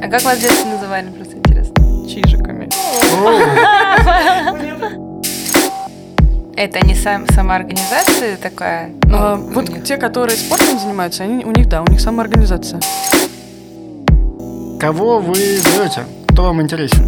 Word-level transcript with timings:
А 0.00 0.08
как 0.08 0.22
вас 0.22 0.38
детстве 0.38 0.70
называли, 0.70 1.10
просто 1.10 1.36
интересно? 1.36 1.74
Чижиками. 2.08 2.68
Это 6.56 6.86
не 6.86 6.94
сам, 6.94 7.26
самоорганизация 7.28 8.36
такая? 8.36 8.90
Ну, 9.02 9.16
А, 9.16 9.36
вот 9.36 9.68
них? 9.68 9.84
те, 9.84 9.96
которые 9.96 10.36
спортом 10.36 10.78
занимаются, 10.78 11.24
они, 11.24 11.44
у 11.44 11.50
них, 11.50 11.68
да, 11.68 11.82
у 11.82 11.86
них 11.90 12.00
самоорганизация. 12.00 12.80
Кого 14.80 15.18
вы 15.18 15.34
зовете? 15.58 16.04
Кто 16.28 16.44
вам 16.44 16.62
интересен? 16.62 17.04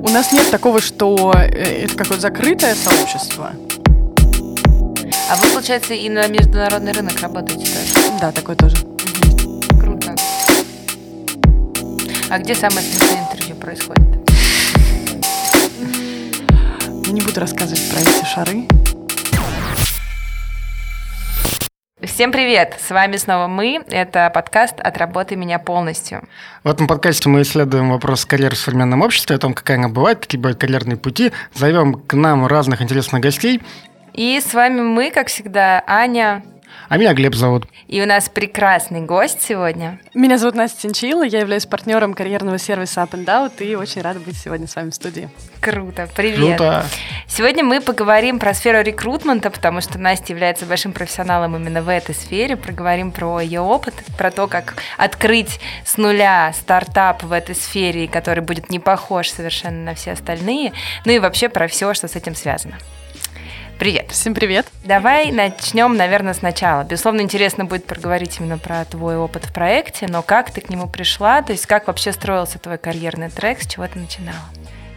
У 0.00 0.08
нас 0.10 0.32
нет 0.32 0.50
такого, 0.50 0.80
что 0.80 1.32
э, 1.34 1.84
это 1.84 1.94
какое-то 1.96 2.22
закрытое 2.22 2.74
сообщество. 2.74 3.52
А 5.28 5.34
вы, 5.34 5.48
получается, 5.52 5.92
и 5.92 6.08
на 6.08 6.28
международный 6.28 6.92
рынок 6.92 7.20
работаете 7.20 7.66
тоже? 7.66 8.10
Да, 8.20 8.30
такое 8.30 8.54
тоже. 8.54 8.76
Круто. 9.80 10.14
А 12.30 12.38
где 12.38 12.54
самое 12.54 12.80
смешное 12.82 13.24
интервью 13.24 13.56
происходит? 13.56 14.06
Я 17.06 17.12
не 17.12 17.22
буду 17.22 17.40
рассказывать 17.40 17.90
про 17.90 18.00
эти 18.00 18.24
шары. 18.24 18.68
Всем 22.02 22.30
привет! 22.30 22.76
С 22.80 22.90
вами 22.90 23.16
снова 23.16 23.48
мы. 23.48 23.82
Это 23.88 24.30
подкаст 24.32 24.78
«Отработай 24.78 25.36
меня 25.36 25.58
полностью». 25.58 26.22
В 26.62 26.68
этом 26.68 26.86
подкасте 26.86 27.28
мы 27.28 27.42
исследуем 27.42 27.90
вопрос 27.90 28.24
карьеры 28.26 28.54
в 28.54 28.58
современном 28.60 29.02
обществе, 29.02 29.34
о 29.34 29.38
том, 29.40 29.54
какая 29.54 29.76
она 29.76 29.88
бывает, 29.88 30.20
какие 30.20 30.40
бывают 30.40 30.60
карьерные 30.60 30.96
пути. 30.96 31.32
Зовем 31.52 31.94
к 31.94 32.14
нам 32.14 32.46
разных 32.46 32.80
интересных 32.80 33.20
гостей. 33.20 33.60
И 34.16 34.40
с 34.40 34.54
вами 34.54 34.80
мы, 34.80 35.10
как 35.10 35.28
всегда, 35.28 35.84
Аня. 35.86 36.42
А 36.88 36.96
меня 36.96 37.12
Глеб 37.12 37.34
зовут. 37.34 37.68
И 37.86 38.00
у 38.00 38.06
нас 38.06 38.30
прекрасный 38.30 39.02
гость 39.02 39.42
сегодня. 39.42 40.00
Меня 40.14 40.38
зовут 40.38 40.54
Настя 40.54 40.82
Тинчила, 40.82 41.22
я 41.22 41.40
являюсь 41.40 41.66
партнером 41.66 42.14
карьерного 42.14 42.56
сервиса 42.56 43.02
Up 43.02 43.10
and 43.10 43.26
Out 43.26 43.62
и 43.62 43.74
очень 43.74 44.00
рада 44.00 44.18
быть 44.20 44.38
сегодня 44.38 44.66
с 44.66 44.74
вами 44.74 44.88
в 44.88 44.94
студии. 44.94 45.28
Круто, 45.60 46.08
привет. 46.16 46.56
Круто. 46.56 46.86
Сегодня 47.28 47.62
мы 47.62 47.82
поговорим 47.82 48.38
про 48.38 48.54
сферу 48.54 48.82
рекрутмента, 48.82 49.50
потому 49.50 49.82
что 49.82 49.98
Настя 49.98 50.32
является 50.32 50.64
большим 50.64 50.92
профессионалом 50.92 51.54
именно 51.54 51.82
в 51.82 51.88
этой 51.90 52.14
сфере. 52.14 52.56
Проговорим 52.56 53.12
про 53.12 53.40
ее 53.40 53.60
опыт, 53.60 53.94
про 54.16 54.30
то, 54.30 54.46
как 54.46 54.76
открыть 54.96 55.60
с 55.84 55.98
нуля 55.98 56.54
стартап 56.58 57.22
в 57.22 57.32
этой 57.32 57.54
сфере, 57.54 58.08
который 58.08 58.42
будет 58.42 58.70
не 58.70 58.78
похож 58.78 59.28
совершенно 59.28 59.84
на 59.84 59.94
все 59.94 60.12
остальные. 60.12 60.72
Ну 61.04 61.12
и 61.12 61.18
вообще 61.18 61.50
про 61.50 61.68
все, 61.68 61.92
что 61.92 62.08
с 62.08 62.16
этим 62.16 62.34
связано. 62.34 62.78
Привет. 63.78 64.10
Всем 64.10 64.32
привет. 64.34 64.66
Давай 64.86 65.30
начнем, 65.30 65.96
наверное, 65.96 66.32
сначала. 66.32 66.82
Безусловно, 66.82 67.20
интересно 67.20 67.66
будет 67.66 67.84
проговорить 67.84 68.40
именно 68.40 68.56
про 68.56 68.86
твой 68.86 69.18
опыт 69.18 69.44
в 69.44 69.52
проекте, 69.52 70.06
но 70.08 70.22
как 70.22 70.50
ты 70.50 70.62
к 70.62 70.70
нему 70.70 70.88
пришла, 70.88 71.42
то 71.42 71.52
есть 71.52 71.66
как 71.66 71.86
вообще 71.86 72.12
строился 72.12 72.58
твой 72.58 72.78
карьерный 72.78 73.28
трек, 73.28 73.60
с 73.60 73.66
чего 73.66 73.86
ты 73.86 73.98
начинала? 73.98 74.38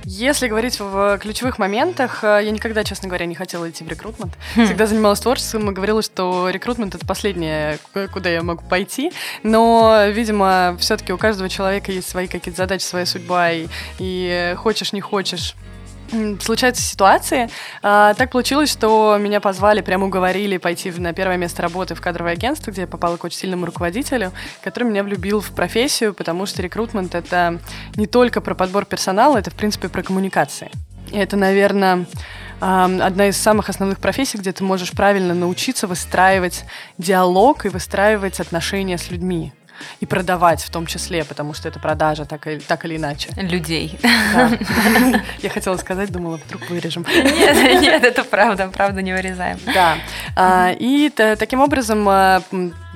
Если 0.05 0.47
говорить 0.47 0.79
в 0.79 1.17
ключевых 1.19 1.59
моментах, 1.59 2.23
э, 2.23 2.39
я 2.41 2.51
никогда, 2.51 2.85
честно 2.85 3.09
говоря, 3.09 3.25
не 3.25 3.35
хотела 3.35 3.69
идти 3.69 3.83
в 3.83 3.89
рекрутмент. 3.89 4.33
Хм. 4.55 4.65
Всегда 4.65 4.87
занималась 4.87 5.19
творчеством 5.19 5.69
и 5.69 5.73
говорила, 5.73 6.01
что 6.01 6.49
рекрутмент 6.49 6.95
это 6.95 7.05
последнее, 7.05 7.79
куда 8.13 8.29
я 8.29 8.41
могу 8.41 8.63
пойти. 8.63 9.11
Но, 9.43 10.05
видимо, 10.07 10.77
все-таки 10.79 11.11
у 11.11 11.17
каждого 11.17 11.49
человека 11.49 11.91
есть 11.91 12.09
свои 12.09 12.27
какие-то 12.27 12.57
задачи, 12.57 12.83
своя 12.83 13.05
судьба, 13.05 13.51
и, 13.51 13.67
и 13.99 14.53
хочешь, 14.57 14.93
не 14.93 15.01
хочешь. 15.01 15.53
Случаются 16.41 16.81
ситуации. 16.81 17.49
А, 17.81 18.13
так 18.15 18.31
получилось, 18.31 18.71
что 18.71 19.17
меня 19.19 19.39
позвали, 19.39 19.81
прямо 19.81 20.07
уговорили 20.07 20.57
пойти 20.57 20.91
на 20.91 21.13
первое 21.13 21.37
место 21.37 21.61
работы 21.61 21.95
в 21.95 22.01
кадровое 22.01 22.33
агентство, 22.33 22.71
где 22.71 22.81
я 22.81 22.87
попала 22.87 23.17
к 23.17 23.23
очень 23.23 23.37
сильному 23.37 23.65
руководителю, 23.65 24.31
который 24.63 24.85
меня 24.85 25.03
влюбил 25.03 25.41
в 25.41 25.51
профессию, 25.51 26.13
потому 26.13 26.45
что 26.45 26.61
рекрутмент 26.61 27.15
это 27.15 27.59
не 27.95 28.07
только 28.07 28.41
про 28.41 28.55
подбор 28.55 28.85
персонала, 28.85 29.37
это, 29.37 29.51
в 29.51 29.55
принципе, 29.55 29.89
про 29.89 30.03
коммуникации. 30.03 30.71
И 31.11 31.17
это, 31.17 31.37
наверное, 31.37 32.05
одна 32.59 33.27
из 33.27 33.37
самых 33.37 33.69
основных 33.69 33.99
профессий, 33.99 34.37
где 34.37 34.51
ты 34.51 34.63
можешь 34.63 34.91
правильно 34.91 35.33
научиться 35.33 35.87
выстраивать 35.87 36.65
диалог 36.97 37.65
и 37.65 37.69
выстраивать 37.69 38.39
отношения 38.39 38.97
с 38.97 39.09
людьми. 39.09 39.53
И 39.99 40.05
продавать 40.05 40.61
в 40.63 40.69
том 40.69 40.85
числе, 40.85 41.23
потому 41.23 41.53
что 41.53 41.67
это 41.67 41.79
продажа, 41.79 42.25
так, 42.25 42.47
или- 42.47 42.59
так 42.59 42.85
или 42.85 42.97
иначе. 42.97 43.29
Людей. 43.37 43.99
Да. 44.33 44.51
Я 45.41 45.49
хотела 45.49 45.77
сказать, 45.77 46.11
думала, 46.11 46.37
вдруг 46.37 46.69
вырежем. 46.69 47.05
Нет, 47.09 47.81
нет, 47.81 48.03
это 48.03 48.23
правда, 48.23 48.69
правда 48.73 49.01
не 49.01 49.13
вырезаем. 49.13 49.59
Да. 49.73 49.95
А, 50.35 50.71
И 50.77 51.09
та- 51.09 51.35
таким 51.35 51.61
образом 51.61 52.07
а, 52.07 52.41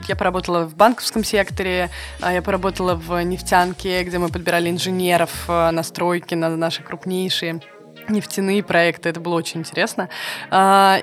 я 0.08 0.16
поработала 0.16 0.66
в 0.66 0.76
банковском 0.76 1.24
секторе, 1.24 1.90
а, 2.22 2.32
я 2.34 2.42
поработала 2.42 2.96
в 2.96 3.22
нефтянке, 3.24 4.04
где 4.04 4.18
мы 4.18 4.30
подбирали 4.30 4.70
инженеров 4.70 5.32
на 5.48 5.84
стройки, 5.84 6.36
на 6.36 6.50
наши 6.56 6.84
крупнейшие 6.84 7.62
нефтяные 8.10 8.64
проекты. 8.64 9.08
Это 9.10 9.20
было 9.22 9.36
очень 9.36 9.62
интересно. 9.62 10.10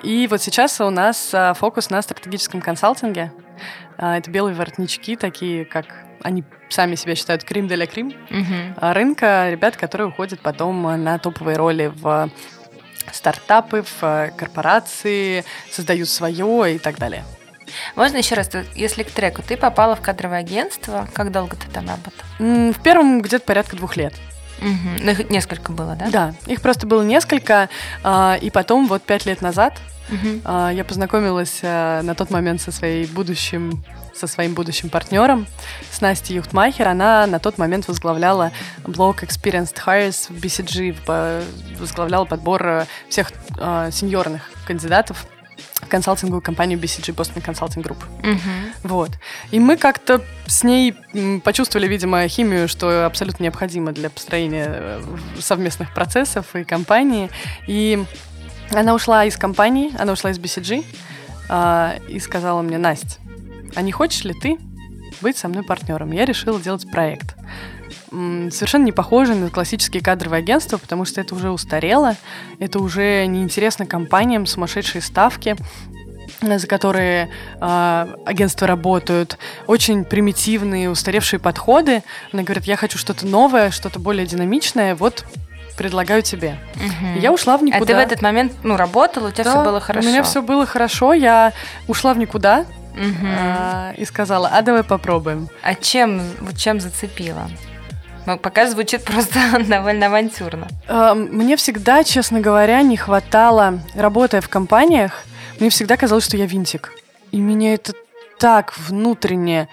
И 0.03 0.27
вот 0.31 0.43
сейчас 0.43 0.81
у 0.83 0.91
нас 0.91 1.33
фокус 1.57 1.89
на 1.89 2.03
стратегическом 2.03 2.61
консалтинге. 2.61 3.33
А, 4.03 4.16
Это 4.16 4.31
белые 4.31 4.55
воротнички, 4.55 5.15
такие 5.16 5.65
как 5.66 5.84
они 6.22 6.43
сами 6.71 6.94
себя 6.94 7.15
считают 7.15 7.44
крем 7.44 7.69
де 7.69 7.75
ля 7.77 7.87
крем 7.87 8.12
а, 8.78 8.94
рынка, 8.94 9.49
ребят, 9.50 9.77
которые 9.77 10.09
уходят 10.09 10.41
потом 10.41 10.87
а, 10.87 10.97
на 10.97 11.19
топовые 11.19 11.56
роли 11.59 11.93
в 11.94 12.31
стартапы, 13.12 13.84
в 14.00 14.31
корпорации, 14.37 15.44
создают 15.71 16.09
свое 16.09 16.77
и 16.77 16.78
так 16.78 16.99
далее. 16.99 17.25
Можно 17.94 18.16
еще 18.19 18.34
раз, 18.37 18.49
ты- 18.49 18.65
если 18.75 19.03
к 19.03 19.11
треку, 19.11 19.43
ты 19.43 19.56
попала 19.56 19.94
в 19.97 20.00
кадровое 20.00 20.38
агентство, 20.41 21.06
как 21.12 21.31
долго 21.31 21.56
ты 21.56 21.69
там 21.71 21.87
работала? 21.88 22.72
В 22.72 22.82
первом 22.82 23.21
где-то 23.21 23.44
порядка 23.44 23.77
двух 23.77 23.97
лет. 23.97 24.15
Ну, 24.61 25.11
их 25.11 25.31
несколько 25.31 25.72
было, 25.72 25.94
да? 25.97 26.09
Да, 26.11 26.34
их 26.47 26.61
просто 26.62 26.87
было 26.87 27.03
несколько, 27.03 27.69
и 28.43 28.50
потом 28.53 28.87
вот 28.88 29.03
пять 29.03 29.25
лет 29.25 29.41
назад 29.41 29.75
А, 30.44 30.71
я 30.71 30.84
познакомилась 30.84 31.60
а, 31.62 32.03
на 32.03 32.15
тот 32.15 32.31
момент 32.31 32.60
со 32.60 32.72
своей 32.72 33.06
будущим 33.06 33.82
со 34.12 34.26
своим 34.26 34.53
будущим 34.53 34.91
партнером, 34.91 35.47
с 35.91 36.03
Настей 36.03 36.37
Юхтмахер. 36.37 36.87
Она 36.88 37.26
на 37.26 37.38
тот 37.38 37.56
момент 37.56 37.88
возглавляла 37.88 38.53
блок 38.84 39.22
Experienced 39.22 39.76
Hires 39.87 40.26
в 40.28 40.44
BCG, 40.44 41.49
возглавляла 41.78 42.26
подбор 42.26 42.66
э, 42.66 42.84
всех 43.09 43.32
а, 43.59 43.91
сеньорных 43.91 44.43
кандидатов 44.66 45.26
в 45.81 45.88
консалтинговую 45.88 46.43
компанию 46.43 46.78
BCG 46.78 47.15
Boston 47.15 47.43
Consulting 47.43 47.82
Group. 47.82 48.04
Мгм. 48.22 48.72
Вот. 48.84 49.10
И 49.50 49.59
мы 49.59 49.76
как-то 49.76 50.22
с 50.47 50.62
ней 50.65 50.94
почувствовали, 51.43 51.88
видимо, 51.88 52.26
химию, 52.28 52.69
что 52.69 53.06
абсолютно 53.06 53.44
необходимо 53.44 53.93
для 53.93 54.10
построения 54.10 54.66
э, 54.69 55.03
совместных 55.38 55.94
процессов 55.94 56.54
и 56.54 56.65
компании. 56.65 57.31
И 57.66 58.04
она 58.72 58.94
ушла 58.94 59.25
из 59.25 59.36
компании, 59.36 59.92
она 59.98 60.12
ушла 60.12 60.31
из 60.31 60.38
BCG 60.38 60.84
а, 61.48 61.97
и 62.08 62.20
сказала 62.20 62.62
мне, 62.62 62.78
Настя, 62.78 63.19
а 63.75 63.82
не 63.82 63.92
хочешь 63.92 64.25
ли 64.25 64.34
ты 64.34 64.58
быть 65.20 65.36
со 65.36 65.48
мной 65.48 65.64
партнером? 65.64 66.12
Я 66.12 66.25
решила 66.25 66.60
делать 66.60 66.91
проект. 66.91 67.36
Совершенно 68.10 68.84
не 68.84 68.92
похоже 68.92 69.34
на 69.34 69.50
классические 69.50 70.03
кадровые 70.03 70.41
агентства, 70.41 70.78
потому 70.78 71.04
что 71.04 71.20
это 71.20 71.34
уже 71.34 71.50
устарело, 71.50 72.16
это 72.58 72.81
уже 72.81 73.26
неинтересно 73.26 73.86
компаниям, 73.86 74.47
сумасшедшие 74.47 75.02
ставки, 75.02 75.56
э, 76.41 76.58
за 76.58 76.66
которые 76.66 77.31
а, 77.60 78.08
агентства 78.26 78.66
работают, 78.66 79.38
очень 79.69 80.04
примитивные, 80.04 80.91
устаревшие 80.91 81.38
подходы. 81.38 82.02
Она 82.32 82.42
говорит, 82.42 82.64
я 82.64 82.76
хочу 82.76 82.98
что-то 82.98 83.26
новое, 83.26 83.70
что-то 83.70 84.00
более 84.00 84.26
динамичное, 84.26 84.97
вот 84.97 85.25
предлагаю 85.81 86.21
тебе. 86.21 86.59
И 87.17 87.21
Я 87.21 87.33
ушла 87.33 87.57
в 87.57 87.63
А 87.63 87.65
никуда. 87.65 87.87
ты 87.87 87.95
в 87.95 87.99
этот 87.99 88.21
момент, 88.21 88.53
ну, 88.63 88.77
работала, 88.77 89.29
у 89.29 89.31
тебя 89.31 89.45
Да, 89.45 89.51
все 89.53 89.65
было 89.65 89.81
хорошо? 89.81 90.07
У 90.07 90.11
меня 90.13 90.23
все 90.23 90.43
было 90.43 90.67
хорошо, 90.67 91.15
я 91.15 91.55
ушла 91.89 92.13
в 92.13 92.19
никуда 92.19 92.67
Мгм. 92.94 93.27
а, 93.27 93.93
и 93.97 94.05
сказала, 94.05 94.49
а 94.53 94.61
давай 94.61 94.82
попробуем. 94.85 95.49
А 95.62 95.75
чем, 95.75 96.21
вот 96.41 96.59
чем 96.59 96.81
зацепила? 96.81 97.49
Ну, 98.27 98.37
пока 98.37 98.67
звучит 98.67 99.05
просто 99.11 99.38
довольно 99.67 100.06
авантюрно. 100.09 100.69
А, 100.87 101.15
Мне 101.15 101.56
всегда, 101.56 102.05
честно 102.05 102.41
говоря, 102.41 102.83
не 102.83 102.99
хватало, 102.99 103.81
работая 103.94 104.43
в 104.43 104.50
компаниях, 104.50 105.25
мне 105.61 105.71
всегда 105.71 105.97
казалось, 105.97 106.26
что 106.26 106.37
я 106.37 106.44
винтик. 106.44 106.93
И 107.33 107.38
меня 107.38 107.73
это 107.73 107.94
так 108.38 108.76
внутренне 108.76 109.69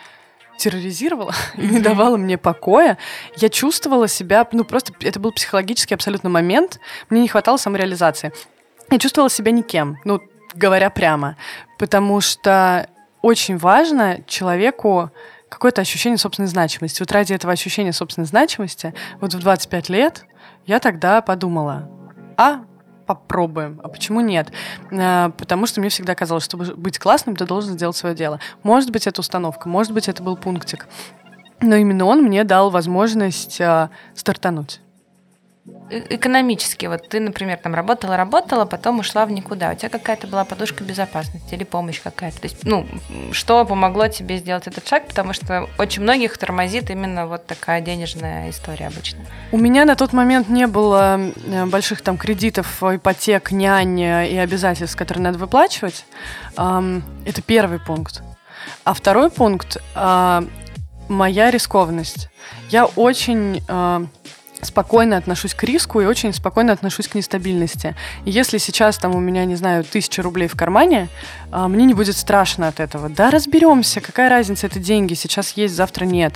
терроризировало 0.57 1.33
и 1.57 1.62
не 1.62 1.74
Мгм. 1.77 1.83
давало 1.83 2.18
мне 2.18 2.38
покоя. 2.38 2.98
Я 3.38 3.50
чувствовала 3.50 4.07
себя, 4.07 4.48
ну 4.51 4.63
просто 4.63 4.94
это 5.01 5.19
был 5.19 5.31
психологический 5.31 5.94
абсолютно 5.95 6.30
момент. 6.30 6.80
Мне 7.09 7.21
не 7.21 7.27
хватало 7.27 7.57
самореализации. 7.57 8.31
Я 8.89 9.00
чувствовала 9.00 9.30
себя 9.30 9.51
никем, 9.51 9.98
ну, 10.06 10.21
говоря 10.54 10.89
прямо. 10.89 11.36
Потому 11.77 12.21
что 12.21 12.89
очень 13.21 13.57
важно 13.57 14.19
человеку 14.27 15.12
какое-то 15.50 15.81
ощущение 15.81 16.18
собственной 16.18 16.48
значимости. 16.48 17.01
Вот 17.01 17.12
ради 17.12 17.33
этого 17.33 17.53
ощущения 17.53 17.94
собственной 17.94 18.27
значимости, 18.27 18.94
вот 19.21 19.33
в 19.33 19.39
25 19.39 19.89
лет 19.89 20.25
я 20.65 20.80
тогда 20.80 21.21
подумала, 21.21 21.89
а 22.38 22.62
попробуем, 23.07 23.80
а 23.83 23.88
почему 23.88 24.21
нет? 24.21 24.51
А, 24.92 25.31
потому 25.31 25.65
что 25.65 25.80
мне 25.80 25.89
всегда 25.89 26.13
казалось, 26.13 26.44
чтобы 26.44 26.65
быть 26.75 27.00
классным, 27.00 27.36
ты 27.36 27.45
должен 27.45 27.74
сделать 27.74 27.95
свое 27.95 28.13
дело. 28.13 28.39
Может 28.62 28.92
быть, 28.92 29.07
это 29.07 29.21
установка, 29.21 29.68
может 29.68 29.94
быть, 29.94 30.07
это 30.07 30.21
был 30.21 30.38
пунктик. 30.38 30.88
Но 31.62 31.75
именно 31.75 32.06
он 32.06 32.21
мне 32.21 32.44
дал 32.44 32.69
возможность 32.69 33.59
а, 33.62 33.89
стартануть. 34.13 34.81
Э, 35.89 36.01
экономически, 36.09 36.85
вот 36.85 37.07
ты, 37.09 37.19
например, 37.19 37.57
там 37.57 37.73
работала, 37.73 38.17
работала, 38.17 38.65
потом 38.65 38.99
ушла 38.99 39.25
в 39.25 39.31
никуда. 39.31 39.71
У 39.71 39.75
тебя 39.75 39.89
какая-то 39.89 40.27
была 40.27 40.45
подушка 40.45 40.83
безопасности 40.83 41.53
или 41.53 41.63
помощь 41.63 42.01
какая-то? 42.01 42.41
То 42.41 42.47
есть, 42.47 42.63
ну, 42.63 42.85
что 43.31 43.65
помогло 43.65 44.07
тебе 44.07 44.37
сделать 44.37 44.67
этот 44.67 44.87
шаг? 44.87 45.07
Потому 45.07 45.33
что 45.33 45.69
очень 45.77 46.03
многих 46.03 46.37
тормозит 46.37 46.89
именно 46.89 47.27
вот 47.27 47.45
такая 47.45 47.81
денежная 47.81 48.49
история 48.49 48.87
обычно. 48.87 49.19
У 49.51 49.57
меня 49.57 49.85
на 49.85 49.95
тот 49.95 50.13
момент 50.13 50.49
не 50.49 50.67
было 50.67 51.19
э, 51.19 51.65
больших 51.65 52.01
там 52.01 52.17
кредитов, 52.17 52.81
ипотек, 52.83 53.51
нянь 53.51 53.99
и 53.99 54.37
обязательств, 54.37 54.97
которые 54.97 55.23
надо 55.23 55.37
выплачивать. 55.37 56.05
Это 56.55 57.41
первый 57.45 57.79
пункт. 57.79 58.21
А 58.83 58.93
второй 58.93 59.29
пункт 59.29 59.77
а, 59.95 60.43
моя 61.09 61.51
рискованность. 61.51 62.29
Я 62.69 62.85
очень 62.85 63.63
э, 63.67 64.05
спокойно 64.62 65.18
отношусь 65.18 65.54
к 65.54 65.63
риску 65.63 66.01
и 66.01 66.06
очень 66.06 66.33
спокойно 66.33 66.74
отношусь 66.74 67.07
к 67.07 67.15
нестабильности. 67.15 67.95
И 68.25 68.31
если 68.31 68.57
сейчас 68.57 68.98
там 68.98 69.15
у 69.15 69.19
меня, 69.19 69.45
не 69.45 69.56
знаю, 69.56 69.83
тысяча 69.83 70.21
рублей 70.21 70.48
в 70.48 70.56
кармане, 70.56 71.09
э, 71.51 71.68
мне 71.68 71.86
не 71.86 71.94
будет 71.94 72.18
страшно 72.18 72.68
от 72.68 72.80
этого. 72.80 73.09
Да, 73.09 73.30
разберемся, 73.30 74.01
какая 74.01 74.30
разница, 74.30 74.68
это 74.68 74.80
деньги, 74.80 75.13
сейчас 75.13 75.51
есть, 75.51 75.75
завтра 75.75 76.06
нет. 76.06 76.36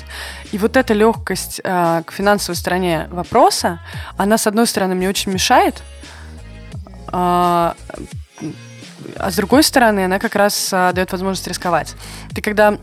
И 0.52 0.58
вот 0.58 0.78
эта 0.78 0.94
легкость 0.94 1.62
э, 1.64 2.04
к 2.06 2.12
финансовой 2.12 2.56
стороне 2.56 3.08
вопроса, 3.12 3.80
она, 4.18 4.38
с 4.38 4.48
одной 4.48 4.68
стороны, 4.68 4.96
мне 4.96 5.10
очень 5.10 5.32
мешает, 5.32 5.82
э, 7.12 7.74
а 9.18 9.30
с 9.30 9.36
другой 9.36 9.64
стороны, 9.64 10.06
она 10.06 10.20
как 10.20 10.36
раз 10.36 10.70
э, 10.72 10.92
дает 10.94 11.12
возможность 11.12 11.48
рисковать. 11.48 11.96
Ты 12.34 12.42
когда 12.42 12.78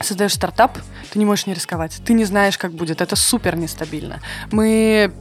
создаешь 0.00 0.34
стартап, 0.34 0.78
ты 1.12 1.18
не 1.18 1.24
можешь 1.24 1.46
не 1.46 1.54
рисковать. 1.54 2.00
Ты 2.04 2.12
не 2.12 2.24
знаешь, 2.24 2.58
как 2.58 2.72
будет. 2.72 3.00
Это 3.00 3.16
супер 3.16 3.56
нестабильно. 3.56 4.20
Мы 4.50 5.12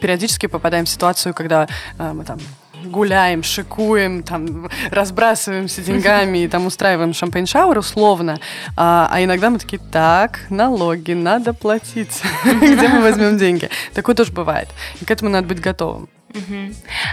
периодически 0.00 0.46
попадаем 0.46 0.84
в 0.84 0.88
ситуацию, 0.88 1.34
когда 1.34 1.68
э, 1.98 2.12
мы 2.12 2.24
там 2.24 2.38
гуляем, 2.84 3.42
шикуем, 3.42 4.22
там, 4.22 4.68
разбрасываемся 4.90 5.82
деньгами 5.86 6.38
и 6.38 6.48
там 6.48 6.66
устраиваем 6.66 7.10
шампейн-шауэр 7.10 7.78
условно. 7.78 8.38
А, 8.76 9.08
а 9.10 9.22
иногда 9.22 9.50
мы 9.50 9.58
такие, 9.58 9.80
так, 9.90 10.40
налоги 10.50 11.12
надо 11.12 11.52
платить. 11.52 12.22
Где 12.44 12.88
мы 12.88 13.02
возьмем 13.02 13.38
деньги? 13.38 13.70
Такое 13.94 14.14
тоже 14.14 14.32
бывает. 14.32 14.68
И 15.00 15.04
к 15.04 15.10
этому 15.10 15.30
надо 15.30 15.46
быть 15.46 15.60
готовым. 15.60 16.08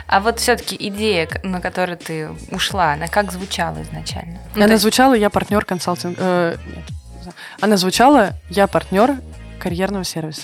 А 0.07 0.21
вот 0.21 0.39
все-таки 0.39 0.77
идея, 0.79 1.27
на 1.43 1.59
которую 1.59 1.97
ты 1.97 2.29
ушла, 2.51 2.93
она 2.93 3.07
как 3.07 3.33
звучала 3.33 3.81
изначально? 3.83 4.39
Ну, 4.55 4.63
она 4.63 4.77
звучала, 4.77 5.13
я 5.13 5.29
партнер 5.29 5.65
консалтинг. 5.65 6.17
Э, 6.17 6.55
нет, 6.65 6.85
она 7.61 7.77
звучала 7.77 8.31
«Я 8.49 8.67
партнер 8.67 9.15
карьерного 9.59 10.03
сервиса». 10.03 10.43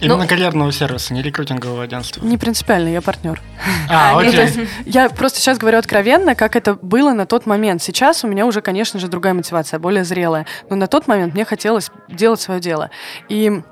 Именно 0.00 0.22
ну, 0.22 0.28
карьерного 0.28 0.72
сервиса, 0.72 1.14
не 1.14 1.22
рекрутингового 1.22 1.84
агентства. 1.84 2.24
Не 2.24 2.36
принципиально, 2.36 2.88
я 2.88 3.00
партнер. 3.00 3.40
А, 3.88 4.18
а 4.18 4.18
окей. 4.20 4.68
Я 4.84 5.08
просто 5.08 5.38
сейчас 5.38 5.58
говорю 5.58 5.78
откровенно, 5.78 6.34
как 6.34 6.56
это 6.56 6.74
было 6.74 7.12
на 7.12 7.26
тот 7.26 7.46
момент. 7.46 7.82
Сейчас 7.82 8.24
у 8.24 8.28
меня 8.28 8.44
уже, 8.46 8.60
конечно 8.60 8.98
же, 8.98 9.08
другая 9.08 9.34
мотивация, 9.34 9.78
более 9.78 10.04
зрелая. 10.04 10.46
Но 10.68 10.76
на 10.76 10.88
тот 10.88 11.06
момент 11.06 11.34
мне 11.34 11.44
хотелось 11.44 11.90
делать 12.08 12.40
свое 12.40 12.60
дело. 12.60 12.90
И 13.28 13.62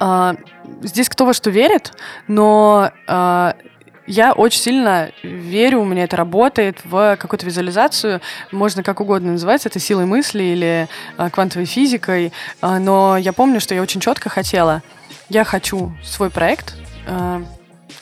а, 0.00 0.36
здесь 0.82 1.08
кто 1.08 1.26
во 1.26 1.34
что 1.34 1.50
верит, 1.50 1.92
но 2.28 2.90
а, 3.06 3.54
я 4.06 4.32
очень 4.32 4.60
сильно 4.60 5.10
верю, 5.22 5.80
у 5.80 5.84
меня 5.84 6.04
это 6.04 6.16
работает, 6.16 6.78
в 6.84 7.16
какую-то 7.16 7.46
визуализацию, 7.46 8.20
можно 8.50 8.82
как 8.82 9.00
угодно 9.00 9.32
называть, 9.32 9.66
это 9.66 9.78
силой 9.78 10.06
мысли 10.06 10.42
или 10.42 10.88
э, 11.18 11.30
квантовой 11.30 11.66
физикой, 11.66 12.32
э, 12.60 12.78
но 12.78 13.16
я 13.16 13.32
помню, 13.32 13.60
что 13.60 13.74
я 13.74 13.82
очень 13.82 14.00
четко 14.00 14.28
хотела, 14.28 14.82
я 15.28 15.44
хочу 15.44 15.92
свой 16.02 16.30
проект, 16.30 16.74
э, 17.06 17.42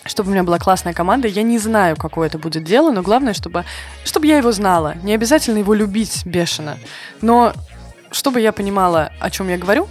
чтобы 0.06 0.30
у 0.30 0.32
меня 0.32 0.42
была 0.42 0.58
классная 0.58 0.94
команда. 0.94 1.28
Я 1.28 1.42
не 1.42 1.58
знаю, 1.58 1.96
какое 1.96 2.28
это 2.28 2.38
будет 2.38 2.64
дело, 2.64 2.90
но 2.90 3.02
главное, 3.02 3.34
чтобы, 3.34 3.64
чтобы 4.04 4.26
я 4.26 4.38
его 4.38 4.50
знала. 4.50 4.94
Не 5.02 5.14
обязательно 5.14 5.58
его 5.58 5.74
любить 5.74 6.24
бешено, 6.24 6.78
но 7.20 7.52
чтобы 8.10 8.40
я 8.40 8.52
понимала, 8.52 9.12
о 9.20 9.30
чем 9.30 9.48
я 9.48 9.58
говорю, 9.58 9.88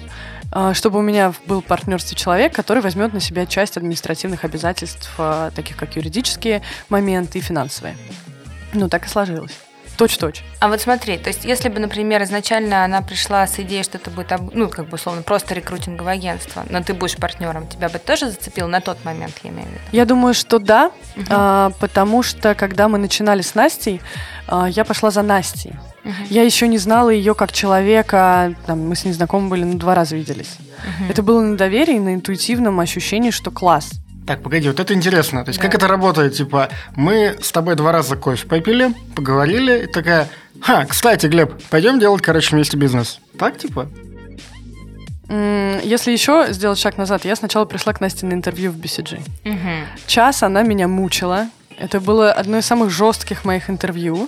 чтобы 0.73 0.99
у 0.99 1.01
меня 1.01 1.33
был 1.45 1.61
в 1.61 1.65
партнерстве 1.65 2.17
человек, 2.17 2.53
который 2.53 2.81
возьмет 2.81 3.13
на 3.13 3.19
себя 3.19 3.45
часть 3.45 3.77
административных 3.77 4.43
обязательств, 4.43 5.13
а, 5.17 5.51
таких 5.51 5.77
как 5.77 5.95
юридические 5.95 6.61
моменты 6.89 7.39
и 7.39 7.41
финансовые. 7.41 7.95
Ну, 8.73 8.89
так 8.89 9.05
и 9.05 9.09
сложилось. 9.09 9.55
Точь-точь. 9.97 10.43
А 10.61 10.69
вот 10.69 10.79
смотри, 10.79 11.17
то 11.17 11.27
есть 11.27 11.43
если 11.43 11.67
бы, 11.67 11.81
например, 11.81 12.23
изначально 12.23 12.85
она 12.85 13.01
пришла 13.01 13.45
с 13.45 13.59
идеей, 13.59 13.83
что 13.83 13.97
это 13.97 14.09
будет, 14.09 14.31
ну, 14.53 14.69
как 14.69 14.87
бы, 14.87 14.95
условно, 14.95 15.23
просто 15.23 15.53
рекрутинговое 15.53 16.13
агентство, 16.13 16.63
но 16.69 16.81
ты 16.81 16.93
будешь 16.93 17.17
партнером, 17.17 17.67
тебя 17.67 17.89
бы 17.89 17.99
тоже 17.99 18.29
зацепило 18.29 18.67
на 18.67 18.79
тот 18.79 19.03
момент, 19.03 19.33
я 19.43 19.49
имею 19.49 19.67
в 19.67 19.71
виду? 19.71 19.81
Я 19.91 20.05
думаю, 20.05 20.33
что 20.33 20.57
да, 20.59 20.91
угу. 21.17 21.25
а, 21.29 21.71
потому 21.81 22.23
что, 22.23 22.55
когда 22.55 22.87
мы 22.87 22.97
начинали 22.97 23.41
с 23.41 23.55
Настей, 23.55 24.01
а, 24.47 24.69
я 24.69 24.85
пошла 24.85 25.11
за 25.11 25.21
Настей. 25.21 25.73
Угу. 26.03 26.13
Я 26.29 26.43
еще 26.43 26.67
не 26.67 26.77
знала 26.77 27.09
ее 27.09 27.35
как 27.35 27.51
человека, 27.51 28.55
там, 28.65 28.87
мы 28.87 28.95
с 28.95 29.05
ней 29.05 29.11
знакомы 29.11 29.49
были, 29.49 29.63
ну, 29.63 29.77
два 29.77 29.95
раза 29.95 30.15
виделись. 30.15 30.57
Угу. 30.59 31.09
Это 31.09 31.23
было 31.23 31.41
на 31.41 31.57
доверии, 31.57 31.99
на 31.99 32.15
интуитивном 32.15 32.79
ощущении, 32.79 33.31
что 33.31 33.51
класс. 33.51 33.91
Так, 34.25 34.43
погоди, 34.43 34.67
вот 34.67 34.79
это 34.79 34.93
интересно. 34.93 35.43
То 35.43 35.49
есть, 35.49 35.59
да. 35.59 35.65
как 35.65 35.75
это 35.75 35.87
работает? 35.87 36.33
Типа, 36.35 36.69
мы 36.95 37.35
с 37.41 37.51
тобой 37.51 37.75
два 37.75 37.91
раза 37.91 38.15
кофе 38.15 38.45
попили, 38.45 38.93
поговорили, 39.15 39.85
и 39.85 39.87
такая, 39.87 40.27
ха, 40.61 40.85
кстати, 40.85 41.25
Глеб, 41.25 41.53
пойдем 41.69 41.99
делать, 41.99 42.21
короче, 42.21 42.55
вместе 42.55 42.77
бизнес. 42.77 43.19
Так, 43.37 43.57
типа? 43.57 43.89
Если 45.29 46.11
еще 46.11 46.47
сделать 46.49 46.79
шаг 46.79 46.97
назад, 46.97 47.23
я 47.25 47.35
сначала 47.35 47.65
пришла 47.65 47.93
к 47.93 48.01
Насте 48.01 48.25
на 48.25 48.33
интервью 48.33 48.71
в 48.71 48.77
BCG. 48.77 49.19
Угу. 49.45 50.05
Час 50.07 50.43
она 50.43 50.63
меня 50.63 50.87
мучила. 50.87 51.49
Это 51.77 51.99
было 51.99 52.31
одно 52.31 52.57
из 52.57 52.65
самых 52.65 52.89
жестких 52.89 53.45
моих 53.45 53.69
интервью. 53.69 54.27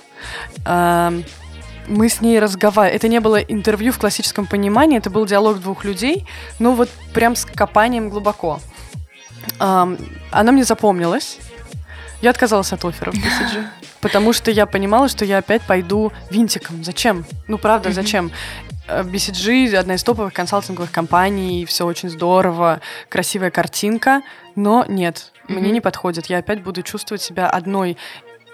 Мы 1.87 2.09
с 2.09 2.21
ней 2.21 2.39
разговаривали. 2.39 2.95
Это 2.95 3.07
не 3.07 3.19
было 3.19 3.37
интервью 3.37 3.91
в 3.91 3.99
классическом 3.99 4.45
понимании, 4.45 4.97
это 4.97 5.09
был 5.09 5.25
диалог 5.25 5.59
двух 5.59 5.83
людей, 5.83 6.25
но 6.59 6.73
вот 6.73 6.89
прям 7.13 7.35
с 7.35 7.45
копанием 7.45 8.09
глубоко 8.09 8.59
она 9.59 10.51
мне 10.51 10.63
запомнилась. 10.63 11.39
Я 12.21 12.29
отказалась 12.29 12.71
от 12.71 12.85
оффера 12.85 13.11
в 13.11 13.15
BCG, 13.15 13.65
потому 13.99 14.33
что 14.33 14.51
я 14.51 14.65
понимала, 14.65 15.07
что 15.09 15.25
я 15.25 15.39
опять 15.39 15.63
пойду 15.63 16.11
винтиком. 16.29 16.83
Зачем? 16.83 17.25
Ну, 17.47 17.57
правда, 17.57 17.91
зачем? 17.91 18.31
BCG 18.87 19.73
одна 19.75 19.95
из 19.95 20.03
топовых 20.03 20.33
консалтинговых 20.33 20.91
компаний, 20.91 21.65
все 21.65 21.85
очень 21.85 22.09
здорово, 22.09 22.81
красивая 23.09 23.49
картинка, 23.49 24.21
но 24.55 24.85
нет, 24.87 25.31
mm-hmm. 25.47 25.59
мне 25.59 25.71
не 25.71 25.81
подходит. 25.81 26.25
Я 26.25 26.39
опять 26.39 26.61
буду 26.61 26.81
чувствовать 26.81 27.21
себя 27.21 27.47
одной 27.47 27.97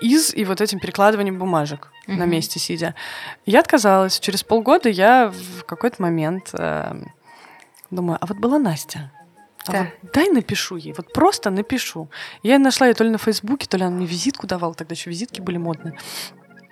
из 0.02 0.34
и 0.34 0.46
вот 0.46 0.62
этим 0.62 0.80
перекладыванием 0.80 1.38
бумажек 1.38 1.92
mm-hmm. 2.08 2.16
на 2.16 2.26
месте 2.26 2.60
сидя. 2.60 2.96
Я 3.46 3.60
отказалась. 3.60 4.20
Через 4.20 4.44
полгода 4.44 4.90
я 4.90 5.30
в 5.30 5.64
какой-то 5.66 6.02
момент 6.02 6.50
э, 6.54 6.96
думаю, 7.90 8.18
а 8.22 8.26
вот 8.26 8.38
была 8.38 8.60
Настя. 8.60 9.12
А 9.68 9.72
да. 9.72 9.88
вот 10.02 10.12
дай 10.14 10.30
напишу 10.30 10.78
ей, 10.78 10.94
вот 10.96 11.12
просто 11.14 11.50
напишу. 11.50 12.10
Я 12.42 12.58
нашла 12.58 12.88
ее 12.88 12.94
то 12.94 13.04
ли 13.04 13.10
на 13.10 13.18
Фейсбуке, 13.18 13.68
то 13.68 13.78
ли 13.78 13.84
она 13.84 13.96
мне 13.96 14.06
визитку 14.06 14.48
давала, 14.48 14.74
тогда 14.74 14.94
еще 14.94 15.10
визитки 15.10 15.42
были 15.42 15.58
модные. 15.58 15.98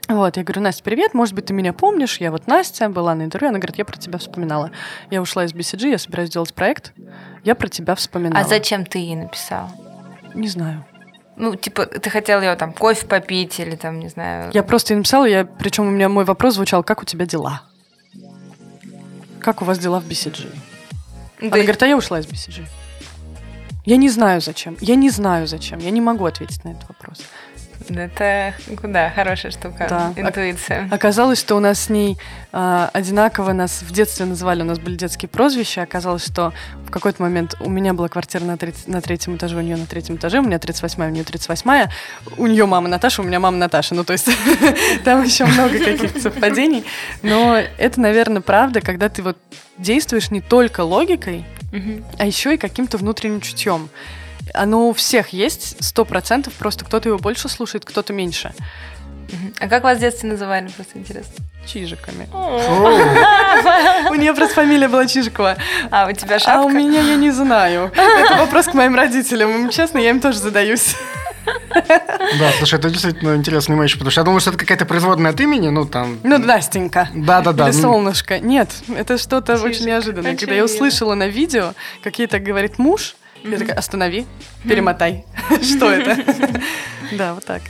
Вот, 0.07 0.37
я 0.37 0.43
говорю, 0.43 0.61
Настя, 0.61 0.83
привет, 0.83 1.15
может 1.15 1.33
быть, 1.33 1.47
ты 1.47 1.53
меня 1.53 1.73
помнишь? 1.73 2.17
Я 2.17 2.29
вот 2.29 2.45
Настя, 2.45 2.89
была 2.89 3.15
на 3.15 3.23
интервью, 3.23 3.49
она 3.49 3.57
говорит, 3.57 3.77
я 3.77 3.85
про 3.85 3.97
тебя 3.97 4.19
вспоминала. 4.19 4.71
Я 5.09 5.21
ушла 5.21 5.45
из 5.45 5.53
BCG, 5.53 5.89
я 5.89 5.97
собираюсь 5.97 6.29
делать 6.29 6.53
проект, 6.53 6.93
я 7.43 7.55
про 7.55 7.67
тебя 7.69 7.95
вспоминала. 7.95 8.45
А 8.45 8.47
зачем 8.47 8.85
ты 8.85 8.99
ей 8.99 9.15
написала? 9.15 9.71
Не 10.35 10.47
знаю. 10.47 10.85
Ну, 11.37 11.55
типа, 11.55 11.85
ты 11.85 12.09
хотела 12.09 12.41
ее 12.41 12.55
там 12.55 12.71
кофе 12.71 13.05
попить 13.05 13.59
или 13.59 13.75
там, 13.75 13.99
не 13.99 14.09
знаю... 14.09 14.51
Я 14.53 14.63
просто 14.63 14.93
ей 14.93 14.97
написала, 14.97 15.25
я, 15.25 15.45
причем 15.45 15.87
у 15.87 15.91
меня 15.91 16.07
мой 16.07 16.23
вопрос 16.23 16.55
звучал, 16.55 16.83
как 16.83 17.01
у 17.01 17.05
тебя 17.05 17.25
дела? 17.25 17.63
Как 19.41 19.61
у 19.61 19.65
вас 19.65 19.77
дела 19.77 19.99
в 19.99 20.07
BCG? 20.07 20.47
Да. 21.41 21.47
Она 21.47 21.57
говорит, 21.57 21.83
а 21.83 21.87
я 21.87 21.97
ушла 21.97 22.19
из 22.19 22.25
BCG. 22.25 22.65
Я 23.85 23.97
не 23.97 24.09
знаю 24.09 24.41
зачем. 24.41 24.77
Я 24.81 24.95
не 24.95 25.09
знаю 25.09 25.45
зачем. 25.45 25.79
Я 25.79 25.91
не 25.91 26.01
могу 26.01 26.25
ответить 26.25 26.63
на 26.63 26.69
этот 26.69 26.87
вопрос. 26.87 27.21
Это 27.89 28.53
куда 28.81 29.09
хорошая 29.09 29.51
штука, 29.51 29.87
да. 29.89 30.13
интуиция. 30.15 30.87
Оказалось, 30.91 31.39
что 31.39 31.55
у 31.55 31.59
нас 31.59 31.81
с 31.81 31.89
ней 31.89 32.17
э, 32.51 32.89
одинаково 32.93 33.53
нас 33.53 33.81
в 33.81 33.91
детстве 33.91 34.25
называли, 34.25 34.61
у 34.61 34.65
нас 34.65 34.79
были 34.79 34.95
детские 34.95 35.29
прозвища. 35.29 35.81
Оказалось, 35.81 36.25
что 36.25 36.53
в 36.85 36.91
какой-то 36.91 37.21
момент 37.21 37.55
у 37.59 37.69
меня 37.69 37.93
была 37.93 38.07
квартира 38.07 38.43
на, 38.43 38.57
30, 38.57 38.87
на 38.87 39.01
третьем 39.01 39.35
этаже, 39.35 39.57
у 39.57 39.61
нее 39.61 39.77
на 39.77 39.85
третьем 39.85 40.15
этаже, 40.15 40.39
у 40.39 40.43
меня 40.43 40.57
38-я, 40.57 41.05
у 41.05 41.09
нее 41.09 41.23
38-я, 41.23 41.89
у 42.37 42.47
нее 42.47 42.65
мама 42.65 42.87
Наташа, 42.87 43.21
у 43.21 43.25
меня 43.25 43.39
мама 43.39 43.57
Наташа. 43.57 43.95
Ну, 43.95 44.03
то 44.03 44.13
есть 44.13 44.29
там 45.03 45.23
еще 45.23 45.45
много 45.45 45.77
каких-то 45.79 46.19
совпадений. 46.19 46.83
Но 47.21 47.57
это, 47.77 47.99
наверное, 47.99 48.41
правда, 48.41 48.81
когда 48.81 49.09
ты 49.09 49.21
вот 49.21 49.37
действуешь 49.77 50.31
не 50.31 50.41
только 50.41 50.81
логикой, 50.81 51.45
а 52.17 52.25
еще 52.25 52.55
и 52.55 52.57
каким-то 52.57 52.97
внутренним 52.97 53.41
чутьем. 53.41 53.89
Оно 54.55 54.89
у 54.89 54.93
всех 54.93 55.29
есть, 55.29 55.83
сто 55.83 56.05
процентов, 56.05 56.53
просто 56.53 56.85
кто-то 56.85 57.09
его 57.09 57.17
больше 57.17 57.49
слушает, 57.49 57.85
кто-то 57.85 58.13
меньше. 58.13 58.53
А 59.59 59.67
как 59.67 59.83
вас 59.83 59.97
в 59.97 60.01
детстве 60.01 60.29
называли, 60.29 60.67
просто 60.67 60.97
интересно? 60.99 61.33
Чижиками. 61.65 62.27
У 64.09 64.15
нее 64.15 64.33
просто 64.33 64.53
фамилия 64.53 64.87
была 64.87 65.07
Чижикова. 65.07 65.57
А, 65.89 66.07
у 66.07 66.11
тебя 66.13 66.35
А 66.35 66.39
шапка? 66.39 66.65
у 66.65 66.69
меня 66.69 67.01
я 67.01 67.15
не 67.15 67.31
знаю. 67.31 67.91
Это 67.95 68.35
вопрос 68.37 68.67
к 68.67 68.73
моим 68.75 68.95
родителям. 68.95 69.49
Им, 69.51 69.69
Честно, 69.69 69.97
я 69.97 70.11
им 70.11 70.19
тоже 70.19 70.39
задаюсь. 70.39 70.95
Да, 72.39 72.51
слушай, 72.57 72.79
это 72.79 72.89
действительно 72.89 73.35
интересный 73.35 73.75
матч, 73.75 73.93
потому 73.93 74.09
что 74.09 74.21
я 74.21 74.25
думал, 74.25 74.39
что 74.39 74.49
это 74.49 74.59
какая-то 74.59 74.85
производная 74.85 75.31
от 75.31 75.39
имени, 75.39 75.69
ну 75.69 75.85
там... 75.85 76.17
Ну, 76.23 76.37
Настенька. 76.37 77.09
Да-да-да. 77.13 77.69
Или 77.69 77.75
ну, 77.75 77.81
солнышко. 77.81 78.39
Нет, 78.39 78.69
это 78.95 79.17
что-то 79.17 79.61
очень 79.61 79.85
неожиданное. 79.85 80.35
Когда 80.35 80.55
я 80.55 80.63
услышала 80.63 81.13
на 81.13 81.27
видео, 81.27 81.73
как 82.03 82.17
ей 82.17 82.27
так 82.27 82.41
говорит 82.43 82.79
муж, 82.79 83.15
я 83.51 83.57
такая, 83.57 83.77
останови, 83.77 84.25
перемотай. 84.63 85.25
Что 85.61 85.91
это? 85.91 86.17
Да, 87.11 87.35
вот 87.35 87.45
так. 87.45 87.61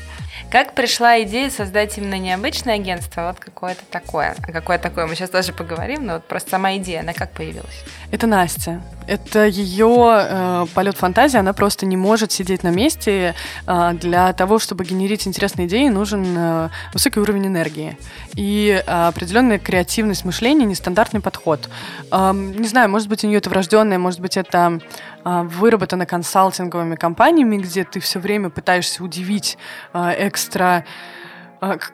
Как 0.49 0.73
пришла 0.75 1.21
идея 1.23 1.49
создать 1.49 1.97
именно 1.97 2.17
необычное 2.17 2.75
агентство, 2.75 3.23
а 3.23 3.27
вот 3.33 3.39
какое-то 3.41 3.81
такое? 3.91 4.35
А 4.41 4.51
какое 4.53 4.77
такое, 4.77 5.07
мы 5.07 5.15
сейчас 5.15 5.29
тоже 5.29 5.51
поговорим, 5.51 6.05
но 6.05 6.13
вот 6.13 6.25
просто 6.25 6.51
сама 6.51 6.77
идея, 6.77 7.01
она 7.01 7.11
как 7.11 7.31
появилась? 7.31 7.83
Это 8.11 8.27
Настя. 8.27 8.81
Это 9.07 9.45
ее 9.45 10.27
э, 10.29 10.65
полет 10.73 10.97
фантазии. 10.97 11.37
Она 11.37 11.53
просто 11.53 11.85
не 11.85 11.97
может 11.97 12.31
сидеть 12.31 12.63
на 12.63 12.69
месте. 12.69 13.35
Э, 13.67 13.93
для 13.93 14.33
того, 14.33 14.59
чтобы 14.59 14.83
генерить 14.83 15.27
интересные 15.27 15.67
идеи, 15.67 15.87
нужен 15.89 16.25
э, 16.37 16.69
высокий 16.93 17.19
уровень 17.19 17.47
энергии 17.47 17.97
и 18.35 18.83
э, 18.85 19.07
определенная 19.07 19.59
креативность 19.59 20.25
мышления, 20.25 20.65
нестандартный 20.65 21.21
подход. 21.21 21.69
Эм, 22.11 22.53
не 22.53 22.67
знаю, 22.67 22.89
может 22.89 23.07
быть, 23.07 23.23
у 23.23 23.27
нее 23.27 23.37
это 23.37 23.49
врожденное, 23.49 23.97
может 23.97 24.19
быть, 24.19 24.37
это 24.37 24.79
э, 25.23 25.41
выработано 25.43 26.05
консалтинговыми 26.05 26.95
компаниями, 26.95 27.57
где 27.57 27.83
ты 27.83 27.99
все 27.99 28.19
время 28.19 28.49
пытаешься 28.49 29.03
удивить 29.03 29.57
э, 29.93 30.27
экстра 30.27 30.83
э, 30.83 31.14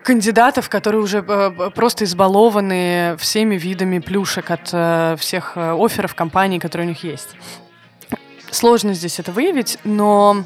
кандидатов, 0.03 0.69
которые 0.69 1.01
уже 1.01 1.23
э, 1.27 1.69
просто 1.73 2.05
избалованы 2.05 3.15
всеми 3.17 3.55
видами 3.55 3.99
плюшек 3.99 4.51
от 4.51 4.69
э, 4.71 5.15
всех 5.19 5.53
э, 5.55 5.75
офферов 5.77 6.15
компаний, 6.15 6.59
которые 6.59 6.87
у 6.87 6.89
них 6.89 7.03
есть. 7.03 7.29
Сложно 8.49 8.93
здесь 8.93 9.19
это 9.19 9.31
выявить, 9.31 9.77
но 9.85 10.43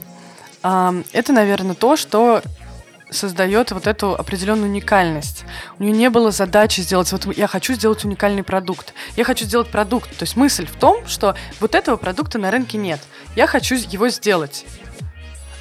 это, 0.61 1.33
наверное, 1.33 1.73
то, 1.73 1.95
что 1.95 2.41
создает 3.09 3.71
вот 3.71 3.87
эту 3.87 4.15
определенную 4.15 4.69
уникальность. 4.69 5.45
У 5.79 5.83
нее 5.83 5.93
не 5.93 6.09
было 6.09 6.31
задачи 6.31 6.81
сделать, 6.81 7.11
вот 7.11 7.35
я 7.35 7.47
хочу 7.47 7.73
сделать 7.73 8.03
уникальный 8.05 8.43
продукт. 8.43 8.93
Я 9.15 9.23
хочу 9.23 9.45
сделать 9.45 9.69
продукт. 9.69 10.09
То 10.17 10.23
есть 10.23 10.35
мысль 10.35 10.67
в 10.67 10.75
том, 10.75 11.05
что 11.07 11.35
вот 11.59 11.75
этого 11.75 11.97
продукта 11.97 12.37
на 12.37 12.51
рынке 12.51 12.77
нет. 12.77 12.99
Я 13.35 13.47
хочу 13.47 13.75
его 13.75 14.09
сделать. 14.09 14.65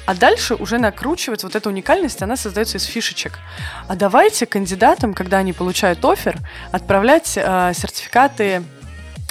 А 0.05 0.13
дальше 0.13 0.55
уже 0.55 0.77
накручивать 0.77 1.43
вот 1.43 1.55
эту 1.55 1.69
уникальность, 1.69 2.21
она 2.21 2.35
создается 2.35 2.77
из 2.77 2.83
фишечек. 2.83 3.39
А 3.87 3.95
давайте 3.95 4.45
кандидатам, 4.45 5.13
когда 5.13 5.37
они 5.37 5.51
получают 5.51 6.03
оффер, 6.05 6.37
отправлять 6.71 7.33
э, 7.35 7.71
сертификаты 7.75 8.63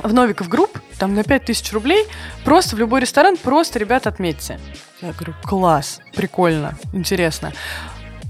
в 0.02 0.12
Novikov 0.12 0.49
Group, 0.49 0.79
там 0.99 1.14
на 1.14 1.23
5000 1.23 1.73
рублей, 1.73 2.07
просто 2.45 2.75
в 2.76 2.78
любой 2.78 3.00
ресторан, 3.00 3.37
просто, 3.37 3.78
ребята, 3.78 4.09
отметьте. 4.09 4.59
Я 5.00 5.12
говорю, 5.12 5.35
класс, 5.43 6.00
прикольно, 6.14 6.76
интересно. 6.93 7.52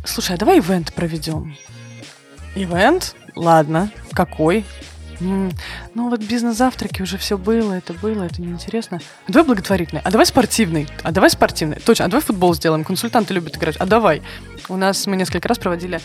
Слушай, 0.05 0.37
а 0.37 0.39
давай 0.39 0.59
ивент 0.59 0.93
проведем. 0.93 1.57
Ивент? 2.55 3.17
Ладно. 3.35 3.91
Какой? 4.13 4.65
М, 5.21 5.53
Ну 5.95 6.11
вот 6.11 6.21
бизнес-завтраки 6.21 7.03
уже 7.03 7.19
все 7.19 7.39
было, 7.39 7.73
это 7.73 7.93
было, 7.93 8.25
это 8.25 8.43
неинтересно. 8.43 9.01
А 9.29 9.33
давай 9.33 9.47
благотворительный, 9.47 10.03
а 10.05 10.11
давай 10.11 10.27
спортивный, 10.27 10.89
а 11.03 11.13
давай 11.13 11.31
спортивный. 11.31 11.77
Точно, 11.85 12.05
а 12.05 12.09
давай 12.09 12.23
футбол 12.23 12.55
сделаем, 12.55 12.85
консультанты 12.85 13.35
любят 13.35 13.57
играть, 13.57 13.77
а 13.77 13.87
давай. 13.87 14.23
У 14.69 14.77
нас 14.77 15.07
мы 15.07 15.17
несколько 15.17 15.49
раз 15.49 15.59
проводили 15.59 16.01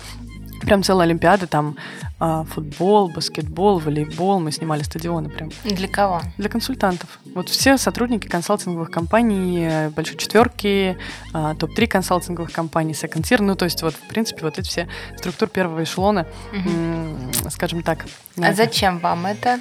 прям 0.69 0.83
целая 0.83 1.07
олимпиада, 1.07 1.47
там 1.47 1.75
а, 2.19 2.43
футбол, 2.43 3.09
баскетбол, 3.09 3.79
волейбол, 3.79 4.39
мы 4.39 4.51
снимали 4.51 4.83
стадионы 4.83 5.29
прям. 5.29 5.49
Для 5.63 5.87
кого? 5.87 6.21
Для 6.37 6.47
консультантов. 6.47 7.19
Вот 7.33 7.49
все 7.49 7.77
сотрудники 7.77 8.27
консалтинговых 8.27 8.91
компаний, 8.91 9.65
э, 9.67 9.89
большой 9.89 10.17
четверки, 10.17 10.95
а, 11.33 11.55
топ-3 11.55 11.87
консалтинговых 11.87 12.51
компаний, 12.51 12.93
second 12.93 13.23
tier, 13.23 13.41
ну 13.41 13.55
то 13.55 13.65
есть 13.65 13.81
вот 13.81 13.95
в 13.95 14.07
принципе 14.07 14.43
вот 14.43 14.59
эти 14.59 14.67
все 14.67 14.87
структуры 15.17 15.49
первого 15.49 15.81
эшелона, 15.81 16.27
м, 16.53 17.31
скажем 17.49 17.81
так. 17.81 18.05
А 18.39 18.53
зачем 18.53 18.99
вам 18.99 19.25
это? 19.25 19.59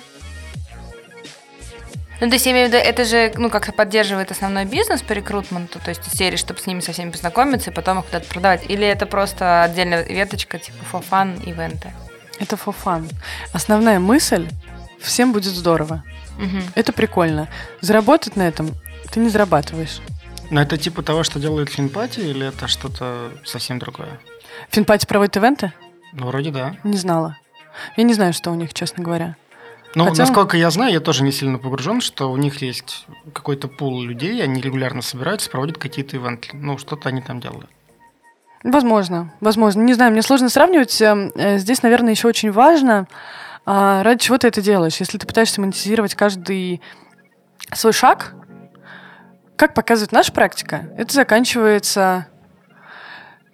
Ну, 2.21 2.29
то 2.29 2.35
есть, 2.35 2.47
я 2.47 2.53
имею 2.53 2.69
в 2.69 2.73
виду, 2.73 2.83
это 2.83 3.05
же, 3.05 3.33
ну, 3.37 3.49
как-то 3.49 3.73
поддерживает 3.73 4.31
основной 4.31 4.65
бизнес 4.65 5.03
по 5.03 5.13
рекрутменту, 5.13 5.79
то 5.79 5.91
есть, 5.91 6.03
серии, 6.17 6.37
чтобы 6.37 6.59
с 6.59 6.67
ними 6.67 6.81
со 6.81 6.93
всеми 6.93 7.11
познакомиться 7.11 7.71
и 7.71 7.73
потом 7.73 8.01
их 8.01 8.07
куда-то 8.07 8.29
продавать. 8.29 8.69
Или 8.69 8.87
это 8.87 9.07
просто 9.07 9.63
отдельная 9.63 10.03
веточка, 10.03 10.59
типа, 10.59 10.79
for 10.91 11.05
fun 11.09 11.43
ивенты? 11.49 11.93
Это 12.41 12.57
for 12.57 12.75
fun. 12.85 13.09
Основная 13.53 14.01
мысль– 14.01 14.49
всем 15.01 15.33
будет 15.33 15.53
здорово. 15.53 16.03
Мгм. 16.39 16.63
Это 16.75 16.93
прикольно. 16.93 17.49
Заработать 17.81 18.37
на 18.37 18.43
этом 18.43 18.71
ты 19.11 19.21
не 19.21 19.29
зарабатываешь. 19.29 20.01
Но 20.51 20.63
это 20.63 20.77
типа 20.77 21.03
того, 21.03 21.25
что 21.25 21.39
делает 21.39 21.69
Финпати, 21.69 22.21
или 22.21 22.47
это 22.47 22.69
что-то 22.69 23.31
совсем 23.45 23.79
другое? 23.79 24.19
Финпати 24.71 25.07
проводит 25.07 25.37
ивенты? 25.37 25.73
Ну, 26.13 26.27
вроде 26.27 26.51
да. 26.51 26.77
Не 26.85 26.97
знала. 26.97 27.37
Я 27.97 28.05
не 28.05 28.15
знаю, 28.15 28.33
что 28.33 28.51
у 28.51 28.55
них, 28.55 28.73
честно 28.73 29.05
говоря. 29.05 29.37
Ну, 29.95 30.05
Хотя- 30.05 30.23
насколько 30.25 30.57
я 30.57 30.71
знаю, 30.71 30.93
я 30.93 31.01
тоже 31.01 31.23
не 31.23 31.33
сильно 31.33 31.59
погружен, 31.59 32.01
что 32.01 32.31
у 32.31 32.37
них 32.37 32.61
есть 32.63 33.07
какой-то 33.33 33.69
пул 33.69 34.03
людей, 34.03 34.43
они 34.43 34.61
регулярно 34.61 35.03
собираются, 35.03 35.51
проводят 35.51 35.79
какие-то 35.79 36.17
ивенты. 36.17 36.51
Ну, 36.53 36.79
что-то 36.79 37.09
они 37.09 37.23
там 37.23 37.41
делают. 37.41 37.71
Возможно, 38.65 39.33
возможно. 39.41 39.83
Не 39.83 39.95
знаю, 39.95 40.13
мне 40.13 40.23
сложно 40.23 40.49
сравнивать. 40.49 41.01
Эм, 41.01 41.33
э, 41.37 41.59
Здесь, 41.59 41.83
наверное, 41.83 42.11
еще 42.11 42.29
очень 42.29 42.51
важно, 42.51 43.07
а, 43.65 44.03
ради 44.03 44.21
чего 44.21 44.37
ты 44.39 44.49
это 44.49 44.61
делаешь. 44.61 44.97
Если 44.99 45.17
ты 45.17 45.27
пытаешься 45.27 45.61
монетизировать 45.61 46.15
каждый 46.15 46.83
свой 47.73 47.93
шаг, 47.93 48.35
как 49.57 49.75
показывает 49.75 50.13
наша 50.13 50.33
практика, 50.33 50.89
это 50.97 51.13
заканчивается, 51.15 52.27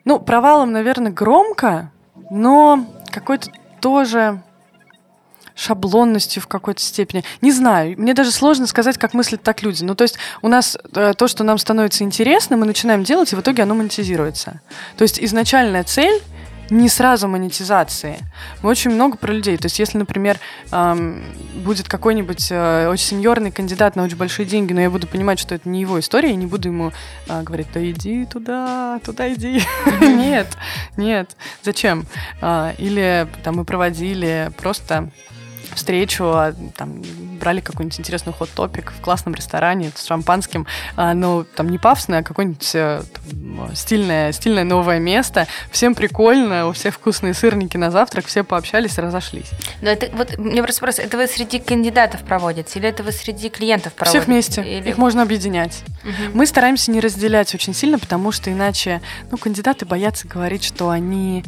ну, 0.04 0.18
провалом, 0.20 0.72
наверное, 0.72 1.12
громко, 1.12 1.90
но 2.30 2.86
какой-то 3.10 3.50
тоже 3.80 4.42
шаблонностью 5.54 6.42
в 6.42 6.46
какой-то 6.46 6.80
степени. 6.80 7.24
Не 7.40 7.52
знаю, 7.52 7.94
мне 7.98 8.14
даже 8.14 8.30
сложно 8.30 8.66
сказать, 8.66 8.98
как 8.98 9.14
мыслят 9.14 9.42
так 9.42 9.62
люди. 9.62 9.84
Ну, 9.84 9.94
то 9.94 10.02
есть 10.02 10.16
у 10.42 10.48
нас 10.48 10.76
э, 10.94 11.14
то, 11.16 11.28
что 11.28 11.44
нам 11.44 11.58
становится 11.58 12.04
интересно, 12.04 12.56
мы 12.56 12.66
начинаем 12.66 13.04
делать, 13.04 13.32
и 13.32 13.36
в 13.36 13.40
итоге 13.40 13.62
оно 13.62 13.74
монетизируется. 13.74 14.60
То 14.96 15.02
есть 15.02 15.20
изначальная 15.20 15.84
цель 15.84 16.20
не 16.70 16.88
сразу 16.88 17.28
монетизации. 17.28 18.18
Мы 18.62 18.70
очень 18.70 18.90
много 18.90 19.16
про 19.16 19.32
людей. 19.32 19.56
То 19.56 19.66
есть, 19.66 19.78
если, 19.78 19.98
например, 19.98 20.38
эм, 20.72 21.22
будет 21.56 21.88
какой-нибудь 21.88 22.48
э, 22.50 22.88
очень 22.88 23.04
сеньорный 23.04 23.50
кандидат 23.50 23.96
на 23.96 24.02
очень 24.04 24.16
большие 24.16 24.46
деньги, 24.46 24.72
но 24.72 24.80
я 24.80 24.90
буду 24.90 25.06
понимать, 25.06 25.38
что 25.38 25.54
это 25.54 25.68
не 25.68 25.80
его 25.80 26.00
история, 26.00 26.30
я 26.30 26.36
не 26.36 26.46
буду 26.46 26.68
ему 26.68 26.92
э, 27.28 27.42
говорить, 27.42 27.68
да 27.72 27.90
иди 27.90 28.24
туда, 28.24 28.98
туда 29.04 29.32
иди. 29.32 29.62
Нет, 30.00 30.48
нет. 30.96 31.36
Зачем? 31.62 32.06
А, 32.40 32.74
Или 32.78 33.26
там 33.42 33.56
мы 33.56 33.64
проводили 33.64 34.50
просто 34.56 35.10
встречу, 35.74 36.24
а, 36.24 36.54
там, 36.76 37.02
брали 37.40 37.60
какой-нибудь 37.60 37.98
интересный 37.98 38.32
хот-топик 38.32 38.92
в 38.92 39.00
классном 39.00 39.34
ресторане 39.34 39.90
с 39.94 40.06
шампанским, 40.06 40.66
а, 40.96 41.14
ну, 41.14 41.44
там 41.44 41.68
не 41.68 41.78
пафосное, 41.78 42.20
а 42.20 42.22
какое-нибудь 42.22 42.70
э, 42.74 43.02
там, 43.12 43.74
стильное, 43.74 44.32
стильное 44.32 44.64
новое 44.64 44.98
место. 44.98 45.46
Всем 45.70 45.94
прикольно, 45.94 46.68
у 46.68 46.72
всех 46.72 46.94
вкусные 46.94 47.34
сырники 47.34 47.76
на 47.76 47.90
завтрак, 47.90 48.26
все 48.26 48.44
пообщались, 48.44 48.98
разошлись. 48.98 49.50
Но 49.82 49.90
это, 49.90 50.08
вот, 50.16 50.38
мне 50.38 50.62
просто 50.62 50.80
вопрос, 50.82 50.98
это 50.98 51.16
вы 51.16 51.26
среди 51.26 51.58
кандидатов 51.58 52.22
проводите, 52.22 52.78
или 52.78 52.88
это 52.88 53.02
вы 53.02 53.12
среди 53.12 53.48
клиентов 53.48 53.92
проводите? 53.94 54.20
Всех 54.20 54.28
вместе, 54.28 54.62
Или- 54.62 54.90
их 54.90 54.98
можно 54.98 55.22
объединять. 55.22 55.82
Мгм. 56.02 56.32
Мы 56.34 56.46
стараемся 56.46 56.90
не 56.90 57.00
разделять 57.00 57.54
очень 57.54 57.74
сильно, 57.74 57.98
потому 57.98 58.32
что 58.32 58.52
иначе, 58.52 59.00
ну, 59.30 59.36
кандидаты 59.38 59.86
боятся 59.86 60.28
говорить, 60.28 60.64
что 60.64 60.90
они 60.90 61.44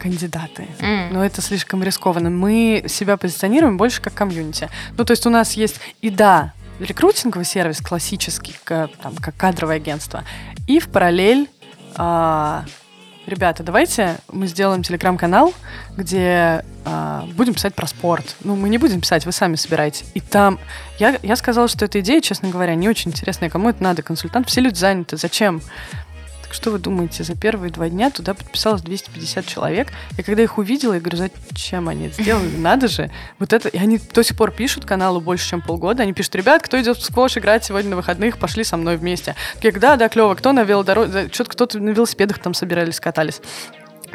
кандидаты. 0.00 0.66
М. 0.80 1.12
Но 1.12 1.24
это 1.24 1.40
слишком 1.42 1.82
рискованно. 1.82 2.30
Мы 2.30 2.84
себя 2.88 3.16
позиционируем 3.16 3.76
больше 3.76 4.00
как 4.00 4.14
комьюнити. 4.14 4.68
Ну, 4.96 5.04
то 5.04 5.12
есть 5.12 5.26
у 5.26 5.30
нас 5.30 5.52
есть 5.52 5.80
и 6.00 6.10
да, 6.10 6.52
рекрутинговый 6.80 7.44
сервис 7.44 7.80
классический, 7.80 8.54
к- 8.64 8.88
там, 9.02 9.14
как 9.16 9.36
кадровое 9.36 9.76
агентство, 9.76 10.24
и 10.66 10.78
в 10.80 10.88
параллель 10.88 11.48
а, 11.96 12.64
Ребята, 13.26 13.62
давайте 13.62 14.16
мы 14.32 14.48
сделаем 14.48 14.82
телеграм-канал, 14.82 15.54
где 15.96 16.64
а, 16.84 17.28
будем 17.36 17.54
писать 17.54 17.74
про 17.74 17.86
спорт. 17.86 18.34
Ну, 18.42 18.56
мы 18.56 18.68
не 18.68 18.78
будем 18.78 19.00
писать, 19.02 19.24
вы 19.24 19.30
сами 19.30 19.54
собираете. 19.54 20.04
И 20.14 20.20
там 20.20 20.58
я, 20.98 21.16
я 21.22 21.36
сказала, 21.36 21.68
что 21.68 21.84
эта 21.84 22.00
идея, 22.00 22.20
честно 22.22 22.48
говоря, 22.48 22.74
не 22.74 22.88
очень 22.88 23.10
интересная. 23.12 23.48
Кому 23.50 23.68
это 23.68 23.82
надо? 23.84 24.02
Консультант, 24.02 24.48
все 24.48 24.60
люди 24.60 24.78
заняты. 24.78 25.16
Зачем? 25.16 25.60
Так 26.50 26.56
что 26.56 26.72
вы 26.72 26.80
думаете, 26.80 27.22
за 27.22 27.36
первые 27.36 27.70
два 27.70 27.88
дня 27.88 28.10
туда 28.10 28.34
подписалось 28.34 28.82
250 28.82 29.46
человек. 29.46 29.92
И 30.18 30.24
когда 30.24 30.42
их 30.42 30.58
увидела, 30.58 30.94
я 30.94 30.98
говорю, 30.98 31.16
зачем 31.16 31.88
они 31.88 32.08
это 32.08 32.20
сделали? 32.20 32.56
Надо 32.56 32.88
же. 32.88 33.08
Вот 33.38 33.52
это... 33.52 33.68
И 33.68 33.78
они 33.78 34.00
до 34.12 34.24
сих 34.24 34.36
пор 34.36 34.50
пишут 34.50 34.84
каналу 34.84 35.20
больше, 35.20 35.48
чем 35.48 35.60
полгода. 35.62 36.02
Они 36.02 36.12
пишут, 36.12 36.34
ребят, 36.34 36.60
кто 36.64 36.80
идет 36.82 36.96
в 36.98 37.04
сквош 37.04 37.36
играть 37.36 37.64
сегодня 37.64 37.90
на 37.90 37.96
выходных, 37.96 38.36
пошли 38.36 38.64
со 38.64 38.76
мной 38.76 38.96
вместе. 38.96 39.36
Я 39.62 39.70
говорю, 39.70 39.80
да, 39.80 39.96
да, 39.96 40.08
клево. 40.08 40.34
Кто 40.34 40.50
на 40.50 40.64
велодороге? 40.64 41.28
Что-то 41.32 41.50
кто-то 41.50 41.78
на 41.78 41.90
велосипедах 41.90 42.40
там 42.40 42.52
собирались, 42.52 42.98
катались 42.98 43.40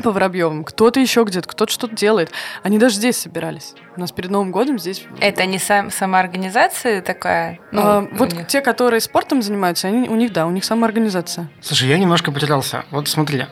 по 0.03 0.11
Воробьевым, 0.11 0.63
кто-то 0.63 0.99
еще 0.99 1.23
где-то, 1.23 1.47
кто-то 1.47 1.71
что-то 1.71 1.95
делает. 1.95 2.31
Они 2.63 2.77
даже 2.77 2.95
здесь 2.95 3.17
собирались. 3.17 3.73
У 3.95 3.99
нас 3.99 4.11
перед 4.11 4.29
Новым 4.29 4.51
годом 4.51 4.77
здесь... 4.77 5.03
Это 5.19 5.45
не 5.45 5.57
сам, 5.57 5.91
самоорганизация 5.91 7.01
такая? 7.01 7.59
Ну, 7.71 7.81
а, 7.81 8.07
вот 8.11 8.33
них. 8.33 8.47
те, 8.47 8.61
которые 8.61 8.99
спортом 8.99 9.41
занимаются, 9.41 9.87
они, 9.87 10.09
у 10.09 10.15
них, 10.15 10.33
да, 10.33 10.45
у 10.45 10.51
них 10.51 10.65
самоорганизация. 10.65 11.49
Слушай, 11.61 11.89
я 11.89 11.97
немножко 11.97 12.31
потерялся. 12.31 12.85
Вот 12.91 13.07
смотри, 13.07 13.45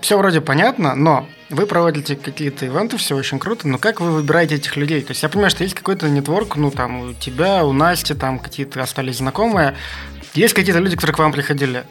все 0.00 0.16
вроде 0.16 0.40
понятно, 0.40 0.94
но 0.94 1.26
вы 1.50 1.66
проводите 1.66 2.16
какие-то 2.16 2.66
ивенты, 2.66 2.96
все 2.96 3.14
очень 3.14 3.38
круто, 3.38 3.68
но 3.68 3.78
как 3.78 4.00
вы 4.00 4.10
выбираете 4.10 4.56
этих 4.56 4.76
людей? 4.76 5.02
То 5.02 5.10
есть 5.10 5.22
я 5.22 5.28
понимаю, 5.28 5.50
что 5.50 5.62
есть 5.62 5.74
какой-то 5.74 6.08
нетворк, 6.08 6.56
ну 6.56 6.70
там 6.70 7.10
у 7.10 7.12
тебя, 7.12 7.64
у 7.64 7.72
Насти, 7.72 8.14
там 8.14 8.38
какие-то 8.38 8.82
остались 8.82 9.18
знакомые, 9.18 9.76
есть 10.34 10.54
какие-то 10.54 10.80
люди, 10.80 10.96
которые 10.96 11.14
к 11.14 11.18
вам 11.18 11.32
приходили. 11.32 11.84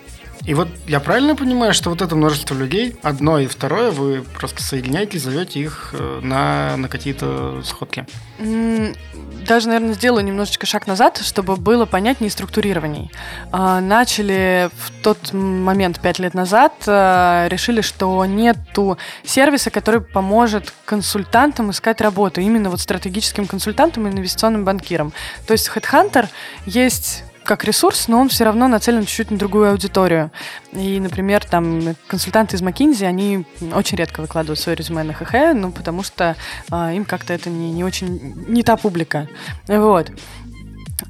И 0.45 0.53
вот 0.53 0.67
я 0.87 0.99
правильно 0.99 1.35
понимаю, 1.35 1.73
что 1.73 1.89
вот 1.89 2.01
это 2.01 2.15
множество 2.15 2.53
людей, 2.53 2.97
одно 3.01 3.39
и 3.39 3.47
второе, 3.47 3.91
вы 3.91 4.23
просто 4.23 4.61
соединяете, 4.61 5.17
зовете 5.17 5.61
их 5.61 5.91
э, 5.93 6.19
на, 6.21 6.75
на 6.75 6.89
какие-то 6.89 7.61
сходки? 7.63 8.05
Даже, 9.47 9.67
наверное, 9.67 9.93
сделаю 9.93 10.25
немножечко 10.25 10.65
шаг 10.65 10.85
назад, 10.85 11.17
чтобы 11.17 11.55
было 11.55 11.85
понятнее 11.85 12.29
структурирований. 12.29 13.09
А, 13.51 13.79
начали 13.79 14.69
в 14.75 14.91
тот 15.01 15.31
момент, 15.31 16.01
пять 16.01 16.19
лет 16.19 16.33
назад, 16.33 16.73
э, 16.87 17.47
решили, 17.49 17.79
что 17.79 18.25
нету 18.25 18.97
сервиса, 19.23 19.69
который 19.69 20.01
поможет 20.01 20.73
консультантам 20.83 21.71
искать 21.71 22.01
работу, 22.01 22.41
именно 22.41 22.69
вот 22.69 22.81
стратегическим 22.81 23.47
консультантам 23.47 24.07
и 24.07 24.11
инвестиционным 24.11 24.65
банкирам. 24.65 25.13
То 25.47 25.53
есть 25.53 25.69
Headhunter 25.73 26.27
есть 26.65 27.23
как 27.43 27.63
ресурс, 27.63 28.07
но 28.07 28.19
он 28.19 28.29
все 28.29 28.45
равно 28.45 28.67
нацелен 28.67 29.05
чуть-чуть 29.05 29.31
на 29.31 29.37
другую 29.37 29.71
аудиторию. 29.71 30.31
И, 30.71 30.99
например, 30.99 31.45
там 31.45 31.95
консультанты 32.07 32.55
из 32.55 32.61
McKinsey, 32.61 33.05
они 33.05 33.45
очень 33.73 33.97
редко 33.97 34.21
выкладывают 34.21 34.59
свое 34.59 34.75
резюме 34.75 35.03
на 35.03 35.13
ХХ, 35.13 35.53
ну, 35.53 35.71
потому 35.71 36.03
что 36.03 36.35
а, 36.69 36.93
им 36.93 37.05
как-то 37.05 37.33
это 37.33 37.49
не, 37.49 37.71
не 37.71 37.83
очень, 37.83 38.33
не 38.47 38.63
та 38.63 38.77
публика. 38.77 39.27
Вот. 39.67 40.11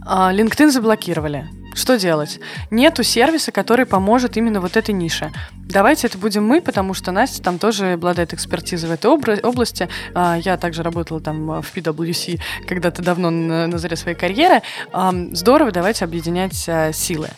А, 0.05 0.33
LinkedIn 0.33 0.71
заблокировали. 0.71 1.47
Что 1.73 1.97
делать? 1.97 2.39
Нету 2.71 3.03
сервиса, 3.03 3.51
который 3.51 3.85
поможет 3.85 4.37
именно 4.37 4.61
вот 4.61 4.77
этой 4.77 4.93
нише. 4.93 5.31
Давайте 5.55 6.07
это 6.07 6.17
будем 6.17 6.45
мы, 6.45 6.61
потому 6.61 6.93
что 6.93 7.11
Настя 7.11 7.41
там 7.41 7.57
тоже 7.57 7.93
обладает 7.93 8.33
экспертизой 8.33 8.89
в 8.89 8.93
этой 8.93 9.09
области. 9.09 9.89
А, 10.13 10.37
я 10.37 10.57
также 10.57 10.83
работала 10.83 11.19
там 11.19 11.61
в 11.61 11.75
PwC 11.75 12.39
когда-то 12.67 13.01
давно 13.01 13.29
на 13.29 13.77
заре 13.77 13.95
своей 13.95 14.17
карьеры. 14.17 14.61
Здорово, 15.31 15.71
давайте 15.71 16.05
объединять 16.05 16.65
а, 16.67 16.91
силы 16.93 17.29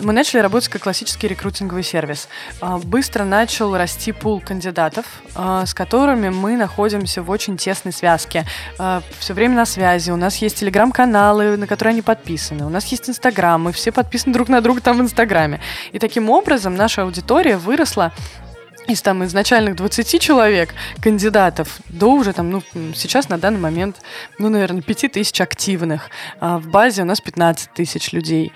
мы 0.00 0.12
начали 0.12 0.40
работать 0.40 0.68
как 0.68 0.82
классический 0.82 1.28
рекрутинговый 1.28 1.82
сервис. 1.82 2.28
А, 2.60 2.78
быстро 2.78 3.24
начал 3.24 3.76
расти 3.76 4.12
пул 4.12 4.40
кандидатов, 4.40 5.06
а, 5.34 5.64
с 5.66 5.74
которыми 5.74 6.28
мы 6.28 6.56
находимся 6.56 7.22
в 7.22 7.30
очень 7.30 7.56
тесной 7.56 7.92
связке. 7.92 8.44
А, 8.78 9.02
Все 9.18 9.34
время 9.34 9.56
на 9.56 9.66
связи. 9.66 10.10
У 10.10 10.16
нас 10.16 10.36
есть 10.36 10.60
телеграм-каналы, 10.60 11.56
на 11.56 11.66
которые 11.66 11.92
они 11.92 12.02
подписаны. 12.02 12.64
У 12.66 12.70
нас 12.70 12.86
есть 12.86 13.08
инстаграм. 13.08 13.62
Мы 13.62 13.72
все 13.72 13.92
подписаны 13.92 14.32
друг 14.32 14.48
на 14.48 14.60
друга 14.60 14.80
там 14.80 14.98
в 14.98 15.00
инстаграме. 15.00 15.60
И 15.92 15.98
таким 15.98 16.30
образом 16.30 16.74
наша 16.74 17.02
аудитория 17.02 17.56
выросла 17.56 18.12
из 18.86 19.02
там 19.02 19.24
изначальных 19.24 19.76
20 19.76 20.20
человек, 20.20 20.74
кандидатов, 21.00 21.80
до 21.88 22.12
уже 22.12 22.32
там, 22.32 22.50
ну, 22.50 22.62
сейчас 22.94 23.28
на 23.28 23.36
данный 23.38 23.58
момент, 23.58 23.96
ну, 24.38 24.48
наверное, 24.48 24.82
5 24.82 25.12
тысяч 25.12 25.40
активных. 25.40 26.10
А 26.40 26.58
в 26.58 26.68
базе 26.68 27.02
у 27.02 27.04
нас 27.04 27.20
15 27.20 27.72
тысяч 27.74 28.12
людей 28.12 28.52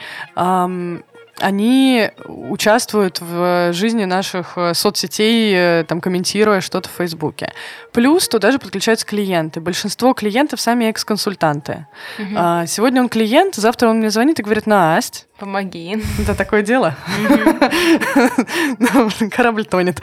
они 1.41 2.11
участвуют 2.27 3.21
в 3.21 3.73
жизни 3.73 4.05
наших 4.05 4.53
э, 4.57 4.75
соцсетей, 4.75 5.53
э, 5.55 5.85
там, 5.87 6.01
комментируя 6.01 6.61
что-то 6.61 6.89
в 6.89 6.93
Фейсбуке. 6.93 7.53
Плюс 7.93 8.29
туда 8.29 8.53
же 8.53 8.59
подключаются 8.59 9.07
клиенты. 9.07 9.61
Большинство 9.61 10.15
клиентов 10.15 10.61
сами 10.61 10.85
экс-консультанты. 10.87 11.87
Угу. 12.19 12.67
сегодня 12.67 13.03
он 13.03 13.09
клиент, 13.09 13.55
завтра 13.55 13.89
он 13.89 13.99
мне 13.99 14.11
звонит 14.11 14.39
и 14.39 14.43
говорит, 14.43 14.67
Насть, 14.67 15.27
Помоги. 15.41 15.97
Это 16.19 16.35
такое 16.35 16.63
дело. 16.63 16.95
Корабль 19.31 19.65
тонет. 19.65 20.03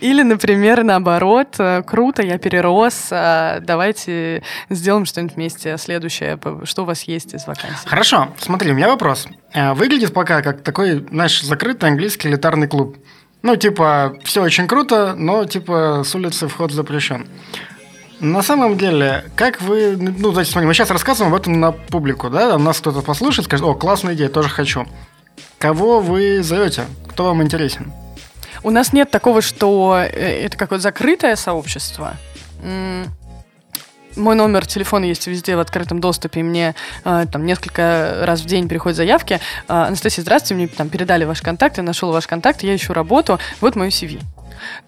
Или, 0.00 0.22
например, 0.22 0.84
наоборот, 0.84 1.56
э, 1.58 1.82
круто, 1.84 2.22
я 2.22 2.38
перерос, 2.38 3.08
давайте 3.10 4.44
сделаем 4.70 5.04
что-нибудь 5.04 5.34
вместе. 5.34 5.76
Следующее, 5.78 6.38
что 6.62 6.82
у 6.82 6.84
вас 6.84 7.02
есть 7.02 7.34
из 7.34 7.48
вакансий? 7.48 7.86
Хорошо, 7.86 8.28
смотри, 8.38 8.70
у 8.70 8.74
меня 8.74 8.86
вопрос. 8.86 9.26
Выглядит 9.52 10.14
пока 10.14 10.42
как 10.42 10.62
такой, 10.62 11.04
знаешь, 11.10 11.42
закрытый 11.42 11.90
английский 11.90 12.28
элитарный 12.28 12.68
клуб. 12.68 12.96
Ну, 13.42 13.56
типа, 13.56 14.16
все 14.22 14.42
очень 14.42 14.68
круто, 14.68 15.14
но, 15.16 15.44
типа, 15.44 16.02
с 16.04 16.14
улицы 16.14 16.46
вход 16.46 16.70
запрещен. 16.70 17.26
На 18.22 18.40
самом 18.42 18.78
деле, 18.78 19.24
как 19.34 19.60
вы... 19.60 19.96
Ну, 19.96 20.30
значит, 20.32 20.52
смотри, 20.52 20.68
мы 20.68 20.74
сейчас 20.74 20.90
рассказываем 20.90 21.34
об 21.34 21.40
этом 21.40 21.58
на 21.58 21.72
публику, 21.72 22.30
да? 22.30 22.56
Нас 22.56 22.78
кто-то 22.78 23.02
послушает, 23.02 23.46
скажет, 23.46 23.66
о, 23.66 23.74
классная 23.74 24.14
идея, 24.14 24.28
тоже 24.28 24.48
хочу. 24.48 24.86
Кого 25.58 25.98
вы 25.98 26.40
зовете? 26.40 26.84
Кто 27.08 27.24
вам 27.24 27.42
интересен? 27.42 27.92
У 28.62 28.70
нас 28.70 28.92
нет 28.92 29.10
такого, 29.10 29.42
что 29.42 29.98
э, 30.00 30.44
это 30.44 30.56
какое-то 30.56 30.84
закрытое 30.84 31.34
сообщество 31.34 32.16
мой 34.14 34.34
номер 34.34 34.66
телефона 34.66 35.06
есть 35.06 35.26
везде 35.26 35.56
в 35.56 35.60
открытом 35.60 35.98
доступе, 35.98 36.40
и 36.40 36.42
мне 36.42 36.74
э, 37.02 37.24
там 37.32 37.46
несколько 37.46 38.20
раз 38.24 38.42
в 38.42 38.44
день 38.44 38.68
приходят 38.68 38.94
заявки. 38.94 39.40
Э, 39.68 39.86
Анастасия, 39.86 40.22
здравствуйте, 40.22 40.54
мне 40.54 40.68
там 40.68 40.90
передали 40.90 41.24
ваш 41.24 41.40
контакт, 41.40 41.78
я 41.78 41.82
нашел 41.82 42.12
ваш 42.12 42.26
контакт, 42.26 42.62
я 42.62 42.76
ищу 42.76 42.92
работу, 42.92 43.38
вот 43.62 43.74
мой 43.74 43.88
CV. 43.88 44.20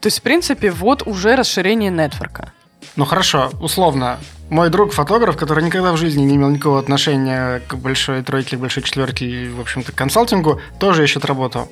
То 0.00 0.08
есть, 0.08 0.18
в 0.18 0.22
принципе, 0.22 0.70
вот 0.70 1.06
уже 1.06 1.36
расширение 1.36 1.90
нетворка. 1.90 2.52
Ну 2.96 3.04
хорошо, 3.04 3.50
условно. 3.60 4.18
Мой 4.50 4.70
друг 4.70 4.92
фотограф, 4.92 5.36
который 5.36 5.64
никогда 5.64 5.92
в 5.92 5.96
жизни 5.96 6.22
не 6.22 6.36
имел 6.36 6.50
никакого 6.50 6.78
отношения 6.78 7.60
к 7.66 7.74
большой 7.74 8.22
тройке, 8.22 8.56
большой 8.56 8.82
четверке 8.82 9.26
и, 9.26 9.48
в 9.48 9.60
общем-то, 9.60 9.90
к 9.90 9.94
консалтингу, 9.94 10.60
тоже 10.78 11.02
ищет 11.02 11.24
работу. 11.24 11.68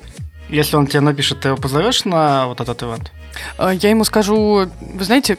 Если 0.49 0.75
он 0.75 0.87
тебе 0.87 0.99
напишет, 0.99 1.39
ты 1.39 1.49
его 1.49 1.57
позовешь 1.57 2.03
на 2.03 2.47
вот 2.47 2.59
этот 2.59 2.83
ивент? 2.83 3.11
Э, 3.57 3.71
я 3.73 3.89
ему 3.89 4.03
скажу, 4.03 4.69
вы 4.81 5.03
знаете, 5.03 5.37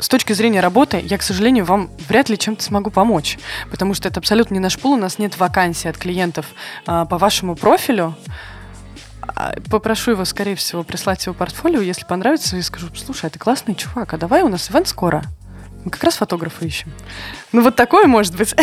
с 0.00 0.08
точки 0.08 0.32
зрения 0.32 0.60
работы, 0.60 1.02
я, 1.02 1.18
к 1.18 1.22
сожалению, 1.22 1.64
вам 1.64 1.90
вряд 2.08 2.28
ли 2.28 2.38
чем-то 2.38 2.62
смогу 2.62 2.90
помочь, 2.90 3.38
потому 3.70 3.94
что 3.94 4.08
это 4.08 4.20
абсолютно 4.20 4.54
не 4.54 4.60
наш 4.60 4.78
пул, 4.78 4.92
у 4.92 4.96
нас 4.96 5.18
нет 5.18 5.38
вакансий 5.38 5.88
от 5.88 5.96
клиентов 5.96 6.46
а, 6.86 7.06
по 7.06 7.18
вашему 7.18 7.56
профилю. 7.56 8.14
А, 9.34 9.54
попрошу 9.70 10.12
его, 10.12 10.24
скорее 10.24 10.56
всего, 10.56 10.82
прислать 10.82 11.24
его 11.26 11.34
портфолио, 11.34 11.80
если 11.80 12.04
понравится, 12.04 12.56
и 12.56 12.62
скажу, 12.62 12.88
слушай, 12.94 13.26
а 13.26 13.30
ты 13.30 13.38
классный 13.38 13.74
чувак, 13.74 14.14
а 14.14 14.18
давай 14.18 14.42
у 14.42 14.48
нас 14.48 14.70
ивент 14.70 14.88
скоро. 14.88 15.22
Мы 15.86 15.90
как 15.90 16.02
раз 16.02 16.16
фотографа 16.16 16.64
ищем. 16.64 16.92
Ну, 17.52 17.62
вот 17.62 17.76
такое 17.76 18.08
может 18.08 18.36
быть. 18.36 18.56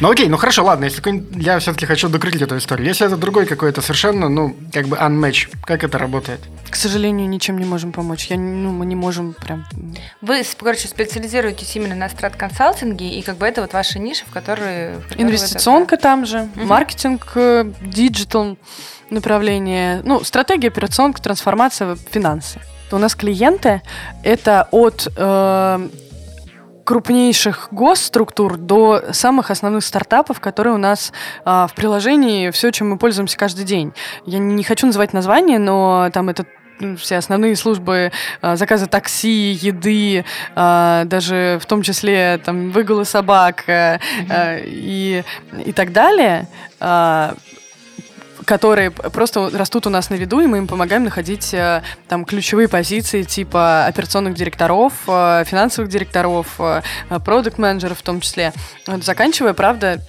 Ну, 0.00 0.08
окей, 0.08 0.28
ну 0.28 0.36
хорошо, 0.36 0.64
ладно, 0.64 0.84
если 0.84 1.02
я 1.34 1.58
все-таки 1.58 1.84
хочу 1.84 2.08
докрутить 2.08 2.42
эту 2.42 2.56
историю. 2.56 2.86
Если 2.86 3.04
это 3.04 3.16
другой 3.16 3.46
какой-то 3.46 3.82
совершенно, 3.82 4.28
ну, 4.28 4.54
как 4.72 4.86
бы 4.86 4.96
unmatch, 4.96 5.48
как 5.64 5.82
это 5.82 5.98
работает? 5.98 6.40
К 6.70 6.76
сожалению, 6.76 7.28
ничем 7.28 7.58
не 7.58 7.64
можем 7.64 7.90
помочь. 7.90 8.26
Я, 8.26 8.36
ну, 8.36 8.70
мы 8.70 8.86
не 8.86 8.94
можем 8.94 9.32
прям... 9.32 9.66
Вы, 10.20 10.44
короче, 10.60 10.86
специализируетесь 10.86 11.74
именно 11.74 11.96
на 11.96 12.08
страт-консалтинге, 12.08 13.18
и 13.18 13.22
как 13.22 13.38
бы 13.38 13.46
это 13.46 13.62
вот 13.62 13.72
ваша 13.72 13.98
ниша, 13.98 14.24
в 14.24 14.30
которой... 14.30 14.92
В 14.98 15.16
Инвестиционка 15.16 15.96
это... 15.96 16.02
там 16.04 16.24
же, 16.24 16.48
угу. 16.54 16.66
маркетинг, 16.66 17.32
э, 17.34 17.72
digital 17.82 18.56
направление, 19.10 20.02
ну, 20.04 20.22
стратегия, 20.24 20.68
операционка, 20.68 21.22
трансформация, 21.22 21.96
финансы. 22.10 22.60
У 22.90 22.98
нас 22.98 23.14
клиенты 23.14 23.82
это 24.22 24.66
от 24.70 25.08
э, 25.14 25.88
крупнейших 26.88 27.68
госструктур 27.70 28.56
до 28.56 29.12
самых 29.12 29.50
основных 29.50 29.84
стартапов, 29.84 30.40
которые 30.40 30.72
у 30.72 30.78
нас 30.78 31.12
а, 31.44 31.66
в 31.66 31.74
приложении, 31.74 32.50
все, 32.50 32.70
чем 32.70 32.88
мы 32.88 32.96
пользуемся 32.96 33.36
каждый 33.36 33.66
день. 33.66 33.92
Я 34.24 34.38
не 34.38 34.64
хочу 34.64 34.86
называть 34.86 35.12
название, 35.12 35.58
но 35.58 36.08
там 36.14 36.30
это 36.30 36.46
все 36.96 37.16
основные 37.16 37.56
службы 37.56 38.10
а, 38.40 38.56
заказа 38.56 38.86
такси, 38.86 39.50
еды, 39.60 40.24
а, 40.54 41.04
даже 41.04 41.58
в 41.60 41.66
том 41.66 41.82
числе 41.82 42.40
там 42.42 42.70
выгулы 42.70 43.04
собак 43.04 43.64
а, 43.68 44.00
а, 44.30 44.56
и, 44.58 45.24
и 45.66 45.72
так 45.72 45.92
далее. 45.92 46.48
Которые 48.48 48.90
просто 48.90 49.50
растут 49.50 49.86
у 49.86 49.90
нас 49.90 50.08
на 50.08 50.14
виду, 50.14 50.40
и 50.40 50.46
мы 50.46 50.56
им 50.56 50.66
помогаем 50.66 51.04
находить 51.04 51.52
э, 51.52 51.82
там 52.08 52.24
ключевые 52.24 52.66
позиции 52.66 53.22
типа 53.22 53.84
операционных 53.84 54.32
директоров, 54.32 54.94
э, 55.06 55.44
финансовых 55.44 55.90
директоров, 55.90 56.58
э, 56.58 56.80
продукт-менеджеров 57.10 57.98
в 57.98 58.02
том 58.02 58.22
числе. 58.22 58.54
Заканчивая, 58.86 59.52
правда, 59.52 60.00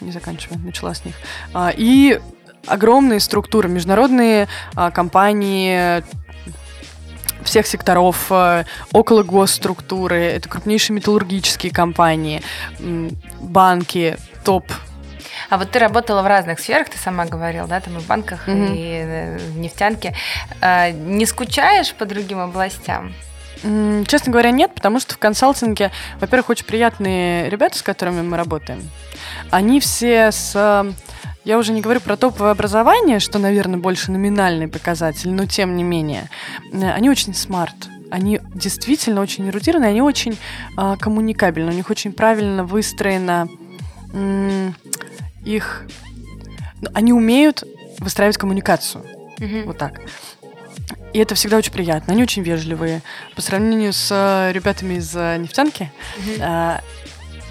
не 0.00 0.12
заканчивая, 0.12 0.56
начала 0.56 0.94
с 0.94 1.04
них. 1.04 1.14
А, 1.52 1.70
и 1.76 2.18
огромные 2.66 3.20
структуры, 3.20 3.68
международные 3.68 4.48
а, 4.74 4.90
компании, 4.90 6.02
всех 7.42 7.66
секторов, 7.66 8.32
около 8.92 9.22
госструктуры, 9.24 10.16
это 10.16 10.48
крупнейшие 10.48 10.96
металлургические 10.96 11.70
компании, 11.70 12.42
банки, 13.40 14.16
топ 14.42 14.64
а 15.48 15.58
вот 15.58 15.70
ты 15.70 15.78
работала 15.78 16.22
в 16.22 16.26
разных 16.26 16.60
сферах, 16.60 16.88
ты 16.88 16.98
сама 16.98 17.24
говорила, 17.24 17.66
да, 17.66 17.80
там 17.80 17.96
и 17.96 18.00
в 18.00 18.06
банках, 18.06 18.48
mm-hmm. 18.48 18.76
и 18.76 19.02
э, 19.04 19.38
в 19.38 19.58
нефтянке. 19.58 20.14
А, 20.60 20.90
не 20.90 21.26
скучаешь 21.26 21.94
по 21.94 22.04
другим 22.04 22.38
областям? 22.38 23.14
Честно 24.06 24.30
говоря, 24.30 24.52
нет, 24.52 24.72
потому 24.72 25.00
что 25.00 25.14
в 25.14 25.18
консалтинге, 25.18 25.90
во-первых, 26.20 26.50
очень 26.50 26.64
приятные 26.64 27.50
ребята, 27.50 27.76
с 27.76 27.82
которыми 27.82 28.22
мы 28.22 28.36
работаем. 28.36 28.88
Они 29.50 29.80
все 29.80 30.30
с 30.30 30.86
я 31.44 31.56
уже 31.56 31.72
не 31.72 31.80
говорю 31.80 32.00
про 32.00 32.18
топовое 32.18 32.50
образование, 32.50 33.20
что, 33.20 33.38
наверное, 33.38 33.78
больше 33.78 34.12
номинальный 34.12 34.68
показатель, 34.68 35.30
но 35.30 35.46
тем 35.46 35.76
не 35.76 35.82
менее. 35.82 36.28
Э, 36.72 36.92
они 36.92 37.08
очень 37.08 37.34
смарт. 37.34 37.74
Они 38.10 38.40
действительно 38.54 39.22
очень 39.22 39.48
эрудированы, 39.48 39.86
они 39.86 40.02
очень 40.02 40.36
э, 40.76 40.96
коммуникабельны. 41.00 41.70
У 41.70 41.74
них 41.74 41.88
очень 41.88 42.12
правильно 42.12 42.64
выстроена 42.64 43.48
их... 45.56 45.84
Ну, 46.80 46.88
они 46.94 47.12
умеют 47.12 47.64
выстраивать 47.98 48.36
коммуникацию. 48.36 49.04
Mm-hmm. 49.38 49.64
Вот 49.64 49.78
так. 49.78 50.00
И 51.12 51.18
это 51.18 51.34
всегда 51.34 51.56
очень 51.56 51.72
приятно. 51.72 52.12
Они 52.12 52.22
очень 52.22 52.42
вежливые. 52.42 53.02
По 53.34 53.42
сравнению 53.42 53.92
с 53.92 54.08
э, 54.10 54.52
ребятами 54.52 54.94
из 54.94 55.14
э, 55.16 55.36
нефтянки, 55.38 55.90
э, 56.38 56.78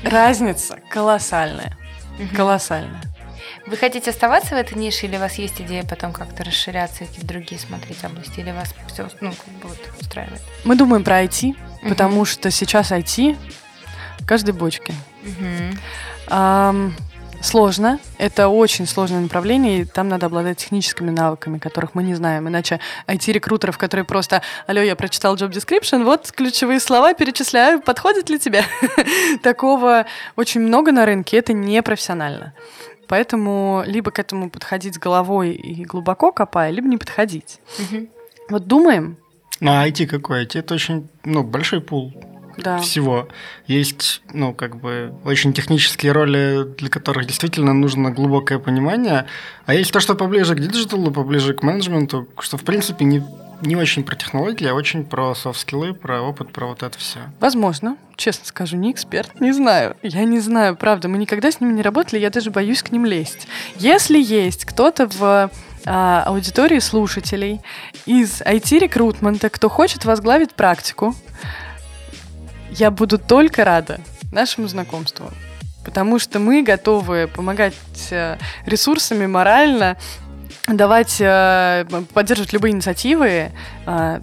разница 0.04 0.80
колоссальная. 0.90 1.78
Mm-hmm. 2.18 2.36
Колоссальная. 2.36 3.02
Вы 3.66 3.76
хотите 3.76 4.12
оставаться 4.12 4.56
в 4.56 4.58
этой 4.58 4.78
нише, 4.78 5.08
или 5.08 5.18
у 5.18 5.20
вас 5.20 5.36
есть 5.36 5.60
идея 5.60 5.84
потом 5.84 6.14
как-то 6.14 6.44
расширяться 6.44 7.04
и 7.04 7.26
другие 7.26 7.60
смотреть 7.60 8.04
области, 8.04 8.40
или 8.40 8.52
вас 8.52 8.74
все 8.88 9.10
ну, 9.20 9.32
как 9.32 9.54
бы 9.56 9.68
вот 9.68 9.80
устраивает? 10.00 10.42
Мы 10.64 10.78
думаем 10.78 11.04
про 11.04 11.24
IT, 11.24 11.54
uh-huh. 11.54 11.90
потому 11.90 12.24
что 12.24 12.50
сейчас 12.50 12.92
IT 12.92 13.38
в 14.20 14.26
каждой 14.26 14.52
бочке. 14.52 14.94
Uh-huh. 15.24 15.78
Um, 16.30 16.94
Сложно. 17.42 18.00
Это 18.18 18.48
очень 18.50 18.88
сложное 18.88 19.22
направление, 19.22 19.82
и 19.82 19.86
там 19.86 20.10
надо 20.10 20.26
обладать 20.26 20.58
техническими 20.58 21.12
навыками, 21.12 21.60
которых 21.60 21.96
мы 21.96 22.04
не 22.04 22.16
знаем. 22.16 22.48
Иначе 22.48 22.80
IT-рекрутеров, 23.08 23.78
которые 23.78 24.06
просто 24.06 24.42
«Алло, 24.66 24.82
я 24.82 24.96
прочитал 24.96 25.36
job 25.36 25.52
description, 25.52 26.04
вот 26.04 26.32
ключевые 26.32 26.80
слова 26.80 27.14
перечисляю, 27.14 27.82
подходит 27.82 28.30
ли 28.30 28.40
тебе?» 28.40 28.64
Такого 29.44 30.06
очень 30.36 30.62
много 30.62 30.92
на 30.92 31.06
рынке, 31.06 31.38
это 31.38 31.54
не 31.54 31.82
профессионально. 31.82 32.54
Поэтому 33.08 33.84
либо 33.86 34.12
к 34.12 34.20
этому 34.20 34.50
подходить 34.50 34.96
с 34.96 35.00
головой 35.00 35.52
и 35.52 35.86
глубоко 35.86 36.32
копая, 36.32 36.72
либо 36.72 36.88
не 36.88 36.98
подходить. 36.98 37.60
Угу. 37.80 38.08
Вот 38.50 38.68
думаем. 38.68 39.18
А 39.62 39.88
IT 39.88 40.08
какой? 40.08 40.46
IT 40.46 40.60
это 40.60 40.74
очень 40.74 41.08
ну, 41.24 41.44
большой 41.44 41.82
пул 41.82 42.14
да. 42.58 42.80
всего. 42.80 43.28
Есть, 43.68 44.22
ну, 44.34 44.54
как 44.54 44.78
бы, 44.78 45.14
очень 45.24 45.54
технические 45.54 46.12
роли, 46.12 46.66
для 46.78 46.90
которых 46.90 47.26
действительно 47.26 47.74
нужно 47.74 48.12
глубокое 48.12 48.60
понимание. 48.60 49.26
А 49.66 49.74
есть 49.74 49.92
то, 49.92 50.00
что 50.00 50.16
поближе 50.16 50.56
к 50.56 50.60
диджиталу, 50.60 51.12
поближе 51.12 51.54
к 51.54 51.64
менеджменту, 51.64 52.28
что, 52.40 52.58
в 52.58 52.64
принципе, 52.64 53.06
не 53.06 53.24
не 53.62 53.76
очень 53.76 54.04
про 54.04 54.16
технологии, 54.16 54.68
а 54.68 54.74
очень 54.74 55.04
про 55.04 55.34
софт-скиллы, 55.34 55.94
про 55.94 56.22
опыт, 56.22 56.52
про 56.52 56.68
вот 56.68 56.84
это 56.84 56.98
все. 56.98 57.20
Возможно. 57.40 57.98
Честно 58.16 58.46
скажу, 58.46 58.78
не 58.78 58.92
эксперт, 58.92 59.40
не 59.40 59.52
знаю. 59.52 59.96
Я 60.04 60.24
не 60.26 60.40
знаю, 60.40 60.76
правда. 60.76 61.08
Мы 61.08 61.18
никогда 61.18 61.52
с 61.52 61.60
ними 61.60 61.74
не 61.74 61.82
работали, 61.82 62.20
я 62.20 62.30
даже 62.30 62.52
боюсь 62.52 62.84
к 62.84 62.92
ним 62.92 63.06
лезть. 63.06 63.48
Если 63.78 64.22
есть 64.22 64.66
кто-то 64.66 65.08
в 65.08 65.52
а, 65.86 66.24
аудитории 66.24 66.80
слушателей 66.80 67.62
из 68.06 68.42
IT-рекрутмента, 68.42 69.50
кто 69.50 69.70
хочет 69.70 70.06
возглавить 70.06 70.54
практику, 70.54 71.16
я 72.78 72.92
буду 72.92 73.18
только 73.18 73.66
рада 73.66 74.00
нашему 74.32 74.68
знакомству. 74.68 75.32
Потому 75.84 76.20
что 76.20 76.40
мы 76.40 76.64
готовы 76.64 77.28
помогать 77.28 77.74
э, 78.12 78.38
ресурсами 78.66 79.26
морально, 79.26 79.98
давать, 80.68 81.18
э, 81.20 81.86
поддерживать 82.14 82.52
любые 82.54 82.74
инициативы. 82.74 83.52
Э, 83.86 84.20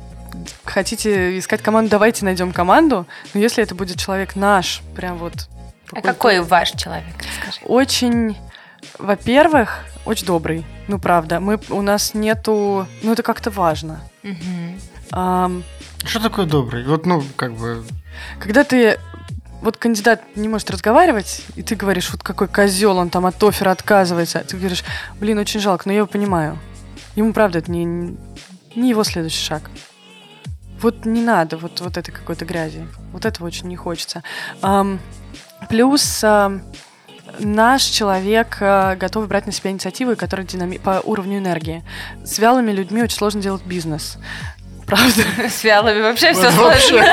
хотите 0.65 1.39
искать 1.39 1.63
команду, 1.63 1.91
давайте 1.91 2.25
найдем 2.25 2.53
команду. 2.53 3.07
Но 3.33 3.41
если 3.41 3.63
это 3.63 3.75
будет 3.75 3.99
человек 3.99 4.37
наш, 4.37 4.83
прям 4.95 5.17
вот... 5.17 5.49
А 5.93 6.01
какой 6.01 6.41
ваш 6.41 6.73
человек, 6.73 7.15
расскажи? 7.19 7.61
Очень, 7.65 8.37
во-первых, 8.99 9.85
очень 10.05 10.27
добрый. 10.27 10.67
Ну, 10.87 10.99
правда. 10.99 11.41
Мы, 11.41 11.59
у 11.71 11.81
нас 11.81 12.13
нету... 12.15 12.87
Ну, 13.03 13.13
это 13.13 13.23
как-то 13.23 13.51
важно. 13.51 14.01
Угу. 14.23 14.79
А, 15.13 15.51
Что 16.05 16.21
такое 16.21 16.47
добрый? 16.47 16.85
Вот, 16.85 17.07
ну, 17.07 17.23
как 17.37 17.55
бы... 17.55 17.85
Когда 18.39 18.65
ты 18.65 18.99
вот 19.65 19.79
кандидат 19.79 20.23
не 20.37 20.49
может 20.49 20.71
разговаривать, 20.71 21.43
и 21.57 21.63
ты 21.63 21.75
говоришь, 21.75 22.11
вот 22.13 22.23
какой 22.23 22.49
козел, 22.49 22.99
он 22.99 23.09
там 23.09 23.25
от 23.25 23.43
оффера 23.43 23.71
отказывается. 23.71 24.45
Ты 24.47 24.59
говоришь, 24.59 24.85
блин, 25.19 25.39
очень 25.39 25.61
жалко, 25.61 25.85
но 25.87 25.93
я 25.93 25.99
его 25.99 26.07
понимаю. 26.07 26.59
Ему, 27.17 27.33
правда, 27.33 27.61
это 27.61 27.71
не, 27.71 27.85
не 28.75 28.91
его 28.91 29.05
следующий 29.05 29.43
шаг. 29.43 29.71
Вот 30.81 31.07
не 31.07 31.23
надо 31.23 31.57
вот, 31.57 31.81
вот 31.81 31.97
этой 31.97 32.13
какой-то 32.13 32.45
грязи. 32.45 32.87
Вот 33.13 33.25
этого 33.25 33.47
очень 33.47 33.69
не 33.69 33.77
хочется. 33.77 34.23
Um, 34.61 34.99
плюс 35.71 36.23
uh, 36.23 36.61
наш 37.39 37.85
человек 37.85 38.59
uh, 38.61 38.97
готов 38.97 39.29
брать 39.29 39.47
на 39.47 39.53
себя 39.53 39.71
инициативы, 39.71 40.15
которые 40.15 40.47
динами... 40.47 40.77
по 40.77 41.01
уровню 41.05 41.39
энергии. 41.39 41.83
С 42.23 42.39
вялыми 42.39 42.71
людьми 42.71 43.03
очень 43.03 43.17
сложно 43.17 43.41
делать 43.41 43.65
бизнес. 43.65 44.19
Правда? 44.87 45.23
С 45.49 45.65
вялыми 45.65 46.01
вообще 46.01 46.33
все 46.33 46.51
сложно. 46.51 47.05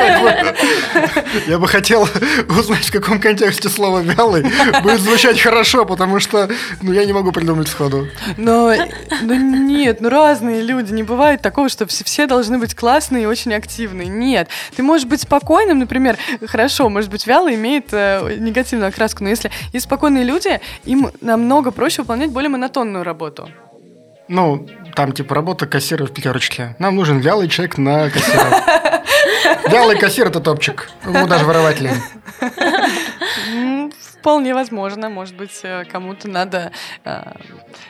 Я 1.48 1.58
бы 1.58 1.68
хотел 1.68 2.08
узнать, 2.50 2.86
в 2.86 2.92
каком 2.92 3.20
контексте 3.20 3.70
слово 3.70 4.00
«вялый» 4.00 4.46
будет 4.84 5.00
звучать 5.00 5.40
хорошо, 5.40 5.86
потому 5.86 6.20
что 6.20 6.50
ну, 6.82 6.92
я 6.92 7.06
не 7.06 7.14
могу 7.14 7.32
придумать 7.32 7.68
сходу. 7.68 8.08
Но 8.38 8.74
ну, 9.22 9.36
нет, 9.36 10.02
ну 10.02 10.10
разные 10.10 10.62
люди. 10.62 10.92
Не 10.92 11.04
бывает 11.04 11.42
такого, 11.42 11.70
что 11.70 11.86
все, 11.88 12.04
все 12.04 12.28
должны 12.28 12.58
быть 12.58 12.76
классные 12.76 13.24
и 13.24 13.26
очень 13.26 13.54
активные. 13.54 14.08
Нет. 14.08 14.50
Ты 14.76 14.84
можешь 14.84 15.08
быть 15.08 15.22
спокойным, 15.22 15.80
например, 15.80 16.18
хорошо, 16.46 16.90
может 16.90 17.10
быть, 17.10 17.26
вялый 17.28 17.56
имеет 17.56 17.88
э, 17.92 18.38
негативную 18.40 18.90
окраску, 18.90 19.24
но 19.24 19.30
если 19.30 19.52
есть 19.74 19.86
спокойные 19.86 20.24
люди, 20.24 20.60
им 20.84 21.12
намного 21.22 21.72
проще 21.72 22.02
выполнять 22.02 22.32
более 22.32 22.50
монотонную 22.50 23.04
работу. 23.04 23.50
Ну, 24.32 24.66
там 24.96 25.12
типа 25.12 25.36
работа 25.36 25.68
кассира 25.68 26.06
в 26.06 26.14
пятерочке. 26.14 26.74
Нам 26.80 26.96
нужен 26.96 27.20
вялый 27.20 27.50
человек 27.50 27.78
на 27.78 28.10
кассира. 28.10 29.04
Вялый 29.70 30.00
кассир– 30.00 30.28
это 30.28 30.40
топчик. 30.40 30.90
Ему 31.06 31.28
даже 31.28 31.44
воровать 31.44 31.82
лень. 31.82 32.02
Вполне 34.20 34.54
возможно. 34.54 35.10
Может 35.10 35.36
быть, 35.36 35.60
э, 35.64 35.84
кому-то 35.84 36.30
надо, 36.30 36.72
э, 37.04 37.24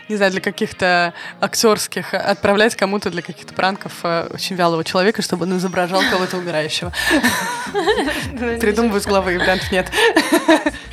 не 0.09 0.15
знаю, 0.15 0.31
для 0.31 0.41
каких-то 0.41 1.13
актерских 1.39 2.15
отправлять 2.15 2.75
кому-то 2.75 3.11
для 3.11 3.21
каких-то 3.21 3.53
пранков 3.53 3.91
э, 4.03 4.27
очень 4.33 4.55
вялого 4.55 4.83
человека, 4.83 5.21
чтобы 5.21 5.45
он 5.45 5.57
изображал 5.57 6.01
кого-то 6.09 6.37
умирающего. 6.37 6.91
Придумываю 8.59 8.99
с 8.99 9.05
головы, 9.05 9.37
вариантов 9.37 9.71
нет. 9.71 9.91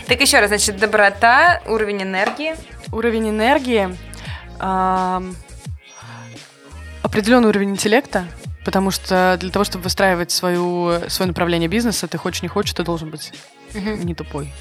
Так 0.09 0.21
еще 0.21 0.41
раз, 0.41 0.49
значит, 0.49 0.77
доброта, 0.77 1.63
уровень 1.67 2.03
энергии. 2.03 2.55
Уровень 2.93 3.31
энергии 3.31 3.97
определенный 7.03 7.49
уровень 7.49 7.71
интеллекта, 7.71 8.27
потому 8.65 8.91
что 8.91 9.37
для 9.41 9.51
того, 9.51 9.65
чтобы 9.65 9.85
выстраивать 9.85 10.31
свою, 10.31 11.09
свое 11.09 11.29
направление 11.29 11.69
бизнеса, 11.69 12.07
ты 12.09 12.19
хочешь 12.19 12.43
не 12.43 12.49
хочешь, 12.49 12.75
ты 12.75 12.83
должен 12.83 13.11
быть 13.11 13.33
не 13.75 14.15
тупой. 14.15 14.53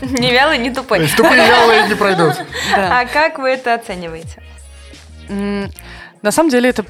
Не 0.00 0.32
вялый, 0.32 0.58
не 0.58 0.70
тупой. 0.70 1.06
Тупые 1.08 1.46
вялые 1.46 1.88
не 1.88 1.94
пройдут. 1.94 2.34
А 2.74 3.04
как 3.04 3.38
вы 3.38 3.50
это 3.50 3.74
оцениваете? 3.74 4.42
На 5.28 6.30
самом 6.30 6.50
деле 6.50 6.70
это 6.70 6.84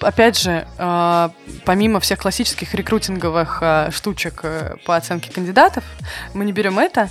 опять 0.00 0.38
же, 0.38 0.66
э, 0.78 1.28
помимо 1.64 2.00
всех 2.00 2.20
классических 2.20 2.74
рекрутинговых 2.74 3.58
э, 3.60 3.90
штучек 3.92 4.40
э, 4.42 4.76
по 4.84 4.96
оценке 4.96 5.30
кандидатов, 5.32 5.84
мы 6.34 6.44
не 6.44 6.52
берем 6.52 6.78
это. 6.78 7.08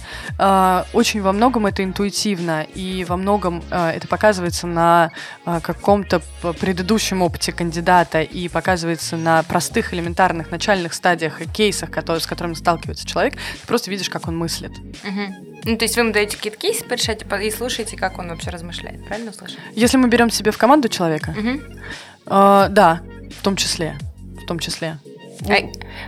Очень 0.94 1.22
во 1.22 1.32
многом 1.32 1.66
это 1.66 1.84
интуитивно, 1.84 2.64
и 2.64 3.06
во 3.08 3.18
многом 3.18 3.64
это 3.70 4.08
показывается 4.08 4.68
на 4.68 5.12
каком-то 5.46 6.22
предыдущем 6.60 7.22
опыте 7.22 7.52
кандидата 7.52 8.22
и 8.22 8.48
показывается 8.48 9.18
на 9.18 9.44
простых, 9.44 9.94
элементарных, 9.94 10.52
начальных 10.52 10.94
стадиях 10.94 11.42
и 11.42 11.48
кейсах, 11.48 11.92
которые, 11.92 12.22
с 12.22 12.28
которыми 12.28 12.54
сталкивается 12.54 13.06
человек. 13.06 13.34
Ты 13.34 13.68
просто 13.68 13.92
видишь, 13.92 14.10
как 14.10 14.28
он 14.28 14.38
мыслит. 14.38 14.72
Угу. 14.72 15.50
Ну, 15.66 15.78
то 15.78 15.86
есть 15.86 15.96
вы 15.96 16.04
ему 16.04 16.14
даете 16.14 16.38
какие-то 16.38 16.58
кейсы, 16.58 16.86
порешаете 16.86 17.26
и 17.44 17.52
слушаете, 17.52 17.98
как 17.98 18.18
он 18.18 18.30
вообще 18.30 18.50
размышляет, 18.50 19.06
правильно 19.06 19.32
услышал? 19.32 19.58
Если 19.74 19.98
мы 19.98 20.08
берем 20.08 20.30
себе 20.30 20.52
в 20.52 20.58
команду 20.58 20.88
человека, 20.88 21.36
угу. 21.38 21.62
Uh, 22.26 22.70
да, 22.70 23.02
в 23.40 23.44
том 23.44 23.56
числе. 23.56 23.98
В 24.42 24.46
том 24.46 24.60
числе. 24.60 24.98
А, 25.48 25.56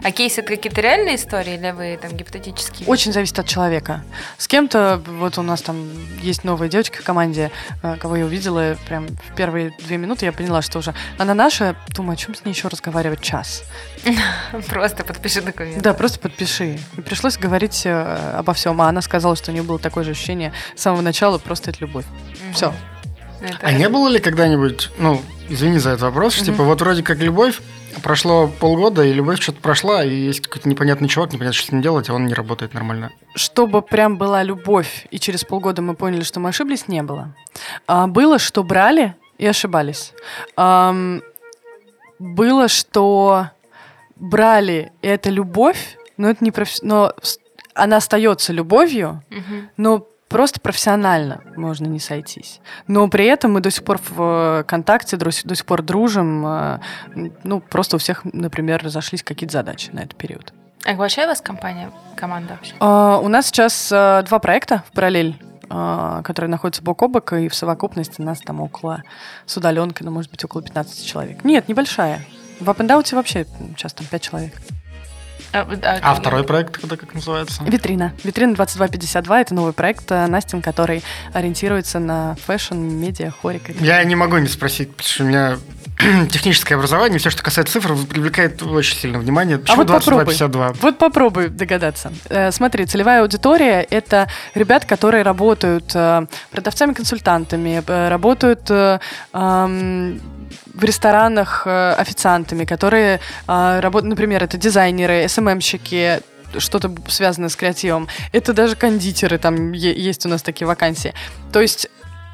а 0.04 0.12
кейсы 0.12 0.42
это 0.42 0.50
какие-то 0.56 0.82
реальные 0.82 1.16
истории 1.16 1.56
или 1.56 1.72
вы 1.72 1.98
там 2.02 2.12
гипотетические? 2.12 2.88
Очень 2.88 3.14
зависит 3.14 3.40
от 3.40 3.48
человека. 3.48 4.04
С 4.38 4.48
кем-то, 4.48 5.02
вот 5.06 5.38
у 5.38 5.42
нас 5.42 5.62
там 5.62 5.88
есть 6.22 6.44
новая 6.44 6.68
девочка 6.68 7.02
в 7.02 7.04
команде, 7.04 7.52
э, 7.82 7.96
кого 7.98 8.18
я 8.18 8.26
увидела 8.26 8.76
прям 8.88 9.08
в 9.08 9.36
первые 9.36 9.74
две 9.80 9.98
минуты, 9.98 10.26
я 10.26 10.34
поняла, 10.34 10.62
что 10.62 10.80
уже 10.80 10.94
она 11.18 11.34
наша, 11.34 11.76
думаю, 11.96 12.14
о 12.14 12.18
чем 12.18 12.36
с 12.36 12.44
ней 12.44 12.52
еще 12.52 12.68
разговаривать 12.68 13.22
час? 13.22 13.64
Просто 14.68 15.04
подпиши 15.04 15.42
документ. 15.42 15.82
Да, 15.82 15.94
просто 15.94 16.20
подпиши. 16.20 16.80
И 16.98 17.02
пришлось 17.02 17.38
говорить 17.38 17.84
э, 17.86 18.36
обо 18.38 18.54
всем. 18.54 18.82
А 18.82 18.90
она 18.90 19.02
сказала, 19.02 19.36
что 19.36 19.52
у 19.52 19.54
нее 19.54 19.64
было 19.64 19.80
такое 19.80 20.04
же 20.04 20.12
ощущение 20.12 20.52
с 20.76 20.82
самого 20.82 21.02
начала, 21.02 21.38
просто 21.38 21.70
это 21.70 21.80
любовь. 21.82 22.06
Все. 22.54 22.74
Это... 23.42 23.58
А 23.62 23.72
не 23.72 23.90
было 23.90 24.08
ли 24.08 24.20
когда-нибудь, 24.20 24.90
ну, 24.98 25.22
извини 25.50 25.80
за 25.80 25.92
этот 25.92 26.04
вопрос, 26.04 26.36
что, 26.36 26.46
типа, 26.46 26.64
вот 26.64 26.82
вроде 26.82 27.04
как 27.04 27.20
любовь, 27.20 27.60
прошло 28.04 28.48
полгода, 28.48 29.04
и 29.04 29.14
любовь 29.14 29.42
что-то 29.42 29.60
прошла, 29.62 30.04
и 30.04 30.14
есть 30.14 30.42
какой-то 30.42 30.70
непонятный 30.70 31.08
чувак, 31.08 31.34
непонятно, 31.34 31.54
что 31.54 31.68
с 31.68 31.72
ним 31.72 31.82
делать, 31.82 32.10
а 32.10 32.14
он 32.14 32.26
не 32.26 32.34
работает 32.34 32.74
нормально. 32.74 33.12
Чтобы 33.36 33.82
прям 33.82 34.18
была 34.18 34.44
любовь, 34.44 35.08
и 35.12 35.20
через 35.20 35.44
полгода 35.44 35.82
мы 35.82 35.96
поняли, 35.96 36.24
что 36.24 36.40
мы 36.40 36.50
ошиблись, 36.50 36.88
не 36.88 37.04
было. 37.04 37.36
А, 37.88 38.08
было, 38.08 38.40
что 38.40 38.64
брали 38.64 39.16
и 39.38 39.46
ошибались. 39.46 40.14
А, 40.56 40.96
было, 42.20 42.68
что 42.68 43.48
брали, 44.16 44.92
и 45.02 45.08
это 45.08 45.30
любовь, 45.30 45.98
но 46.18 46.30
это 46.30 46.44
не 46.44 46.52
профи... 46.52 46.80
но 46.84 47.14
она 47.74 47.98
остается 47.98 48.54
любовью, 48.54 49.24
угу. 49.32 49.70
но 49.78 50.08
просто 50.32 50.62
профессионально 50.62 51.42
можно 51.58 51.86
не 51.88 52.00
сойтись. 52.00 52.62
Но 52.88 53.08
при 53.10 53.26
этом 53.26 53.52
мы 53.52 53.60
до 53.60 53.70
сих 53.70 53.84
пор 53.84 54.00
в 54.10 54.64
контакте, 54.66 55.18
до 55.18 55.30
сих 55.32 55.66
пор 55.66 55.84
дружим. 55.84 56.46
Э, 56.48 56.80
ну, 57.44 57.60
просто 57.60 57.98
у 57.98 58.00
всех, 58.00 58.22
например, 58.24 58.82
разошлись 58.82 59.24
какие-то 59.24 59.54
задачи 59.54 59.90
на 59.92 60.00
этот 60.00 60.16
период. 60.16 60.54
А 60.86 60.94
большая 60.94 61.26
у 61.26 61.30
вас 61.30 61.42
компания, 61.42 61.92
команда 62.16 62.54
вообще? 62.54 62.74
Uh, 62.80 63.22
у 63.24 63.28
нас 63.28 63.48
сейчас 63.48 63.92
uh, 63.92 64.24
два 64.24 64.40
проекта 64.40 64.84
в 64.88 64.94
параллель, 64.94 65.40
uh, 65.68 66.24
которые 66.24 66.50
находятся 66.50 66.82
бок 66.82 67.04
о 67.04 67.08
бок, 67.08 67.34
и 67.34 67.50
в 67.50 67.54
совокупности 67.54 68.22
нас 68.22 68.40
там 68.40 68.62
около, 68.62 69.04
с 69.46 69.58
удаленкой, 69.58 70.06
ну, 70.06 70.12
может 70.12 70.32
быть, 70.32 70.44
около 70.44 70.64
15 70.64 71.06
человек. 71.06 71.44
Нет, 71.44 71.68
небольшая. 71.68 72.26
В 72.60 72.70
Up 72.70 73.16
вообще 73.16 73.46
сейчас 73.76 73.94
там 73.94 74.08
5 74.08 74.22
человек. 74.22 74.54
А, 75.54 75.68
а, 75.84 76.00
а 76.02 76.16
второй 76.16 76.44
проект 76.44 76.78
когда 76.78 76.96
как 76.96 77.14
называется? 77.14 77.64
Витрина. 77.66 78.14
Витрина 78.24 78.56
2252 78.56 79.42
это 79.42 79.54
новый 79.54 79.74
проект 79.74 80.10
э, 80.12 80.28
Настин, 80.28 80.62
который 80.62 81.04
ориентируется 81.34 82.00
на 82.00 82.36
fashion, 82.46 82.76
медиа, 82.76 83.32
HoReCa. 83.32 83.70
Я 83.82 84.04
не 84.04 84.16
могу 84.16 84.38
не 84.38 84.48
спросить, 84.48 84.92
потому 84.96 85.10
что 85.10 85.24
у 85.24 85.28
меня 85.28 85.58
техническое 86.32 86.76
образование, 86.76 87.20
все, 87.20 87.30
что 87.30 87.44
касается 87.44 87.74
цифр, 87.74 87.96
привлекает 88.08 88.62
очень 88.64 88.98
сильно 88.98 89.20
внимание. 89.20 89.58
Почему 89.58 89.76
а 89.76 89.78
вот 89.80 89.88
2252? 89.88 90.68
Попробуй, 90.68 90.82
вот 90.82 90.98
попробуй 90.98 91.50
догадаться. 91.50 92.14
Э, 92.30 92.52
смотри, 92.52 92.86
целевая 92.86 93.22
аудитория– 93.22 93.82
это 93.90 94.30
ребят, 94.56 94.86
которые 94.86 95.24
работают 95.24 95.92
э, 95.94 96.26
продавцами-консультантами, 96.52 97.84
работают 98.10 98.70
в 100.74 100.84
ресторанах 100.84 101.64
э, 101.66 101.94
официантами, 101.94 102.66
которые 102.66 103.20
э, 103.48 103.80
работают, 103.80 104.10
например, 104.10 104.44
это 104.44 104.58
дизайнеры, 104.58 105.28
СММщики, 105.28 106.22
что-то 106.58 106.94
связанное 107.08 107.50
с 107.50 107.56
креативом. 107.56 108.08
Это 108.32 108.54
даже 108.54 108.76
кондитеры, 108.76 109.38
там 109.38 109.72
есть 109.74 110.26
у 110.26 110.30
нас 110.30 110.42
такие 110.42 110.68
вакансии. 110.68 111.14
То 111.52 111.62
есть 111.62 111.90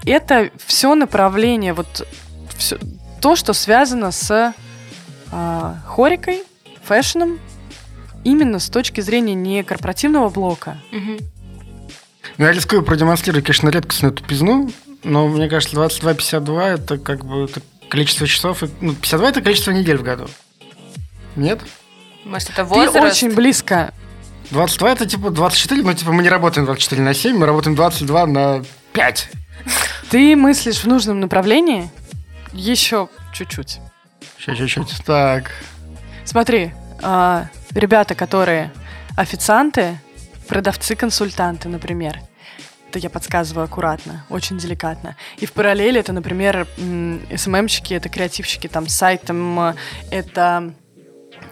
это 0.05 0.49
все 0.65 0.95
направление, 0.95 1.73
вот 1.73 2.07
все, 2.57 2.77
то, 3.21 3.35
что 3.35 3.53
связано 3.53 4.11
с 4.11 4.53
э, 5.31 5.73
хорикой, 5.85 6.43
фэшном, 6.83 7.39
именно 8.23 8.59
с 8.59 8.69
точки 8.69 9.01
зрения 9.01 9.33
не 9.33 9.63
корпоративного 9.63 10.29
блока. 10.29 10.77
Угу. 10.91 11.17
Ну, 12.37 12.45
я 12.45 12.51
рискую 12.51 12.83
продемонстрировать, 12.83 13.45
конечно, 13.45 13.69
редкостную 13.69 14.13
тупизну, 14.13 14.69
но 15.03 15.27
мне 15.27 15.47
кажется, 15.49 15.75
22-52 15.75 16.61
это 16.61 16.97
как 16.97 17.25
бы 17.25 17.45
это 17.45 17.61
Количество 17.89 18.27
часов... 18.27 18.63
Ну, 18.81 18.93
52– 18.93 19.29
это 19.29 19.41
количество 19.41 19.71
недель 19.71 19.97
в 19.97 20.03
году. 20.03 20.27
Нет? 21.35 21.61
Может, 22.25 22.49
это 22.49 22.65
возраст? 22.65 22.93
Ты 22.93 23.01
очень 23.01 23.35
близко. 23.35 23.93
22– 24.51 24.91
это 24.91 25.05
типа 25.05 25.29
24, 25.29 25.83
но 25.83 25.93
типа 25.93 26.11
мы 26.11 26.23
не 26.23 26.29
работаем 26.29 26.65
24 26.65 27.01
на 27.01 27.13
7, 27.13 27.37
мы 27.37 27.45
работаем 27.45 27.75
22 27.75 28.25
на 28.27 28.63
5. 28.93 29.29
Ты 30.09 30.35
мыслишь 30.35 30.79
в 30.79 30.87
нужном 30.87 31.19
направлении? 31.19 31.89
Еще 32.53 33.09
чуть-чуть. 33.33 33.79
Еще 34.39 34.55
чуть-чуть. 34.55 35.03
Так. 35.05 35.51
Смотри, 36.25 36.73
а, 37.01 37.47
ребята, 37.71 38.15
которые 38.15 38.71
официанты, 39.15 39.99
продавцы-консультанты, 40.47 41.69
например– 41.69 42.19
это 42.97 43.05
я 43.05 43.09
подсказываю 43.09 43.65
аккуратно, 43.65 44.25
очень 44.29 44.57
деликатно. 44.57 45.15
И 45.37 45.45
в 45.45 45.53
параллели 45.53 45.99
это, 45.99 46.13
например, 46.13 46.67
СММщики, 47.35 47.93
это 47.93 48.09
креативщики 48.09 48.67
там 48.67 48.87
с 48.87 48.95
сайтом, 48.95 49.75
это 50.11 50.73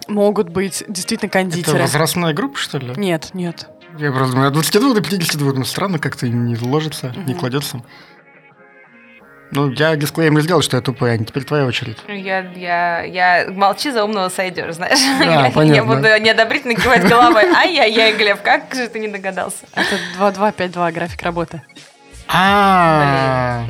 могут 0.07 0.49
быть 0.49 0.83
действительно 0.87 1.29
кондитеры. 1.29 1.77
Это 1.77 1.81
возрастная 1.83 2.33
группа, 2.33 2.57
что 2.57 2.77
ли? 2.77 2.93
Нет, 2.97 3.29
нет. 3.33 3.69
Я 3.97 4.11
просто 4.11 4.33
думаю, 4.33 4.47
от 4.47 4.53
22 4.53 4.93
до 4.93 5.01
52, 5.01 5.53
ну 5.53 5.65
странно 5.65 5.99
как-то 5.99 6.27
не 6.27 6.57
ложится, 6.57 7.07
угу. 7.07 7.21
не 7.21 7.33
кладется. 7.33 7.81
Ну, 9.55 9.71
я 9.71 9.95
дисклеймер 9.95 10.41
сделал, 10.41 10.61
что 10.61 10.75
я 10.77 10.81
тупая, 10.81 11.17
теперь 11.17 11.45
твоя 11.45 11.65
очередь. 11.65 11.97
Я, 12.07 12.39
я, 12.55 13.03
я 13.03 13.49
молчи, 13.49 13.89
за 13.89 14.03
умного 14.03 14.27
сойдешь, 14.27 14.75
знаешь. 14.75 14.99
Да, 15.19 15.25
я, 15.45 15.51
понятно. 15.51 15.75
я 15.75 15.83
буду 15.83 16.23
неодобрительно 16.23 16.75
кивать 16.75 17.07
головой. 17.07 17.45
Ай-яй-яй, 17.45 18.17
Глеб, 18.17 18.41
как 18.41 18.73
же 18.75 18.89
ты 18.89 18.99
не 18.99 19.07
догадался? 19.07 19.65
Это 19.73 19.97
2-2-5-2, 20.19 20.91
график 20.91 21.21
работы. 21.21 21.61
А. 22.27 23.63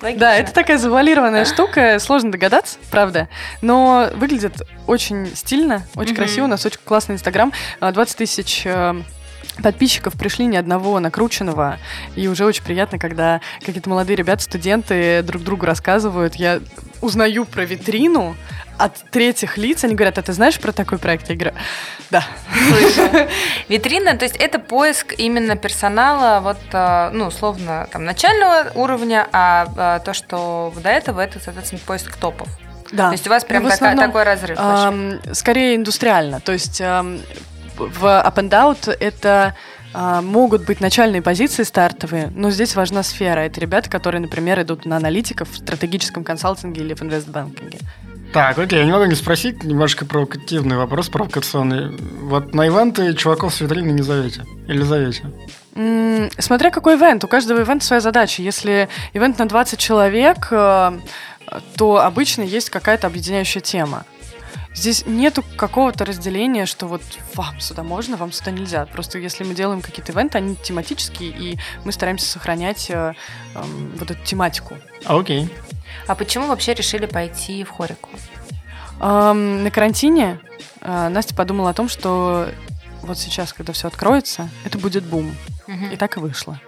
Да, 0.00 0.36
это 0.36 0.52
такая 0.52 0.78
завуалированная 0.78 1.44
штука, 1.44 1.98
сложно 1.98 2.30
догадаться, 2.32 2.78
правда. 2.90 3.28
Но 3.62 4.10
выглядит 4.14 4.62
очень 4.86 5.34
стильно, 5.34 5.82
очень 5.94 6.14
красиво. 6.14 6.44
У 6.44 6.48
нас 6.48 6.66
очень 6.66 6.80
классный 6.84 7.14
инстаграм. 7.14 7.52
20 7.80 8.14
а, 8.14 8.18
тысяч 8.18 8.62
э, 8.66 8.94
подписчиков 9.62 10.14
пришли 10.14 10.46
ни 10.46 10.56
одного 10.56 11.00
накрученного, 11.00 11.78
и 12.14 12.28
уже 12.28 12.44
очень 12.44 12.62
приятно, 12.62 12.98
когда 12.98 13.40
какие-то 13.60 13.88
молодые 13.88 14.16
ребята, 14.16 14.42
студенты 14.42 15.22
друг 15.22 15.42
другу 15.42 15.66
рассказывают. 15.66 16.36
Я 16.36 16.60
узнаю 17.00 17.44
про 17.44 17.64
витрину 17.64 18.36
от 18.78 18.94
третьих 19.10 19.56
лиц, 19.56 19.84
они 19.84 19.94
говорят, 19.94 20.18
а 20.18 20.22
ты 20.22 20.32
знаешь 20.32 20.58
про 20.60 20.72
такой 20.72 20.98
проект? 20.98 21.28
Я 21.30 21.36
говорю, 21.36 21.54
да. 22.10 22.24
Витрина, 23.68 24.16
то 24.16 24.24
есть 24.24 24.36
это 24.36 24.58
поиск 24.58 25.14
именно 25.16 25.56
персонала, 25.56 26.40
вот, 26.40 26.58
э, 26.72 27.10
ну, 27.12 27.26
условно, 27.26 27.88
там, 27.90 28.04
начального 28.04 28.70
уровня, 28.74 29.26
а, 29.32 29.66
а 29.76 29.98
то, 30.00 30.12
что 30.12 30.72
до 30.82 30.90
этого, 30.90 31.20
это, 31.20 31.40
соответственно, 31.40 31.80
поиск 31.86 32.16
топов. 32.16 32.48
Да. 32.92 33.06
То 33.06 33.12
есть 33.12 33.26
у 33.26 33.30
вас 33.30 33.44
прям 33.44 33.64
ну, 33.64 33.70
основном, 33.70 34.06
такой 34.06 34.22
разрыв. 34.22 34.58
Эм, 34.58 35.20
скорее 35.32 35.76
индустриально. 35.76 36.40
То 36.40 36.52
есть 36.52 36.80
эм, 36.80 37.20
в 37.78 38.04
Up 38.04 38.34
and 38.34 38.50
Out 38.50 38.96
это 38.98 39.54
а, 39.92 40.20
могут 40.20 40.66
быть 40.66 40.80
начальные 40.80 41.22
позиции 41.22 41.62
стартовые, 41.62 42.30
но 42.34 42.50
здесь 42.50 42.74
важна 42.74 43.02
сфера. 43.02 43.40
Это 43.40 43.60
ребята, 43.60 43.88
которые, 43.88 44.20
например, 44.20 44.60
идут 44.60 44.84
на 44.84 44.96
аналитиков 44.96 45.50
в 45.50 45.56
стратегическом 45.56 46.22
консалтинге 46.22 46.82
или 46.82 46.94
в 46.94 47.02
инвестбанкинге. 47.02 47.78
Так, 48.32 48.58
окей, 48.58 48.80
я 48.80 48.84
не 48.84 48.92
могу 48.92 49.04
не 49.06 49.14
спросить, 49.14 49.64
немножко 49.64 50.04
провокативный 50.04 50.76
вопрос, 50.76 51.08
провокационный. 51.08 51.96
Вот 52.20 52.54
на 52.54 52.66
ивенты 52.66 53.14
чуваков 53.14 53.54
с 53.54 53.60
витрины 53.60 53.92
не 53.92 54.02
зовете? 54.02 54.44
Или 54.68 54.82
зовете? 54.82 55.22
М-м, 55.74 56.30
смотря 56.38 56.70
какой 56.70 56.96
ивент. 56.96 57.24
У 57.24 57.28
каждого 57.28 57.60
ивента 57.60 57.84
своя 57.84 58.00
задача. 58.00 58.42
Если 58.42 58.90
ивент 59.14 59.38
на 59.38 59.48
20 59.48 59.78
человек, 59.78 60.48
э, 60.50 60.98
то 61.76 62.00
обычно 62.02 62.42
есть 62.42 62.68
какая-то 62.68 63.06
объединяющая 63.06 63.62
тема. 63.62 64.04
Здесь 64.76 65.04
нету 65.06 65.42
какого-то 65.56 66.04
разделения, 66.04 66.66
что 66.66 66.86
вот 66.86 67.00
вам 67.34 67.58
сюда 67.60 67.82
можно, 67.82 68.18
вам 68.18 68.30
сюда 68.30 68.50
нельзя. 68.50 68.84
Просто 68.84 69.18
если 69.18 69.42
мы 69.42 69.54
делаем 69.54 69.80
какие-то 69.80 70.12
ивенты, 70.12 70.36
они 70.36 70.54
тематические, 70.54 71.30
и 71.30 71.58
мы 71.84 71.92
стараемся 71.92 72.26
сохранять 72.26 72.90
э, 72.90 73.14
э, 73.54 73.62
вот 73.98 74.10
эту 74.10 74.22
тематику. 74.22 74.76
Окей. 75.06 75.48
А 76.06 76.14
почему 76.14 76.46
вообще 76.46 76.74
решили 76.74 77.06
пойти 77.06 77.64
в 77.64 77.70
хорику? 77.70 78.10
Эм, 79.00 79.64
на 79.64 79.70
карантине 79.70 80.40
э, 80.82 81.08
Настя 81.08 81.34
подумала 81.34 81.70
о 81.70 81.74
том, 81.74 81.88
что 81.88 82.50
вот 83.00 83.16
сейчас, 83.16 83.54
когда 83.54 83.72
все 83.72 83.88
откроется, 83.88 84.50
это 84.66 84.76
будет 84.76 85.04
бум. 85.04 85.34
Угу. 85.66 85.86
И 85.94 85.96
так 85.96 86.18
и 86.18 86.20
вышло 86.20 86.60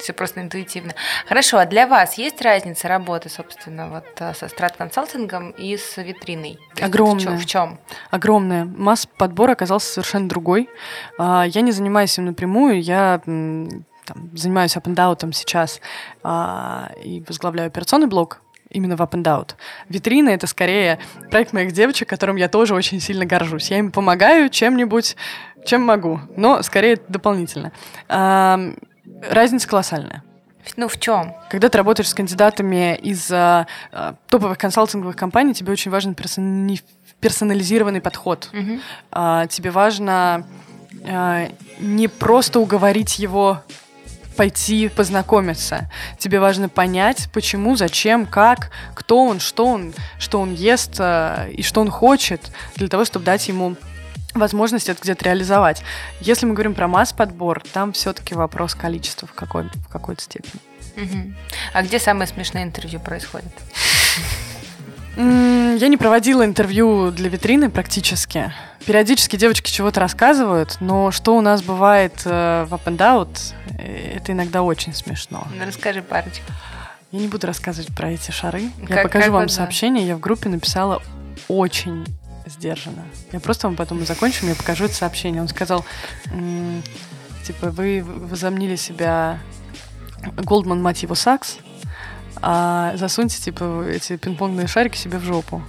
все 0.00 0.12
просто 0.12 0.40
интуитивно. 0.40 0.94
Хорошо, 1.26 1.58
а 1.58 1.66
для 1.66 1.86
вас 1.86 2.18
есть 2.18 2.40
разница 2.42 2.88
работы, 2.88 3.28
собственно, 3.28 3.88
вот 3.88 4.06
э, 4.18 4.34
со 4.34 4.48
страт-консалтингом 4.48 5.50
и 5.50 5.76
с 5.76 5.96
витриной? 5.96 6.58
Огромная. 6.80 7.36
В 7.36 7.46
чем? 7.46 7.78
Огромная. 8.10 8.64
Масс 8.64 9.06
подбора 9.06 9.52
оказался 9.52 9.92
совершенно 9.92 10.28
другой. 10.28 10.68
А, 11.18 11.44
я 11.46 11.60
не 11.60 11.72
занимаюсь 11.72 12.16
им 12.18 12.26
напрямую, 12.26 12.82
я 12.82 13.20
там, 13.24 14.36
занимаюсь 14.36 14.76
up 14.76 15.32
сейчас 15.32 15.80
а, 16.22 16.90
и 17.02 17.22
возглавляю 17.26 17.68
операционный 17.68 18.06
блок 18.06 18.40
именно 18.70 18.96
в 18.96 19.00
Up 19.00 19.10
and 19.10 19.24
Out. 19.24 19.54
Витрина— 19.88 20.28
это 20.30 20.46
скорее 20.46 20.98
проект 21.30 21.52
моих 21.52 21.72
девочек, 21.72 22.08
которым 22.08 22.36
я 22.36 22.48
тоже 22.48 22.74
очень 22.74 23.00
сильно 23.00 23.26
горжусь. 23.26 23.70
Я 23.70 23.78
им 23.78 23.90
помогаю 23.90 24.48
чем-нибудь, 24.48 25.16
чем 25.66 25.82
могу, 25.82 26.20
но 26.36 26.62
скорее 26.62 26.98
дополнительно. 27.08 27.72
Разница 29.28 29.68
колоссальная. 29.68 30.22
Ну, 30.76 30.88
в 30.88 30.98
чем? 30.98 31.34
Когда 31.48 31.68
ты 31.68 31.78
работаешь 31.78 32.08
с 32.08 32.14
кандидатами 32.14 32.94
из 32.96 33.30
а, 33.30 33.66
топовых 34.28 34.58
консалтинговых 34.58 35.16
компаний, 35.16 35.54
тебе 35.54 35.72
очень 35.72 35.90
важен 35.90 36.14
персони... 36.14 36.80
персонализированный 37.20 38.00
подход. 38.00 38.50
Мгм. 38.52 38.80
А, 39.10 39.46
тебе 39.46 39.70
важно 39.70 40.46
а, 41.04 41.48
не 41.78 42.08
просто 42.08 42.60
уговорить 42.60 43.18
его 43.18 43.62
пойти 44.36 44.88
познакомиться. 44.88 45.90
Тебе 46.18 46.40
важно 46.40 46.68
понять, 46.68 47.28
почему, 47.32 47.76
зачем, 47.76 48.26
как, 48.26 48.70
кто 48.94 49.24
он, 49.24 49.40
что 49.40 49.66
он, 49.66 49.92
что 50.18 50.40
он 50.40 50.54
ест 50.54 50.96
а, 50.98 51.46
и 51.48 51.62
что 51.62 51.80
он 51.80 51.90
хочет, 51.90 52.50
для 52.76 52.88
того, 52.88 53.04
чтобы 53.04 53.24
дать 53.24 53.48
ему 53.48 53.76
возможность 54.34 54.88
это 54.88 55.00
где-то 55.02 55.24
реализовать. 55.24 55.82
Если 56.20 56.46
мы 56.46 56.54
говорим 56.54 56.74
про 56.74 56.88
масс-подбор, 56.88 57.62
там 57.72 57.92
все-таки 57.92 58.34
вопрос 58.34 58.74
количества 58.74 59.26
в, 59.28 59.32
какой, 59.32 59.64
в 59.64 59.88
какой-то 59.88 60.22
степени. 60.22 60.60
А 61.72 61.82
где 61.82 61.98
самое 61.98 62.26
смешное 62.26 62.62
интервью 62.64 63.00
происходит? 63.00 63.52
Я 65.16 65.88
не 65.88 65.96
проводила 65.96 66.44
интервью 66.44 67.10
для 67.10 67.28
витрины 67.28 67.68
практически. 67.68 68.52
Периодически 68.86 69.36
девочки 69.36 69.70
чего-то 69.70 70.00
рассказывают, 70.00 70.78
но 70.80 71.10
что 71.10 71.36
у 71.36 71.42
нас 71.42 71.62
бывает 71.62 72.14
э, 72.24 72.64
в 72.66 72.72
Up 72.74 72.84
and 72.84 72.96
Out, 72.96 73.52
э, 73.78 74.16
это 74.16 74.32
иногда 74.32 74.62
очень 74.62 74.94
смешно. 74.94 75.46
Ну, 75.54 75.66
расскажи 75.66 76.00
парочку. 76.00 76.50
Я 77.12 77.20
не 77.20 77.28
буду 77.28 77.46
рассказывать 77.46 77.94
про 77.94 78.10
эти 78.12 78.30
шары. 78.30 78.70
Я 78.80 78.86
Как- 78.86 79.02
покажу 79.02 79.24
как 79.26 79.32
вам 79.34 79.46
да. 79.48 79.52
сообщение. 79.52 80.06
Я 80.06 80.16
в 80.16 80.20
группе 80.20 80.48
написала 80.48 81.02
очень 81.48 82.06
сдержанно. 82.50 83.04
Я 83.32 83.40
просто 83.40 83.66
вам 83.68 83.76
потом 83.76 84.04
закончим, 84.04 84.48
я 84.48 84.54
покажу 84.54 84.84
это 84.86 84.94
сообщение. 84.94 85.40
Он 85.40 85.48
сказал, 85.48 85.84
типа, 87.46 87.70
вы 87.70 88.02
возомнили 88.04 88.76
себя 88.76 89.38
Голдман, 90.36 90.82
мать 90.82 91.02
его, 91.02 91.14
Сакс, 91.14 91.58
а 92.42 92.92
засуньте, 92.96 93.40
типа, 93.40 93.84
эти 93.88 94.16
пинг-понгные 94.16 94.66
шарики 94.66 94.96
себе 94.96 95.18
в 95.18 95.24
жопу. 95.24 95.62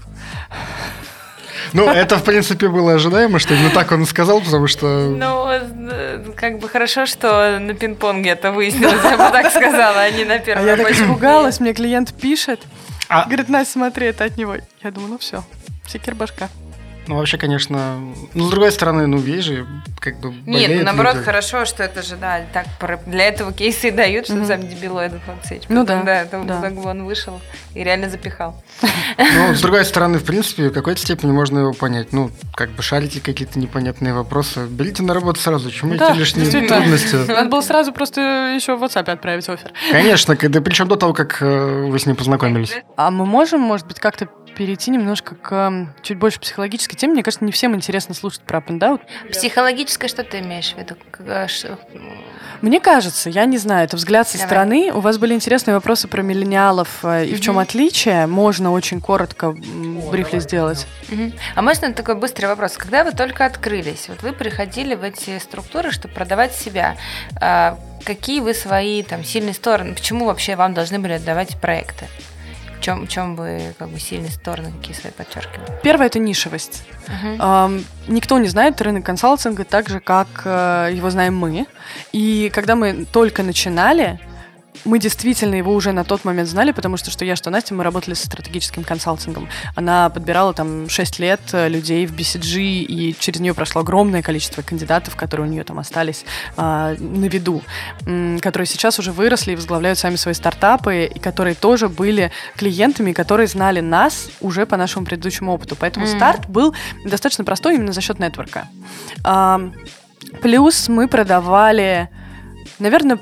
Ну, 1.73 1.85
это, 1.87 2.17
в 2.17 2.23
принципе, 2.23 2.67
было 2.67 2.93
ожидаемо, 2.93 3.39
что 3.39 3.53
именно 3.53 3.69
так 3.69 3.91
он 3.91 4.03
и 4.03 4.05
сказал, 4.05 4.41
потому 4.41 4.67
что... 4.67 4.87
Ну, 5.09 6.33
как 6.35 6.59
бы 6.59 6.67
хорошо, 6.67 7.05
что 7.05 7.59
на 7.59 7.73
пинг-понге 7.73 8.31
это 8.31 8.51
выяснилось, 8.51 9.03
я 9.03 9.11
бы 9.11 9.31
так 9.31 9.51
сказала, 9.51 10.01
а 10.01 10.09
не 10.09 10.25
на 10.25 10.35
А 10.35 10.39
первом 10.39 10.65
я 10.65 10.75
так 10.77 10.91
испугалась, 10.91 11.59
мне 11.59 11.73
клиент 11.73 12.13
пишет. 12.13 12.61
А- 13.09 13.25
Говорит, 13.25 13.49
Настя, 13.49 13.73
смотри, 13.73 14.07
это 14.07 14.23
от 14.25 14.37
него. 14.37 14.55
Я 14.83 14.91
думаю, 14.91 15.11
ну 15.11 15.17
все, 15.17 15.43
секер 15.87 16.15
башка. 16.15 16.49
Ну, 17.11 17.17
вообще, 17.17 17.37
конечно... 17.37 17.99
Ну, 18.33 18.45
с 18.45 18.49
другой 18.49 18.71
стороны, 18.71 19.05
ну, 19.05 19.17
видишь 19.17 19.43
же, 19.43 19.67
как 19.99 20.21
бы 20.21 20.33
Нет, 20.45 20.71
ну, 20.77 20.83
наоборот, 20.85 21.15
люди. 21.15 21.25
хорошо, 21.25 21.65
что 21.65 21.83
это 21.83 22.01
же, 22.03 22.15
да, 22.15 22.39
так 22.53 22.65
про- 22.79 23.01
для 23.05 23.25
этого 23.25 23.51
кейсы 23.51 23.89
и 23.89 23.91
дают, 23.91 24.27
чтобы 24.27 24.39
Мгм. 24.41 24.47
сам 24.47 24.61
дебилоидов 24.65 25.19
отсечь. 25.27 25.63
Ну 25.67 25.81
Потом, 25.85 26.05
да, 26.05 26.21
это 26.21 26.41
да. 26.43 26.71
он 26.85 27.03
вышел 27.03 27.41
и 27.75 27.83
реально 27.83 28.09
запихал. 28.09 28.63
Ну, 29.17 29.53
с 29.53 29.61
другой 29.61 29.83
стороны, 29.83 30.19
в 30.19 30.23
принципе, 30.23 30.69
в 30.69 30.73
какой-то 30.73 31.01
степени 31.01 31.31
можно 31.31 31.59
его 31.59 31.73
понять. 31.73 32.13
Ну, 32.13 32.31
как 32.55 32.69
бы 32.71 32.81
шарите 32.81 33.19
какие-то 33.19 33.59
непонятные 33.59 34.13
вопросы. 34.13 34.65
Берите 34.67 35.03
на 35.03 35.13
работу 35.13 35.39
сразу, 35.41 35.69
чему 35.69 35.95
Да, 35.95 36.11
эти 36.11 36.17
лишние 36.19 36.49
трудности? 36.49 37.15
Надо 37.27 37.49
было 37.49 37.61
сразу 37.61 37.91
просто 37.91 38.53
еще 38.55 38.77
в 38.77 38.83
WhatsApp 38.83 39.09
отправить 39.11 39.49
офер. 39.49 39.71
Конечно, 39.91 40.37
когда, 40.37 40.61
причем 40.61 40.87
до 40.87 40.95
того, 40.95 41.13
как 41.13 41.41
э, 41.41 41.85
вы 41.89 41.99
с 41.99 42.05
ним 42.05 42.15
познакомились. 42.15 42.73
А 42.95 43.11
мы 43.11 43.25
можем, 43.25 43.59
может 43.59 43.85
быть, 43.85 43.99
как-то 43.99 44.27
перейти 44.55 44.91
немножко 44.91 45.35
к 45.35 45.87
чуть 46.01 46.17
больше 46.17 46.39
психологической 46.39 46.97
теме? 46.97 47.13
Мне 47.13 47.23
кажется, 47.23 47.45
не 47.45 47.51
всем 47.51 47.75
интересно 47.75 48.13
слушать 48.13 48.41
про 48.41 48.59
out. 48.59 49.01
Психологическое, 49.31 50.07
что 50.07 50.23
ты 50.23 50.39
имеешь 50.39 50.73
в 50.73 50.77
виду? 50.77 50.95
Э, 51.19 51.47
Мне 52.61 52.79
кажется, 52.79 53.29
я 53.29 53.45
не 53.45 53.57
знаю, 53.57 53.85
это 53.85 53.97
взгляд 53.97 54.27
со 54.27 54.37
Давай. 54.37 54.47
стороны. 54.47 54.91
У 54.93 54.99
вас 54.99 55.17
были 55.17 55.33
интересные 55.33 55.75
вопросы 55.75 56.07
про 56.07 56.21
миллениалов 56.21 57.03
э, 57.03 57.25
и 57.25 57.35
в 57.35 57.41
чем 57.41 57.59
отличие. 57.59 58.27
Можно 58.27 58.71
очень 58.71 59.01
коротко 59.01 59.51
брифли 59.51 60.39
сделать. 60.39 60.87
Мгм. 61.09 61.33
А 61.55 61.61
можно 61.61 61.93
такой 61.93 62.15
быстрый 62.15 62.45
вопрос? 62.45 62.77
Когда 62.77 63.03
вы 63.03 63.11
только 63.11 63.45
открылись, 63.45 64.07
вот 64.07 64.21
вы 64.21 64.33
приходили 64.33 64.95
в 64.95 65.03
эти 65.03 65.37
структуры, 65.39 65.91
чтобы 65.91 66.13
продавать 66.13 66.53
себя, 66.53 66.97
а, 67.39 67.77
какие 68.03 68.39
вы 68.39 68.53
свои 68.53 69.03
там 69.03 69.23
сильные 69.23 69.53
стороны, 69.53 69.93
почему 69.93 70.25
вообще 70.25 70.55
вам 70.55 70.73
должны 70.73 70.99
были 70.99 71.13
отдавать 71.13 71.59
проекты? 71.59 72.07
В 72.81 72.83
чем, 72.83 73.05
в 73.05 73.09
чем 73.09 73.35
вы 73.35 73.75
как 73.77 73.89
бы 73.89 73.99
сильные 73.99 74.31
стороны 74.31 74.71
какие 74.71 74.95
свои 74.95 75.11
подчеркивали? 75.11 75.67
Первое 75.83 76.07
это 76.07 76.17
нишевость. 76.17 76.83
Мгм. 77.07 77.35
Ам, 77.37 77.83
никто 78.07 78.39
не 78.39 78.47
знает 78.47 78.81
рынок 78.81 79.05
консалтинга 79.05 79.65
так 79.65 79.87
же, 79.87 79.99
как 79.99 80.27
э, 80.45 80.89
его 80.91 81.11
знаем 81.11 81.37
мы. 81.37 81.67
И 82.11 82.49
когда 82.51 82.75
мы 82.75 83.05
только 83.05 83.43
начинали, 83.43 84.19
мы 84.85 84.99
действительно 84.99 85.55
его 85.55 85.73
уже 85.73 85.91
на 85.91 86.03
тот 86.03 86.25
момент 86.25 86.49
знали, 86.49 86.71
потому 86.71 86.97
что 86.97 87.11
что 87.11 87.25
я, 87.25 87.35
что 87.35 87.49
Настя, 87.49 87.73
мы 87.73 87.83
работали 87.83 88.13
со 88.13 88.25
стратегическим 88.25 88.83
консалтингом. 88.83 89.47
Она 89.75 90.09
подбирала 90.09 90.53
там 90.53 90.89
6 90.89 91.19
лет 91.19 91.41
э, 91.53 91.69
людей 91.69 92.05
в 92.05 92.13
BCG, 92.13 92.59
и 92.83 93.15
через 93.19 93.39
нее 93.39 93.53
прошло 93.53 93.81
огромное 93.81 94.21
количество 94.21 94.61
кандидатов, 94.61 95.15
которые 95.15 95.47
у 95.47 95.51
нее 95.51 95.63
там 95.63 95.79
остались 95.79 96.25
а, 96.57 96.95
на 96.97 97.25
виду, 97.25 97.61
которые 98.41 98.65
сейчас 98.65 98.99
уже 98.99 99.11
выросли 99.11 99.53
и 99.53 99.55
возглавляют 99.55 99.99
сами 99.99 100.15
свои 100.15 100.33
стартапы, 100.33 101.05
и 101.05 101.19
которые 101.19 101.55
тоже 101.55 101.89
были 101.89 102.31
клиентами, 102.55 103.13
которые 103.13 103.47
знали 103.47 103.81
нас 103.81 104.29
уже 104.39 104.65
по 104.65 104.77
нашему 104.77 105.05
предыдущему 105.05 105.53
опыту. 105.53 105.75
Поэтому 105.75 106.05
Мгм. 106.05 106.15
старт 106.15 106.47
был 106.47 106.73
достаточно 107.05 107.43
простой 107.43 107.75
именно 107.75 107.91
за 107.91 108.01
счет 108.01 108.19
нетворка. 108.19 108.67
Ам, 109.23 109.73
Плюс 110.41 110.87
мы 110.87 111.07
продавали, 111.07 112.09
наверное, 112.79 113.19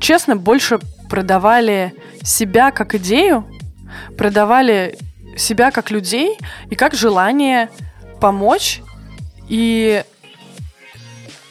честно, 0.00 0.36
больше 0.36 0.78
продавали 1.08 1.94
себя 2.22 2.70
как 2.70 2.94
идею, 2.94 3.46
продавали 4.16 4.98
себя 5.36 5.70
как 5.70 5.90
людей 5.90 6.38
и 6.70 6.74
как 6.74 6.94
желание 6.94 7.70
помочь. 8.20 8.80
И 9.48 10.04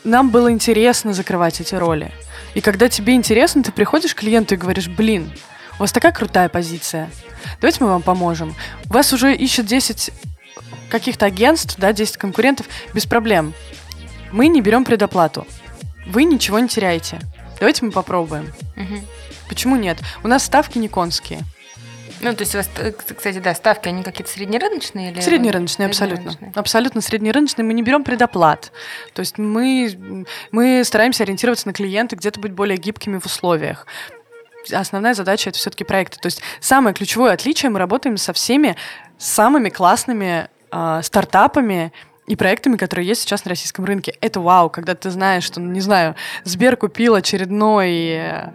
нам 0.04 0.30
было 0.30 0.52
интересно 0.52 1.14
закрывать 1.14 1.60
эти 1.62 1.76
роли. 1.76 2.12
И 2.54 2.62
когда 2.62 2.90
тебе 2.90 3.14
интересно, 3.14 3.64
ты 3.64 3.72
приходишь 3.72 4.16
к 4.16 4.20
клиенту 4.20 4.56
и 4.56 4.58
говоришь, 4.58 4.88
блин, 4.88 5.32
у 5.78 5.82
вас 5.82 5.92
такая 5.92 6.12
крутая 6.12 6.50
позиция, 6.50 7.10
давайте 7.62 7.84
мы 7.84 7.90
вам 7.90 8.02
поможем. 8.02 8.56
Вас 8.86 9.14
уже 9.14 9.36
ищет 9.36 9.66
10 9.66 10.12
каких-то 10.90 11.26
агентств, 11.26 11.76
да, 11.78 11.94
10 11.94 12.18
конкурентов, 12.18 12.68
без 12.94 13.06
проблем. 13.06 13.54
Мы 14.32 14.48
не 14.48 14.62
берем 14.62 14.86
предоплату. 14.86 15.46
Вы 16.08 16.24
ничего 16.24 16.60
не 16.60 16.68
теряете. 16.68 17.20
Давайте 17.60 17.86
мы 17.86 17.91
попробуем. 17.91 18.52
Мгм. 18.76 19.02
Почему 19.50 19.76
нет? 19.76 19.98
У 20.24 20.28
нас 20.28 20.43
ставки 20.43 20.78
не 20.78 20.88
конские. 20.88 21.41
Ну, 22.22 22.34
то 22.34 22.41
есть, 22.41 22.56
у 22.56 22.58
вас, 22.58 22.70
э, 22.78 22.91
кстати, 22.91 23.38
да, 23.39 23.54
ставки, 23.54 23.88
они 23.88 24.02
какие-то 24.02 24.32
среднерыночные? 24.32 25.12
Или... 25.12 25.22
Среднерыночные, 25.22 25.88
абсолютно. 25.88 26.34
Абсолютно 26.56 27.02
среднерыночные. 27.02 27.63
Мы 27.63 27.74
не 27.74 27.84
берем 27.84 28.04
предоплат. 28.04 28.72
То 29.13 29.20
есть 29.20 29.38
мы, 29.38 30.26
мы 30.52 30.84
стараемся 30.84 31.24
ориентироваться 31.24 31.67
на 31.67 31.74
клиента, 31.74 32.15
где-то 32.15 32.39
быть 32.39 32.54
более 32.54 32.78
гибкими 32.78 33.20
в 33.20 33.26
условиях. 33.26 33.86
Основная 34.72 35.13
задача 35.13 35.50
это 35.50 35.60
все-таки 35.60 35.84
проекты. 35.84 36.17
То 36.20 36.26
есть 36.26 36.41
самое 36.60 36.93
ключевое 36.93 37.34
отличие 37.34 37.70
мы 37.70 37.80
работаем 37.80 38.17
со 38.17 38.34
всеми 38.34 38.76
самыми 39.17 39.70
классными 39.70 40.50
а, 40.70 41.02
стартапами 41.02 41.93
и 42.28 42.36
проектами, 42.36 42.76
которые 42.76 43.08
есть 43.08 43.22
сейчас 43.22 43.46
на 43.46 43.50
российском 43.50 43.86
рынке. 43.86 44.13
Это 44.22 44.42
вау, 44.42 44.70
когда 44.70 44.94
ты 44.96 45.10
знаешь, 45.10 45.44
что, 45.44 45.60
ну, 45.60 45.72
не 45.72 45.82
знаю, 45.82 46.16
Сбер 46.44 46.76
купил 46.76 47.16
очередной 47.16 47.92
э, 47.92 48.52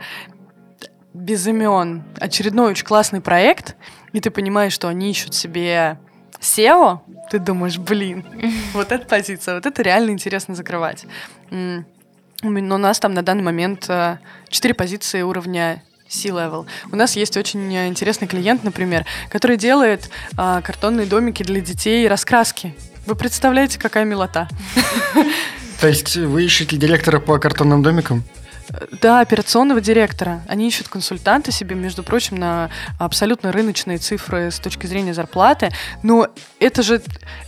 без 1.15 1.47
имен, 1.47 2.05
очередной 2.21 2.73
очень 2.73 2.85
классный 2.85 3.23
проект, 3.23 3.77
и 4.13 4.21
ты 4.21 4.31
понимаешь, 4.31 4.75
что 4.75 4.89
они 4.89 5.11
ищут 5.11 5.35
себе 5.35 5.99
SEO, 6.41 7.01
ты 7.31 7.39
думаешь, 7.39 7.79
блин, 7.79 8.25
вот 8.75 8.93
эта 8.93 9.07
позиция, 9.07 9.55
вот 9.55 9.65
это 9.65 9.83
реально 9.83 10.11
интересно 10.11 10.55
закрывать. 10.55 11.07
Но 11.51 11.85
у 12.43 12.79
нас 12.79 13.01
там 13.01 13.15
на 13.15 13.23
данный 13.23 13.43
момент 13.43 13.89
э, 13.89 14.19
четыре 14.49 14.75
позиции 14.75 15.23
уровня 15.23 15.83
C-level. 16.09 16.67
У 16.91 16.97
нас 16.97 17.17
есть 17.17 17.39
очень 17.39 17.75
э, 17.75 17.89
интересный 17.89 18.29
клиент, 18.29 18.65
например, 18.65 19.07
который 19.31 19.57
делает 19.57 20.11
а, 20.37 20.61
картонные 20.61 21.07
домики 21.07 21.43
для 21.43 21.61
детей 21.61 22.05
и 22.05 22.09
раскраски. 22.09 22.75
Вы 23.07 23.17
представляете, 23.17 23.79
какая 23.79 24.05
милота? 24.05 24.49
То 25.81 25.89
есть 25.89 26.17
вы 26.17 26.45
ищете 26.45 26.77
директора 26.77 27.19
по 27.19 27.39
картонным 27.39 27.83
домикам? 27.83 28.23
Да, 29.01 29.21
операционного 29.21 29.81
директора. 29.81 30.43
Они 30.49 30.69
ищут 30.69 30.89
консультанта 30.89 31.51
себе, 31.51 31.75
между 31.75 32.03
прочим, 32.03 32.37
на 32.37 32.71
абсолютно 32.99 33.53
рыночные 33.53 33.99
цифры 33.99 34.51
с 34.51 34.59
точки 34.61 34.87
зрения 34.87 35.15
зарплаты. 35.15 35.71
Но 36.03 36.29
это 36.59 36.83
же 36.83 37.03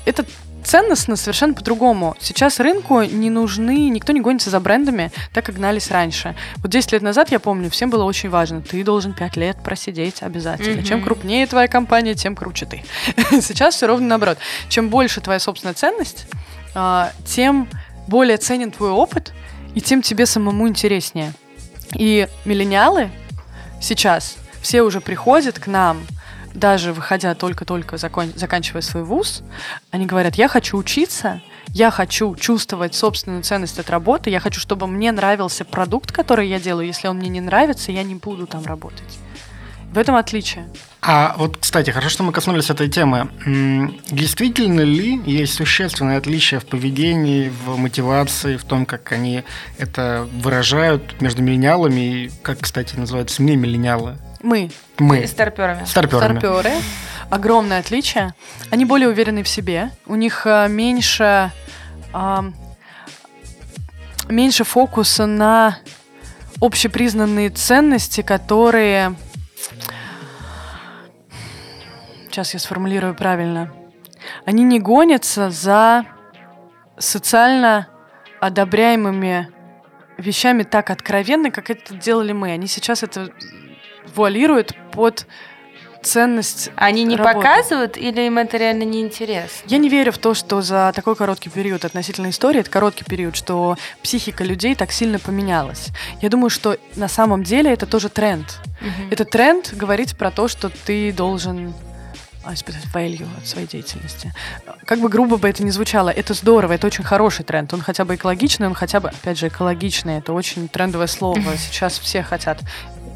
это 0.04 0.26
ценностно 0.64 1.16
совершенно 1.16 1.54
по-другому. 1.54 2.16
Сейчас 2.20 2.60
рынку 2.60 3.02
не 3.02 3.30
нужны, 3.30 3.88
никто 3.88 4.12
не 4.12 4.20
гонится 4.20 4.50
за 4.50 4.60
брендами, 4.60 5.10
так 5.32 5.44
как 5.46 5.56
гнались 5.56 5.90
раньше. 5.90 6.34
Вот 6.56 6.70
10 6.70 6.92
лет 6.92 7.02
назад, 7.02 7.30
я 7.30 7.38
помню, 7.38 7.70
всем 7.70 7.90
было 7.90 8.04
очень 8.04 8.30
важно, 8.30 8.60
ты 8.60 8.82
должен 8.82 9.12
5 9.12 9.36
лет 9.36 9.56
просидеть 9.62 10.22
обязательно. 10.22 10.80
Mm-hmm. 10.80 10.88
Чем 10.88 11.02
крупнее 11.02 11.46
твоя 11.46 11.68
компания, 11.68 12.14
тем 12.14 12.34
круче 12.34 12.66
ты. 12.66 12.82
Сейчас 13.40 13.76
все 13.76 13.86
ровно 13.86 14.08
наоборот. 14.08 14.38
Чем 14.68 14.88
больше 14.88 15.20
твоя 15.20 15.38
собственная 15.38 15.74
ценность, 15.74 16.26
а, 16.74 17.12
тем 17.24 17.68
более 18.06 18.36
ценен 18.36 18.70
твой 18.70 18.90
опыт, 18.90 19.32
и 19.74 19.80
тем 19.80 20.02
тебе 20.02 20.26
самому 20.26 20.68
интереснее. 20.68 21.32
И 21.94 22.28
миллениалы 22.44 23.10
сейчас 23.80 24.36
все 24.60 24.82
уже 24.82 25.00
приходят 25.00 25.58
к 25.58 25.66
нам 25.66 26.02
даже 26.54 26.92
выходя 26.92 27.34
только-только 27.34 27.96
закон, 27.96 28.32
заканчивая 28.34 28.80
свой 28.80 29.02
вуз, 29.02 29.42
они 29.90 30.06
говорят, 30.06 30.36
я 30.36 30.48
хочу 30.48 30.78
учиться, 30.78 31.42
я 31.68 31.90
хочу 31.90 32.34
чувствовать 32.36 32.94
собственную 32.94 33.42
ценность 33.42 33.78
от 33.78 33.90
работы, 33.90 34.30
я 34.30 34.40
хочу, 34.40 34.60
чтобы 34.60 34.86
мне 34.86 35.12
нравился 35.12 35.64
продукт, 35.64 36.12
который 36.12 36.48
я 36.48 36.60
делаю. 36.60 36.86
Если 36.86 37.08
он 37.08 37.18
мне 37.18 37.28
не 37.28 37.40
нравится, 37.40 37.92
я 37.92 38.02
не 38.02 38.14
буду 38.14 38.46
там 38.46 38.64
работать. 38.64 39.18
В 39.92 39.98
этом 39.98 40.16
отличие. 40.16 40.68
А 41.02 41.36
вот, 41.38 41.58
кстати, 41.58 41.90
хорошо, 41.90 42.08
что 42.08 42.22
мы 42.24 42.32
коснулись 42.32 42.68
этой 42.68 42.88
темы. 42.88 43.28
Действительно 44.10 44.80
ли 44.80 45.20
есть 45.24 45.54
существенное 45.54 46.18
отличие 46.18 46.58
в 46.58 46.66
поведении, 46.66 47.52
в 47.64 47.76
мотивации, 47.76 48.56
в 48.56 48.64
том, 48.64 48.86
как 48.86 49.12
они 49.12 49.44
это 49.78 50.26
выражают 50.42 51.20
между 51.20 51.42
миллениалами 51.42 52.00
и, 52.00 52.30
как, 52.42 52.60
кстати, 52.60 52.96
называются 52.96 53.42
не 53.42 53.54
миллениалы? 53.54 54.16
Мы. 54.44 54.70
Мы. 54.98 55.26
Старперами. 55.26 55.86
Старперами. 55.86 56.38
Старперы. 56.38 56.72
Огромное 57.30 57.80
отличие. 57.80 58.34
Они 58.70 58.84
более 58.84 59.08
уверены 59.08 59.42
в 59.42 59.48
себе. 59.48 59.90
У 60.06 60.16
них 60.16 60.42
а, 60.44 60.68
меньше... 60.68 61.50
А, 62.12 62.44
меньше 64.28 64.64
фокуса 64.64 65.24
на 65.24 65.78
общепризнанные 66.60 67.48
ценности, 67.48 68.20
которые... 68.20 69.14
Сейчас 72.26 72.52
я 72.52 72.60
сформулирую 72.60 73.14
правильно. 73.14 73.72
Они 74.44 74.62
не 74.62 74.78
гонятся 74.78 75.48
за 75.48 76.04
социально 76.98 77.88
одобряемыми 78.40 79.48
вещами 80.18 80.64
так 80.64 80.90
откровенно, 80.90 81.50
как 81.50 81.70
это 81.70 81.94
делали 81.94 82.32
мы. 82.32 82.52
Они 82.52 82.66
сейчас 82.66 83.02
это 83.02 83.30
вуалируют 84.14 84.74
под 84.92 85.26
ценность 86.04 86.70
Они 86.76 87.04
не 87.04 87.16
работы. 87.16 87.34
показывают 87.36 87.96
или 87.96 88.22
им 88.22 88.38
это 88.38 88.56
реально 88.56 88.84
не 88.84 89.00
интересно? 89.00 89.66
Я 89.66 89.78
не 89.78 89.88
верю 89.88 90.12
в 90.12 90.18
то, 90.18 90.34
что 90.34 90.60
за 90.62 90.92
такой 90.94 91.16
короткий 91.16 91.50
период 91.50 91.84
относительно 91.84 92.30
истории, 92.30 92.60
это 92.60 92.70
короткий 92.70 93.04
период, 93.04 93.34
что 93.36 93.76
психика 94.02 94.44
людей 94.44 94.74
так 94.74 94.92
сильно 94.92 95.18
поменялась. 95.18 95.88
Я 96.20 96.28
думаю, 96.28 96.50
что 96.50 96.76
на 96.96 97.08
самом 97.08 97.42
деле 97.42 97.72
это 97.72 97.86
тоже 97.86 98.08
тренд. 98.08 98.60
Угу. 98.80 99.08
Это 99.10 99.24
тренд 99.24 99.74
говорить 99.74 100.16
про 100.16 100.30
то, 100.30 100.48
что 100.48 100.68
ты 100.68 101.12
должен 101.12 101.74
а, 102.44 102.52
испытать 102.52 102.84
value 102.92 103.26
от 103.38 103.46
своей 103.46 103.66
деятельности. 103.66 104.32
Как 104.84 105.00
бы 105.00 105.08
грубо 105.08 105.38
бы 105.38 105.48
это 105.48 105.64
ни 105.64 105.70
звучало, 105.70 106.10
это 106.10 106.34
здорово, 106.34 106.74
это 106.74 106.86
очень 106.86 107.02
хороший 107.02 107.42
тренд. 107.42 107.72
Он 107.72 107.80
хотя 107.80 108.04
бы 108.04 108.16
экологичный, 108.16 108.66
он 108.66 108.74
хотя 108.74 109.00
бы, 109.00 109.08
опять 109.08 109.38
же, 109.38 109.48
экологичный. 109.48 110.18
Это 110.18 110.34
очень 110.34 110.68
трендовое 110.68 111.06
слово. 111.06 111.40
Сейчас 111.56 111.98
все 111.98 112.22
хотят 112.22 112.58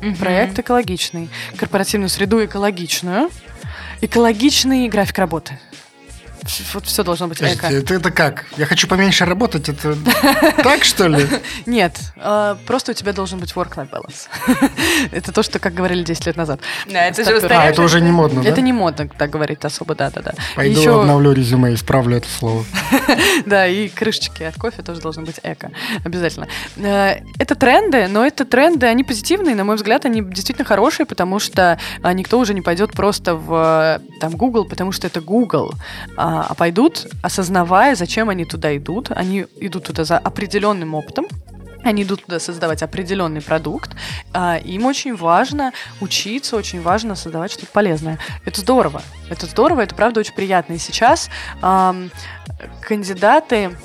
Угу. 0.03 0.16
Проект 0.16 0.59
экологичный. 0.59 1.28
Корпоративную 1.57 2.09
среду 2.09 2.44
экологичную. 2.44 3.30
Экологичный 4.01 4.88
график 4.88 5.18
работы 5.18 5.59
вот 6.74 6.86
все 6.86 7.05
должно 7.05 7.28
быть 7.28 7.42
эко. 7.42 7.66
Это, 7.66 7.94
это 7.94 8.11
как? 8.11 8.46
Я 8.57 8.66
хочу 8.66 8.88
поменьше 8.88 9.24
работать, 9.24 9.68
это 9.68 9.96
так, 10.62 10.84
что 10.84 11.07
ли? 11.07 11.26
Нет, 11.66 11.99
а, 12.16 12.57
просто 12.66 12.92
у 12.92 12.94
тебя 12.94 13.12
должен 13.12 13.38
быть 13.38 13.53
work-life 13.53 13.90
balance. 13.90 14.28
это 15.12 15.32
то, 15.32 15.42
что, 15.42 15.59
как 15.59 15.74
говорили 15.74 16.03
10 16.03 16.26
лет 16.26 16.36
назад. 16.36 16.61
Да, 16.90 17.07
это 17.07 17.24
же 17.24 17.46
А, 17.49 17.68
это 17.68 17.82
уже 17.82 18.01
не 18.01 18.11
модно? 18.11 18.40
Это 18.46 18.61
не 18.61 18.72
модно 18.72 19.09
так 19.09 19.30
говорить 19.30 19.64
особо, 19.64 19.94
да-да-да. 19.94 20.32
Пойду 20.57 21.01
обновлю 21.01 21.32
резюме, 21.32 21.74
исправлю 21.74 22.18
это 22.18 22.28
слово. 22.28 22.64
да, 23.46 23.66
и 23.66 23.88
крышечки 23.88 24.42
от 24.42 24.57
кофе 24.57 24.82
тоже 24.82 25.01
должны 25.01 25.24
быть 25.24 25.40
эко. 25.42 25.70
Обязательно. 26.05 26.49
Э, 26.76 27.20
это 27.38 27.55
тренды, 27.55 28.09
но 28.09 28.24
это 28.24 28.44
тренды, 28.44 28.86
они 28.86 29.05
позитивные, 29.05 29.55
на 29.55 29.64
мой 29.64 29.76
взгляд, 29.76 30.05
они 30.05 30.22
действительно 30.22 30.64
хорошие, 30.64 31.07
потому 31.07 31.38
что 31.38 31.78
а, 32.03 32.12
никто 32.12 32.38
уже 32.38 32.55
не 32.55 32.62
пойдет 32.62 32.92
просто 32.92 33.34
в 33.34 34.01
там 34.20 34.36
Google, 34.36 34.64
потому 34.64 34.92
что 34.92 35.07
это 35.07 35.20
Google. 35.20 35.72
А, 36.16 36.38
а, 36.43 36.55
пойдут, 36.55 37.07
осознавая, 37.22 37.95
зачем 37.95 38.28
они 38.28 38.45
туда 38.45 38.76
идут. 38.76 39.11
Они 39.11 39.47
идут 39.61 39.84
туда 39.84 40.05
за 40.05 40.18
определенным 40.18 40.95
опытом, 40.95 41.26
они 41.82 42.03
идут 42.03 42.24
туда 42.24 42.39
создавать 42.39 42.82
определенный 42.82 43.41
продукт. 43.41 43.91
А, 44.32 44.59
им 44.59 44.86
очень 44.86 45.16
важно 45.16 45.72
учиться, 46.01 46.57
очень 46.57 46.82
важно 46.82 47.14
создавать 47.14 47.53
что-то 47.53 47.72
полезное. 47.72 48.18
Это 48.45 48.61
здорово. 48.61 49.03
Это 49.30 49.47
здорово, 49.47 49.82
это 49.82 49.95
правда 49.95 50.20
очень 50.20 50.34
приятно. 50.34 50.74
И 50.74 50.78
сейчас 50.78 51.30
а, 51.62 51.95
кандидаты... 52.82 53.76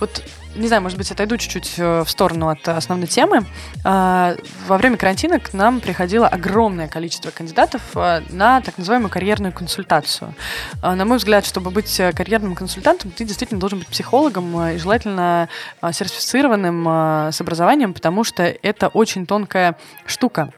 Вот 0.00 0.22
не 0.58 0.66
знаю, 0.66 0.82
может 0.82 0.98
быть, 0.98 1.10
отойду 1.10 1.36
чуть-чуть 1.36 1.74
э, 1.78 2.02
в 2.04 2.10
сторону 2.10 2.48
от 2.48 2.66
основной 2.68 3.06
темы. 3.06 3.44
А, 3.84 4.36
во 4.66 4.76
время 4.76 4.96
карантина 4.96 5.38
к 5.38 5.52
нам 5.52 5.80
приходило 5.80 6.26
огромное 6.26 6.88
количество 6.88 7.30
кандидатов 7.30 7.82
э, 7.94 8.22
на 8.30 8.60
так 8.60 8.76
называемую 8.76 9.10
карьерную 9.10 9.52
консультацию. 9.52 10.34
А, 10.82 10.94
на 10.94 11.04
мой 11.04 11.18
взгляд, 11.18 11.46
чтобы 11.46 11.70
быть 11.70 11.98
э, 12.00 12.12
карьерным 12.12 12.54
консультантом, 12.54 13.10
ты 13.10 13.24
действительно 13.24 13.60
должен 13.60 13.78
быть 13.78 13.88
психологом 13.88 14.70
и 14.70 14.78
желательно 14.78 15.48
сертифицированным 15.82 17.30
с 17.32 17.40
образованием, 17.40 17.94
потому 17.94 18.24
что 18.24 18.42
это 18.42 18.88
очень 18.88 19.26
тонкая 19.26 19.76
штука. 20.06 20.52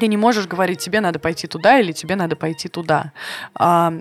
Ты 0.00 0.06
не 0.06 0.16
можешь 0.16 0.46
говорить, 0.46 0.80
тебе 0.80 1.00
надо 1.00 1.18
пойти 1.18 1.46
туда 1.46 1.78
или 1.78 1.92
тебе 1.92 2.16
надо 2.16 2.34
пойти 2.36 2.68
туда. 2.68 3.12
На 3.58 3.92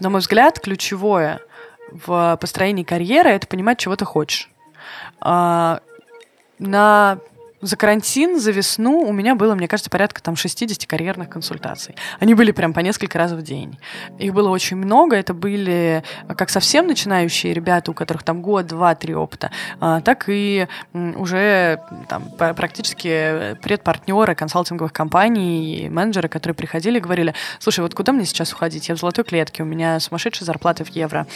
мой 0.00 0.20
взгляд, 0.20 0.60
ключевое— 0.60 1.40
в 1.90 2.38
построении 2.40 2.84
карьеры 2.84 3.30
это 3.30 3.46
понимать, 3.46 3.78
чего 3.78 3.96
ты 3.96 4.04
хочешь. 4.04 4.50
А, 5.20 5.80
на 6.58 7.18
за 7.64 7.76
карантин, 7.76 8.38
за 8.38 8.50
весну 8.50 9.00
у 9.00 9.12
меня 9.12 9.34
было, 9.34 9.54
мне 9.54 9.68
кажется, 9.68 9.90
порядка 9.90 10.22
там 10.22 10.36
60 10.36 10.86
карьерных 10.86 11.30
консультаций. 11.30 11.96
Они 12.20 12.34
были 12.34 12.52
прям 12.52 12.74
по 12.74 12.80
несколько 12.80 13.18
раз 13.18 13.32
в 13.32 13.42
день. 13.42 13.78
Их 14.18 14.34
было 14.34 14.50
очень 14.50 14.76
много. 14.76 15.16
Это 15.16 15.32
были 15.32 16.04
как 16.36 16.50
совсем 16.50 16.86
начинающие 16.86 17.54
ребята, 17.54 17.90
у 17.90 17.94
которых 17.94 18.22
там 18.22 18.42
год, 18.42 18.66
два, 18.66 18.94
три 18.94 19.14
опыта, 19.14 19.50
а, 19.80 20.00
так 20.00 20.24
и 20.28 20.68
уже 20.92 21.80
там, 22.08 22.30
практически 22.36 23.56
предпартнеры 23.62 24.34
консалтинговых 24.34 24.92
компаний, 24.92 25.88
менеджеры, 25.90 26.28
которые 26.28 26.54
приходили 26.54 26.98
и 26.98 27.00
говорили, 27.00 27.34
слушай, 27.58 27.80
вот 27.80 27.94
куда 27.94 28.12
мне 28.12 28.26
сейчас 28.26 28.52
уходить? 28.52 28.88
Я 28.88 28.94
в 28.94 28.98
золотой 28.98 29.24
клетке, 29.24 29.62
у 29.62 29.66
меня 29.66 29.98
сумасшедшая 30.00 30.44
зарплата 30.44 30.84
в 30.84 30.90
евро 30.90 31.26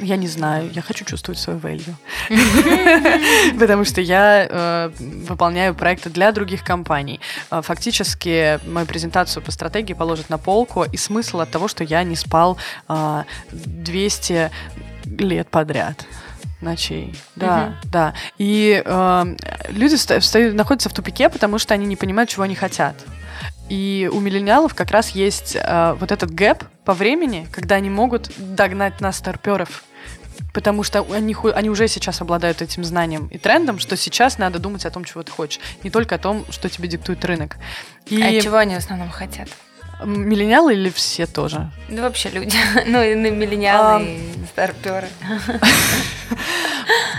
я 0.00 0.16
не 0.16 0.28
знаю, 0.28 0.70
я 0.74 0.82
хочу 0.82 1.04
чувствовать 1.04 1.38
свою 1.38 1.58
value. 1.58 1.94
Потому 3.58 3.84
что 3.84 4.00
я 4.00 4.46
э, 4.48 4.90
выполняю 4.98 5.74
проекты 5.74 6.10
для 6.10 6.32
других 6.32 6.64
компаний. 6.64 7.20
Э, 7.50 7.62
фактически 7.62 8.60
мою 8.66 8.86
презентацию 8.86 9.42
по 9.42 9.50
стратегии 9.50 9.94
положат 9.94 10.30
на 10.30 10.38
полку, 10.38 10.84
и 10.84 10.96
смысл 10.96 11.40
от 11.40 11.50
того, 11.50 11.68
что 11.68 11.84
я 11.84 12.04
не 12.04 12.16
спал 12.16 12.58
200 13.52 14.32
э, 14.32 14.50
лет 15.18 15.48
подряд 15.48 16.06
ночей. 16.60 17.14
Да, 17.36 17.74
угу. 17.82 17.88
да. 17.90 18.14
И 18.38 18.82
э, 18.84 19.36
люди 19.68 19.96
встают, 19.96 20.54
находятся 20.54 20.88
в 20.88 20.92
тупике, 20.92 21.28
потому 21.28 21.58
что 21.58 21.74
они 21.74 21.86
не 21.86 21.96
понимают, 21.96 22.30
чего 22.30 22.44
они 22.44 22.54
хотят. 22.54 22.94
И 23.68 24.08
у 24.12 24.20
миллениалов 24.20 24.74
как 24.74 24.90
раз 24.90 25.10
есть 25.10 25.56
э, 25.56 25.96
вот 25.98 26.10
этот 26.10 26.30
гэп 26.30 26.64
по 26.84 26.94
времени, 26.94 27.46
когда 27.52 27.76
они 27.76 27.90
могут 27.90 28.30
догнать 28.38 29.00
нас 29.00 29.18
старперов 29.18 29.84
потому 30.52 30.82
что 30.82 31.06
они, 31.12 31.36
они 31.54 31.70
уже 31.70 31.88
сейчас 31.88 32.20
обладают 32.20 32.62
этим 32.62 32.82
знанием 32.82 33.26
и 33.28 33.38
трендом, 33.38 33.78
что 33.78 33.96
сейчас 33.96 34.38
надо 34.38 34.58
думать 34.58 34.84
о 34.86 34.90
том, 34.90 35.04
чего 35.04 35.22
ты 35.22 35.30
хочешь, 35.30 35.60
не 35.82 35.90
только 35.90 36.16
о 36.16 36.18
том, 36.18 36.44
что 36.50 36.68
тебе 36.68 36.88
диктует 36.88 37.24
рынок. 37.24 37.56
И... 38.06 38.20
А 38.20 38.40
чего 38.40 38.56
они 38.56 38.74
в 38.74 38.78
основном 38.78 39.10
хотят? 39.10 39.48
Миллениалы 40.04 40.74
или 40.74 40.90
все 40.90 41.26
тоже? 41.26 41.70
Ну, 41.88 42.02
вообще 42.02 42.30
люди. 42.30 42.56
ну, 42.86 43.02
и 43.02 43.14
миллениалы, 43.14 44.04
и 44.04 44.46
старперы. 44.46 45.08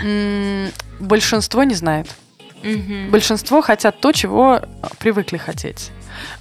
Большинство 1.00 1.62
не 1.64 1.74
знает. 1.74 2.08
Большинство 3.10 3.62
хотят 3.62 4.00
то, 4.00 4.12
чего 4.12 4.60
привыкли 4.98 5.36
хотеть. 5.36 5.92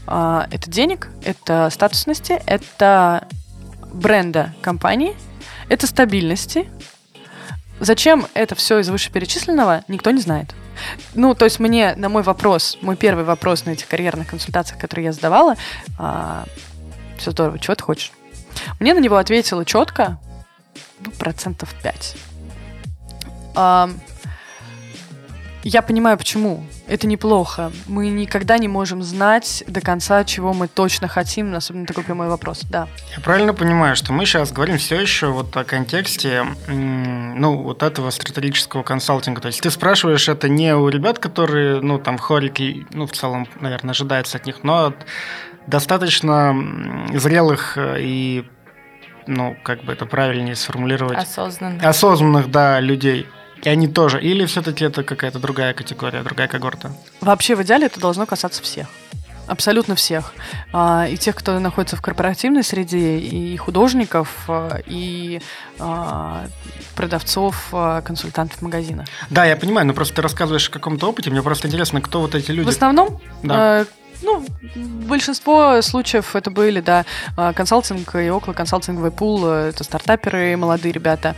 А, 0.07 0.47
это 0.51 0.69
денег, 0.69 1.09
это 1.23 1.69
статусности, 1.71 2.41
это 2.45 3.27
бренда 3.91 4.53
компании– 4.61 5.15
это 5.69 5.87
стабильности. 5.87 6.69
Зачем 7.79 8.27
это 8.33 8.55
все 8.55 8.79
из 8.79 8.89
вышеперечисленного, 8.89 9.83
никто 9.87 10.11
не 10.11 10.19
знает. 10.19 10.53
Ну, 11.13 11.33
то 11.33 11.45
есть 11.45 11.59
мне 11.59 11.95
на 11.95 12.09
мой 12.09 12.23
вопрос, 12.23 12.77
мой 12.81 12.97
первый 12.97 13.23
вопрос 13.23 13.65
на 13.65 13.71
этих 13.71 13.87
карьерных 13.87 14.27
консультациях, 14.27 14.79
которые 14.81 15.05
я 15.05 15.13
задавала, 15.13 15.55
а, 15.97 16.45
все 17.17 17.31
здорово, 17.31 17.59
чего 17.59 17.75
ты 17.75 17.83
хочешь? 17.83 18.11
Мне 18.79 18.93
на 18.93 18.99
него 18.99 19.15
ответила 19.17 19.63
четко, 19.63 20.19
ну, 20.99 21.11
процентов 21.11 21.73
5. 21.81 22.15
А, 23.55 23.89
я 25.63 25.81
понимаю, 25.81 26.17
почему. 26.17 26.63
Это 26.87 27.07
неплохо. 27.07 27.71
Мы 27.87 28.09
никогда 28.09 28.57
не 28.57 28.67
можем 28.67 29.03
знать 29.03 29.63
до 29.67 29.81
конца, 29.81 30.23
чего 30.23 30.53
мы 30.53 30.67
точно 30.67 31.07
хотим, 31.07 31.53
особенно 31.53 31.85
такой 31.85 32.03
прямой 32.03 32.29
вопрос. 32.29 32.61
Да. 32.69 32.87
Я 33.15 33.21
правильно 33.21 33.53
понимаю, 33.53 33.95
что 33.95 34.13
мы 34.13 34.25
сейчас 34.25 34.51
говорим 34.51 34.77
все 34.77 34.99
еще 34.99 35.27
вот 35.27 35.55
о 35.55 35.63
контексте, 35.63 36.45
ну, 36.67 37.61
вот 37.61 37.83
этого 37.83 38.09
стратегического 38.09 38.83
консалтинга. 38.83 39.41
То 39.41 39.47
есть 39.47 39.61
ты 39.61 39.69
спрашиваешь 39.69 40.29
это 40.29 40.47
не 40.49 40.75
у 40.75 40.87
ребят, 40.89 41.19
которые, 41.19 41.81
ну, 41.81 41.99
там, 41.99 42.17
хорики, 42.17 42.85
ну, 42.91 43.05
в 43.05 43.11
целом, 43.11 43.47
наверное, 43.59 43.91
ожидается 43.91 44.37
от 44.37 44.45
них, 44.45 44.63
но 44.63 44.85
от 44.85 45.05
достаточно 45.67 46.55
зрелых 47.13 47.77
и 47.77 48.45
ну, 49.27 49.55
как 49.63 49.83
бы 49.83 49.93
это 49.93 50.05
правильнее 50.05 50.55
сформулировать. 50.55 51.17
Осознанных. 51.17 51.83
Осознанных, 51.83 52.49
да, 52.49 52.79
людей. 52.79 53.27
И 53.63 53.69
они 53.69 53.87
тоже. 53.87 54.21
Или 54.21 54.45
все-таки 54.45 54.85
это 54.85 55.03
какая-то 55.03 55.39
другая 55.39 55.73
категория, 55.73 56.23
другая 56.23 56.47
когорта? 56.47 56.91
Вообще, 57.21 57.55
в 57.55 57.63
идеале 57.63 57.87
это 57.87 57.99
должно 57.99 58.25
касаться 58.25 58.63
всех. 58.63 58.87
Абсолютно 59.47 59.95
всех. 59.95 60.33
А, 60.71 61.07
и 61.09 61.17
тех, 61.17 61.35
кто 61.35 61.57
находится 61.59 61.95
в 61.95 62.01
корпоративной 62.01 62.63
среде, 62.63 63.17
и 63.17 63.57
художников, 63.57 64.45
а, 64.47 64.79
и 64.85 65.41
а, 65.79 66.45
продавцов, 66.95 67.73
консультантов 68.03 68.61
магазина. 68.61 69.05
Да, 69.31 69.45
я 69.45 69.57
понимаю, 69.57 69.87
но 69.87 69.93
просто 69.93 70.15
ты 70.15 70.21
рассказываешь 70.21 70.69
о 70.69 70.71
каком-то 70.71 71.09
опыте. 71.09 71.31
Мне 71.31 71.41
просто 71.41 71.67
интересно, 71.67 71.99
кто 71.99 72.21
вот 72.21 72.35
эти 72.35 72.51
люди. 72.51 72.67
В 72.67 72.69
основном 72.69 73.19
да. 73.41 73.85
Ну, 74.21 74.45
большинство 74.75 75.81
случаев 75.81 76.35
это 76.35 76.51
были, 76.51 76.81
да, 76.81 77.05
консалтинг 77.55 78.15
и 78.15 78.29
около 78.29 78.53
консалтинговый 78.53 79.11
пул, 79.11 79.47
это 79.47 79.81
стартаперы, 79.85 80.57
молодые 80.57 80.91
ребята, 80.91 81.37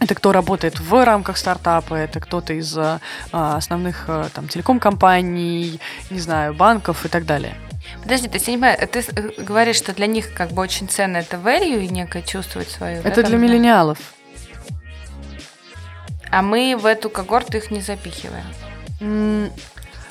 это 0.00 0.14
кто 0.14 0.32
работает 0.32 0.78
в 0.78 1.04
рамках 1.04 1.36
стартапа, 1.36 1.94
это 1.94 2.20
кто-то 2.20 2.52
из 2.52 2.76
а, 2.76 3.00
основных 3.32 4.04
а, 4.08 4.28
там 4.32 4.48
телеком-компаний, 4.48 5.80
не 6.10 6.20
знаю, 6.20 6.54
банков 6.54 7.04
и 7.04 7.08
так 7.08 7.26
далее. 7.26 7.54
Подожди, 8.02 8.28
то 8.28 8.34
есть 8.34 8.46
я 8.46 8.54
не 8.54 8.58
понимаю, 8.58 8.88
ты 8.88 9.00
э, 9.00 9.42
говоришь, 9.42 9.76
что 9.76 9.92
для 9.92 10.06
них 10.06 10.32
как 10.34 10.52
бы 10.52 10.62
очень 10.62 10.88
ценно 10.88 11.18
это 11.18 11.36
value 11.36 11.84
и 11.84 11.88
некое 11.88 12.22
чувствовать 12.22 12.68
свою... 12.68 13.00
Это 13.00 13.08
да, 13.08 13.22
для 13.22 13.38
там, 13.38 13.40
миллениалов. 13.42 13.98
А 16.30 16.42
мы 16.42 16.76
в 16.76 16.86
эту 16.86 17.10
когорту 17.10 17.56
их 17.56 17.70
не 17.70 17.80
запихиваем. 17.80 18.44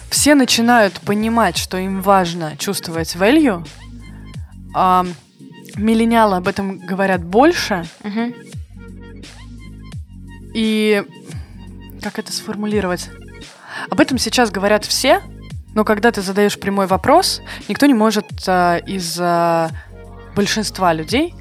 Все 0.09 0.35
начинают 0.35 0.99
понимать, 1.01 1.57
что 1.57 1.77
им 1.77 2.01
важно 2.01 2.57
чувствовать 2.57 3.15
value. 3.15 3.65
А, 4.73 5.05
миллениалы 5.75 6.37
об 6.37 6.47
этом 6.47 6.79
говорят 6.79 7.23
больше. 7.23 7.85
Угу. 8.03 8.33
И 10.57 11.03
как 12.01 12.17
это 12.17 12.33
сформулировать? 12.33 13.11
Об 13.91 13.99
этом 13.99 14.17
сейчас 14.17 14.49
говорят 14.49 14.85
все, 14.85 15.21
но 15.75 15.85
когда 15.85 16.11
ты 16.11 16.23
задаешь 16.23 16.59
прямой 16.59 16.87
вопрос, 16.87 17.43
никто 17.67 17.85
не 17.85 17.93
может 17.93 18.25
а, 18.47 18.77
из 18.77 19.19
а, 19.19 19.69
большинства 20.35 20.93
людей 20.93 21.35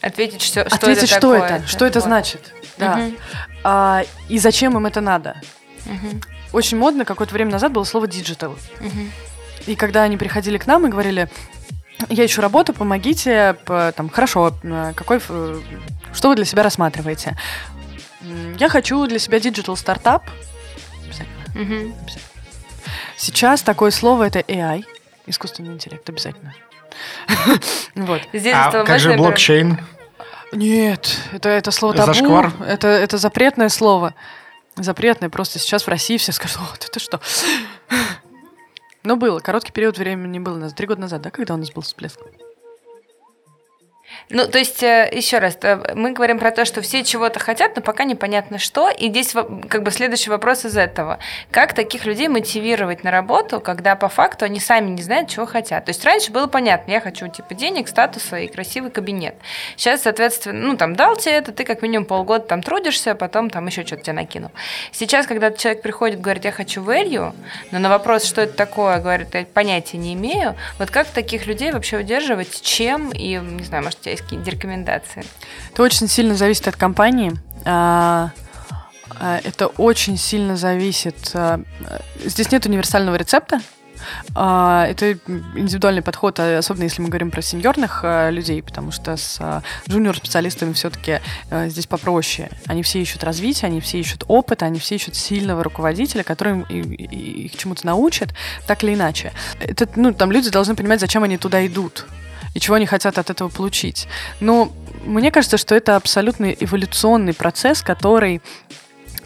ответить, 0.00 0.42
что, 0.42 0.64
что 0.66 0.76
ответить, 0.76 1.02
это 1.02 1.06
что 1.08 1.32
такое. 1.32 1.48
это, 1.48 1.66
что 1.66 1.84
это 1.84 1.98
вот. 1.98 2.06
значит, 2.06 2.54
да, 2.78 3.00
угу. 3.04 3.16
а, 3.64 4.04
и 4.28 4.38
зачем 4.38 4.76
им 4.76 4.86
это 4.86 5.00
надо. 5.00 5.40
Угу. 5.86 6.20
Очень 6.52 6.78
модно 6.78 7.04
какое-то 7.04 7.34
время 7.34 7.50
назад 7.50 7.72
было 7.72 7.82
слово 7.82 8.04
digital. 8.04 8.56
Угу. 8.78 9.06
И 9.66 9.74
когда 9.74 10.04
они 10.04 10.16
приходили 10.16 10.56
к 10.58 10.68
нам 10.68 10.86
и 10.86 10.88
говорили, 10.88 11.28
я 12.08 12.24
ищу 12.24 12.40
работу, 12.40 12.72
помогите, 12.72 13.56
там, 13.64 14.08
хорошо, 14.08 14.54
а, 14.62 14.92
какой, 14.92 15.18
что 15.18 16.28
вы 16.28 16.36
для 16.36 16.44
себя 16.44 16.62
рассматриваете? 16.62 17.36
Я 18.58 18.68
хочу 18.68 19.06
для 19.06 19.18
себя 19.18 19.40
digital 19.40 19.76
стартап. 19.76 20.24
Обязательно. 21.04 21.94
Сейчас 23.16 23.62
такое 23.62 23.90
слово 23.90 24.24
это 24.24 24.40
AI, 24.40 24.84
искусственный 25.26 25.72
интеллект, 25.72 26.08
обязательно. 26.08 26.54
вот. 27.94 28.20
Здесь 28.32 28.54
а 28.56 28.84
как 28.84 28.98
же 28.98 29.14
блокчейн? 29.14 29.78
Нет, 30.52 31.18
это, 31.32 31.48
это 31.48 31.70
слово 31.70 31.94
табу. 31.94 32.12
Зашквар? 32.12 32.52
Это, 32.66 32.88
это 32.88 33.16
запретное 33.16 33.70
слово. 33.70 34.14
Запретное. 34.76 35.30
Просто 35.30 35.58
сейчас 35.58 35.84
в 35.84 35.88
России 35.88 36.18
все 36.18 36.32
скажут, 36.32 36.58
вот 36.58 36.84
это 36.84 37.00
что? 37.00 37.20
Но 39.02 39.16
было. 39.16 39.40
Короткий 39.40 39.72
период 39.72 39.98
времени 39.98 40.38
был 40.38 40.54
у 40.54 40.58
нас. 40.58 40.74
Три 40.74 40.86
года 40.86 41.00
назад, 41.00 41.22
да, 41.22 41.30
когда 41.30 41.54
у 41.54 41.56
нас 41.56 41.70
был 41.70 41.82
всплеск? 41.82 42.20
Ну, 44.30 44.46
то 44.46 44.58
есть, 44.58 44.82
э, 44.82 45.10
еще 45.12 45.38
раз, 45.38 45.58
мы 45.94 46.12
говорим 46.12 46.38
про 46.38 46.50
то, 46.50 46.64
что 46.64 46.80
все 46.80 47.04
чего-то 47.04 47.38
хотят, 47.40 47.76
но 47.76 47.82
пока 47.82 48.04
непонятно 48.04 48.58
что. 48.58 48.88
И 48.88 49.08
здесь 49.08 49.34
как 49.68 49.82
бы 49.82 49.90
следующий 49.90 50.30
вопрос 50.30 50.64
из 50.64 50.76
этого. 50.76 51.18
Как 51.50 51.74
таких 51.74 52.06
людей 52.06 52.28
мотивировать 52.28 53.04
на 53.04 53.10
работу, 53.10 53.60
когда 53.60 53.96
по 53.96 54.08
факту 54.08 54.44
они 54.44 54.60
сами 54.60 54.90
не 54.90 55.02
знают, 55.02 55.28
чего 55.28 55.46
хотят? 55.46 55.84
То 55.84 55.90
есть 55.90 56.04
раньше 56.04 56.32
было 56.32 56.46
понятно, 56.46 56.92
я 56.92 57.00
хочу 57.00 57.28
типа 57.28 57.54
денег, 57.54 57.88
статуса 57.88 58.38
и 58.38 58.48
красивый 58.48 58.90
кабинет. 58.90 59.34
Сейчас, 59.76 60.02
соответственно, 60.02 60.66
ну 60.66 60.76
там 60.76 60.96
дал 60.96 61.16
тебе 61.16 61.34
это, 61.34 61.52
ты 61.52 61.64
как 61.64 61.82
минимум 61.82 62.06
полгода 62.06 62.44
там 62.44 62.62
трудишься, 62.62 63.12
а 63.12 63.14
потом 63.14 63.50
там 63.50 63.66
еще 63.66 63.84
что-то 63.84 64.02
тебе 64.02 64.14
накинул. 64.14 64.50
Сейчас, 64.92 65.26
когда 65.26 65.50
человек 65.50 65.82
приходит, 65.82 66.20
говорит, 66.20 66.44
я 66.44 66.52
хочу 66.52 66.82
value, 66.82 67.34
но 67.70 67.78
на 67.78 67.88
вопрос, 67.88 68.24
что 68.24 68.42
это 68.42 68.54
такое, 68.54 68.98
говорит, 68.98 69.34
я 69.34 69.44
понятия 69.44 69.98
не 69.98 70.14
имею. 70.14 70.56
Вот 70.78 70.90
как 70.90 71.06
таких 71.08 71.46
людей 71.46 71.72
вообще 71.72 71.98
удерживать, 71.98 72.62
чем 72.62 73.10
и, 73.10 73.36
не 73.36 73.64
знаю, 73.64 73.84
может, 73.84 74.06
тебя 74.12 74.12
есть 74.12 74.22
какие-нибудь 74.22 74.52
рекомендации? 74.52 75.24
Это 75.72 75.82
очень 75.82 76.08
сильно 76.08 76.34
зависит 76.34 76.68
от 76.68 76.76
компании. 76.76 77.32
А, 77.64 78.30
а, 79.08 79.40
это 79.42 79.68
очень 79.68 80.16
сильно 80.16 80.56
зависит. 80.56 81.30
А, 81.34 81.60
здесь 82.24 82.50
нет 82.50 82.66
универсального 82.66 83.16
рецепта. 83.16 83.60
Это 84.34 85.12
индивидуальный 85.54 86.02
подход, 86.02 86.40
особенно 86.40 86.82
если 86.82 87.00
мы 87.00 87.08
говорим 87.08 87.30
про 87.30 87.40
сеньорных 87.40 88.00
людей, 88.30 88.60
потому 88.60 88.90
что 88.90 89.16
с 89.16 89.40
джуниор-специалистами 89.88 90.72
все-таки 90.72 91.20
здесь 91.66 91.86
попроще. 91.86 92.50
Они 92.66 92.82
все 92.82 93.00
ищут 93.00 93.22
развития, 93.22 93.66
они 93.66 93.80
все 93.80 94.00
ищут 94.00 94.24
опыта, 94.26 94.66
они 94.66 94.80
все 94.80 94.96
ищут 94.96 95.14
сильного 95.14 95.62
руководителя, 95.62 96.24
который 96.24 96.62
их 96.62 97.56
чему-то 97.56 97.86
научит, 97.86 98.34
так 98.66 98.82
или 98.82 98.94
иначе. 98.94 99.32
Это, 99.60 99.88
ну, 99.94 100.12
там 100.12 100.32
люди 100.32 100.50
должны 100.50 100.74
понимать, 100.74 100.98
зачем 100.98 101.22
они 101.22 101.38
туда 101.38 101.64
идут 101.64 102.04
и 102.54 102.60
чего 102.60 102.76
они 102.76 102.86
хотят 102.86 103.18
от 103.18 103.30
этого 103.30 103.48
получить. 103.48 104.08
Но 104.40 104.72
мне 105.04 105.30
кажется, 105.30 105.58
что 105.58 105.74
это 105.74 105.96
абсолютно 105.96 106.50
эволюционный 106.52 107.34
процесс, 107.34 107.82
который 107.82 108.40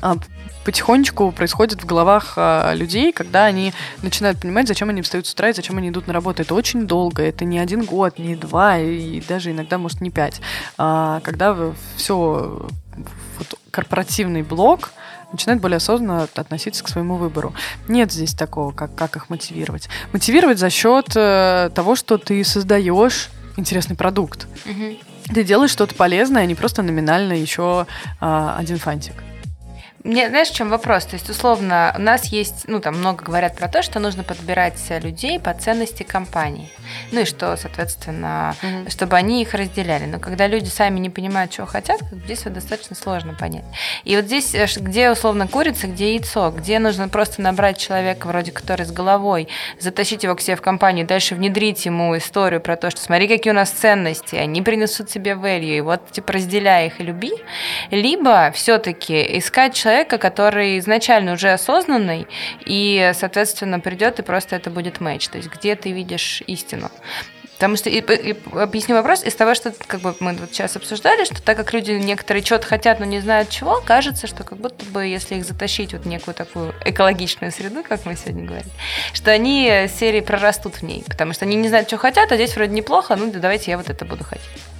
а, 0.00 0.16
потихонечку 0.64 1.30
происходит 1.30 1.82
в 1.82 1.86
головах 1.86 2.34
а, 2.36 2.74
людей, 2.74 3.12
когда 3.12 3.44
они 3.44 3.72
начинают 4.02 4.40
понимать, 4.40 4.66
зачем 4.66 4.90
они 4.90 5.00
встают 5.02 5.26
с 5.26 5.32
утра 5.32 5.50
и 5.50 5.52
зачем 5.52 5.78
они 5.78 5.90
идут 5.90 6.06
на 6.08 6.12
работу. 6.12 6.42
Это 6.42 6.54
очень 6.54 6.86
долго, 6.86 7.22
это 7.22 7.44
не 7.44 7.58
один 7.58 7.84
год, 7.84 8.18
не 8.18 8.34
два, 8.34 8.78
и 8.78 9.20
даже 9.20 9.52
иногда, 9.52 9.78
может, 9.78 10.00
не 10.00 10.10
пять. 10.10 10.40
А, 10.76 11.20
когда 11.20 11.56
все 11.96 12.66
вот, 13.38 13.60
корпоративный 13.70 14.42
блок, 14.42 14.92
начинают 15.32 15.60
более 15.60 15.76
осознанно 15.76 16.28
относиться 16.34 16.84
к 16.84 16.88
своему 16.88 17.16
выбору. 17.16 17.54
Нет 17.88 18.12
здесь 18.12 18.34
такого, 18.34 18.72
как, 18.72 18.94
как 18.94 19.16
их 19.16 19.30
мотивировать. 19.30 19.88
Мотивировать 20.12 20.58
за 20.58 20.70
счет 20.70 21.16
э, 21.16 21.70
того, 21.74 21.96
что 21.96 22.18
ты 22.18 22.42
создаешь 22.44 23.30
интересный 23.56 23.96
продукт. 23.96 24.46
Угу. 24.66 25.34
Ты 25.34 25.44
делаешь 25.44 25.70
что-то 25.70 25.94
полезное, 25.94 26.42
а 26.42 26.46
не 26.46 26.54
просто 26.54 26.82
номинально 26.82 27.32
еще 27.32 27.86
э, 28.20 28.54
один 28.58 28.78
фантик. 28.78 29.14
Мне, 30.06 30.28
знаешь, 30.28 30.50
в 30.50 30.54
чем 30.54 30.68
вопрос? 30.68 31.04
То 31.04 31.14
есть, 31.14 31.28
условно, 31.28 31.92
у 31.98 32.00
нас 32.00 32.26
есть, 32.26 32.68
ну, 32.68 32.78
там 32.78 32.96
много 32.96 33.24
говорят 33.24 33.56
про 33.56 33.66
то, 33.66 33.82
что 33.82 33.98
нужно 33.98 34.22
подбирать 34.22 34.78
людей 35.02 35.40
по 35.40 35.52
ценности 35.52 36.04
компании. 36.04 36.70
Ну 37.10 37.22
и 37.22 37.24
что, 37.24 37.56
соответственно, 37.56 38.54
угу. 38.62 38.88
чтобы 38.88 39.16
они 39.16 39.42
их 39.42 39.52
разделяли. 39.54 40.04
Но 40.04 40.20
когда 40.20 40.46
люди 40.46 40.68
сами 40.68 41.00
не 41.00 41.10
понимают, 41.10 41.50
чего 41.50 41.66
хотят, 41.66 42.00
здесь 42.12 42.44
вот 42.44 42.54
достаточно 42.54 42.94
сложно 42.94 43.34
понять. 43.34 43.64
И 44.04 44.14
вот 44.14 44.26
здесь, 44.26 44.54
э, 44.54 44.66
где 44.76 45.10
условно 45.10 45.48
курица, 45.48 45.88
где 45.88 46.14
яйцо, 46.14 46.52
где 46.52 46.78
нужно 46.78 47.08
просто 47.08 47.42
набрать 47.42 47.78
человека, 47.78 48.28
вроде 48.28 48.52
который 48.52 48.86
с 48.86 48.92
головой, 48.92 49.48
затащить 49.80 50.22
его 50.22 50.36
к 50.36 50.40
себе 50.40 50.54
в 50.54 50.62
компанию, 50.62 51.04
дальше 51.04 51.34
внедрить 51.34 51.84
ему 51.84 52.16
историю 52.16 52.60
про 52.60 52.76
то, 52.76 52.90
что 52.90 53.00
смотри, 53.00 53.26
какие 53.26 53.52
у 53.52 53.56
нас 53.56 53.70
ценности, 53.70 54.36
они 54.36 54.62
принесут 54.62 55.10
себе 55.10 55.32
value, 55.32 55.78
и 55.78 55.80
вот 55.80 56.12
типа 56.12 56.34
разделяй 56.34 56.86
их 56.86 57.00
и 57.00 57.02
люби. 57.02 57.32
Либо 57.90 58.52
все-таки 58.54 59.38
искать 59.38 59.74
человека, 59.74 59.95
человека, 59.96 60.18
который 60.18 60.78
изначально 60.78 61.32
уже 61.32 61.52
осознанный, 61.52 62.26
и, 62.66 63.12
соответственно, 63.14 63.80
придет 63.80 64.18
и 64.18 64.22
просто 64.22 64.56
это 64.56 64.70
будет 64.70 65.00
матч. 65.00 65.28
То 65.28 65.38
есть 65.38 65.50
где 65.50 65.74
ты 65.74 65.92
видишь 65.92 66.42
истину. 66.46 66.90
Потому 67.54 67.76
что, 67.76 67.88
и, 67.88 68.00
и, 68.00 68.36
объясню 68.52 68.94
вопрос, 68.94 69.24
из 69.24 69.34
того, 69.34 69.54
что 69.54 69.72
как 69.86 70.00
бы 70.00 70.14
мы 70.20 70.34
вот 70.34 70.50
сейчас 70.50 70.76
обсуждали, 70.76 71.24
что 71.24 71.42
так 71.42 71.56
как 71.56 71.72
люди 71.72 71.92
некоторые 71.92 72.44
что-то 72.44 72.66
хотят, 72.66 73.00
но 73.00 73.06
не 73.06 73.20
знают 73.20 73.48
чего, 73.48 73.80
кажется, 73.80 74.26
что 74.26 74.44
как 74.44 74.58
будто 74.58 74.84
бы, 74.84 75.06
если 75.06 75.36
их 75.36 75.46
затащить 75.46 75.94
вот 75.94 76.04
некую 76.04 76.34
такую 76.34 76.74
экологичную 76.84 77.50
среду, 77.52 77.82
как 77.82 78.04
мы 78.04 78.14
сегодня 78.14 78.44
говорили, 78.44 78.70
что 79.14 79.30
они 79.30 79.88
серии 79.98 80.20
прорастут 80.20 80.74
в 80.74 80.82
ней, 80.82 81.02
потому 81.06 81.32
что 81.32 81.46
они 81.46 81.56
не 81.56 81.68
знают, 81.68 81.88
что 81.88 81.96
хотят, 81.96 82.30
а 82.30 82.34
здесь 82.34 82.54
вроде 82.56 82.72
неплохо, 82.72 83.16
ну 83.16 83.32
давайте 83.32 83.70
я 83.70 83.78
вот 83.78 83.88
это 83.88 84.04
буду 84.04 84.24
хотеть. 84.24 84.75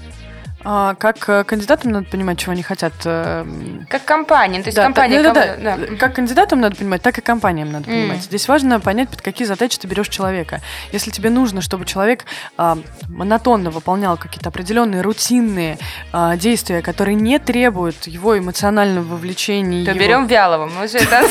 А, 0.68 0.96
как 0.96 1.28
э, 1.28 1.44
кандидатам 1.44 1.92
надо 1.92 2.06
понимать, 2.10 2.38
чего 2.40 2.50
они 2.50 2.62
хотят. 2.64 2.92
э, 3.04 3.46
Как 3.88 4.04
компания. 4.04 4.62
То 4.62 4.66
есть 4.66 4.76
да, 4.76 4.82
компания... 4.82 5.22
да, 5.22 5.32
да, 5.32 5.56
да. 5.56 5.76
да. 5.76 5.96
Как 5.96 6.16
кандидатам 6.16 6.60
надо 6.60 6.74
понимать, 6.74 7.02
так 7.02 7.16
и 7.18 7.20
компаниям 7.20 7.70
надо 7.70 7.84
понимать. 7.84 8.22
Здесь 8.22 8.48
важно 8.48 8.80
понять, 8.80 9.08
под 9.08 9.22
какие 9.22 9.46
задачи 9.46 9.78
ты 9.78 9.86
берешь 9.86 10.08
человека. 10.08 10.60
Если 10.90 11.12
тебе 11.12 11.30
нужно, 11.30 11.60
чтобы 11.60 11.84
человек 11.84 12.24
а, 12.56 12.78
монотонно 13.08 13.70
выполнял 13.70 14.16
какие-то 14.16 14.48
определенные 14.48 15.02
рутинные 15.02 15.78
а, 16.12 16.36
действия, 16.36 16.82
которые 16.82 17.14
не 17.14 17.38
требуют 17.38 18.08
его 18.08 18.36
эмоционального 18.36 19.04
вовлечения, 19.04 19.84
То 19.84 19.92
его- 19.92 20.00
берем 20.00 20.26
Вялого. 20.26 20.66
Мы 20.66 20.88
же 20.88 20.98
это... 20.98 21.22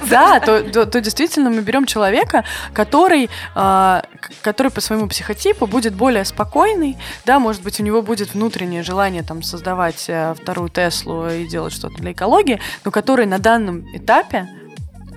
да, 0.08 0.38
то, 0.38 1.00
действительно 1.00 1.50
мы 1.50 1.62
берем 1.62 1.86
человека, 1.86 2.44
который, 2.72 3.30
а, 3.56 4.04
который 4.42 4.70
по 4.70 4.80
своему 4.80 5.08
психотипу 5.08 5.66
будет 5.66 5.94
более 5.94 6.24
спокойный, 6.24 6.96
да, 7.24 7.40
может 7.40 7.62
быть, 7.64 7.80
у 7.80 7.82
него 7.82 8.00
будет 8.00 8.36
внутреннее 8.60 8.82
желание 8.82 9.22
там 9.22 9.42
создавать 9.42 10.04
э, 10.08 10.34
вторую 10.34 10.68
Теслу 10.68 11.30
и 11.30 11.46
делать 11.46 11.72
что-то 11.72 11.94
для 11.94 12.12
экологии, 12.12 12.60
но 12.84 12.90
который 12.90 13.24
на 13.24 13.38
данном 13.38 13.86
этапе 13.96 14.48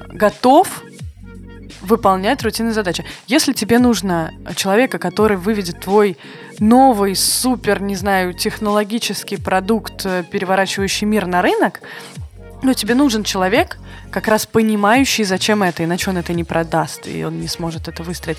готов 0.07 0.81
выполнять 1.81 2.41
рутинные 2.41 2.71
задачи. 2.73 3.03
Если 3.27 3.51
тебе 3.51 3.79
нужно 3.79 4.31
человека, 4.55 4.97
который 4.97 5.35
выведет 5.35 5.81
твой 5.81 6.17
новый, 6.59 7.17
супер, 7.17 7.81
не 7.81 7.95
знаю, 7.95 8.33
технологический 8.33 9.35
продукт, 9.35 10.05
э, 10.05 10.23
переворачивающий 10.31 11.05
мир 11.05 11.25
на 11.27 11.41
рынок, 11.41 11.81
ну, 12.61 12.73
тебе 12.73 12.95
нужен 12.95 13.25
человек, 13.25 13.77
как 14.09 14.29
раз 14.29 14.45
понимающий, 14.45 15.25
зачем 15.25 15.63
это, 15.63 15.83
иначе 15.83 16.11
он 16.11 16.17
это 16.17 16.31
не 16.31 16.45
продаст, 16.45 17.07
и 17.07 17.25
он 17.25 17.41
не 17.41 17.49
сможет 17.49 17.89
это 17.89 18.03
выстроить. 18.03 18.37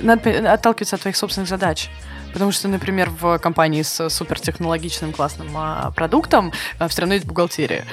Надо 0.00 0.52
отталкиваться 0.52 0.94
от 0.94 1.02
твоих 1.02 1.16
собственных 1.16 1.48
задач. 1.48 1.90
Потому 2.34 2.50
что, 2.50 2.66
например, 2.66 3.10
в 3.10 3.38
компании 3.38 3.82
с 3.82 4.10
супертехнологичным 4.10 5.12
классным 5.12 5.56
а, 5.56 5.92
продуктом 5.92 6.52
все 6.88 7.02
равно 7.02 7.14
есть 7.14 7.26
бухгалтерия. 7.26 7.84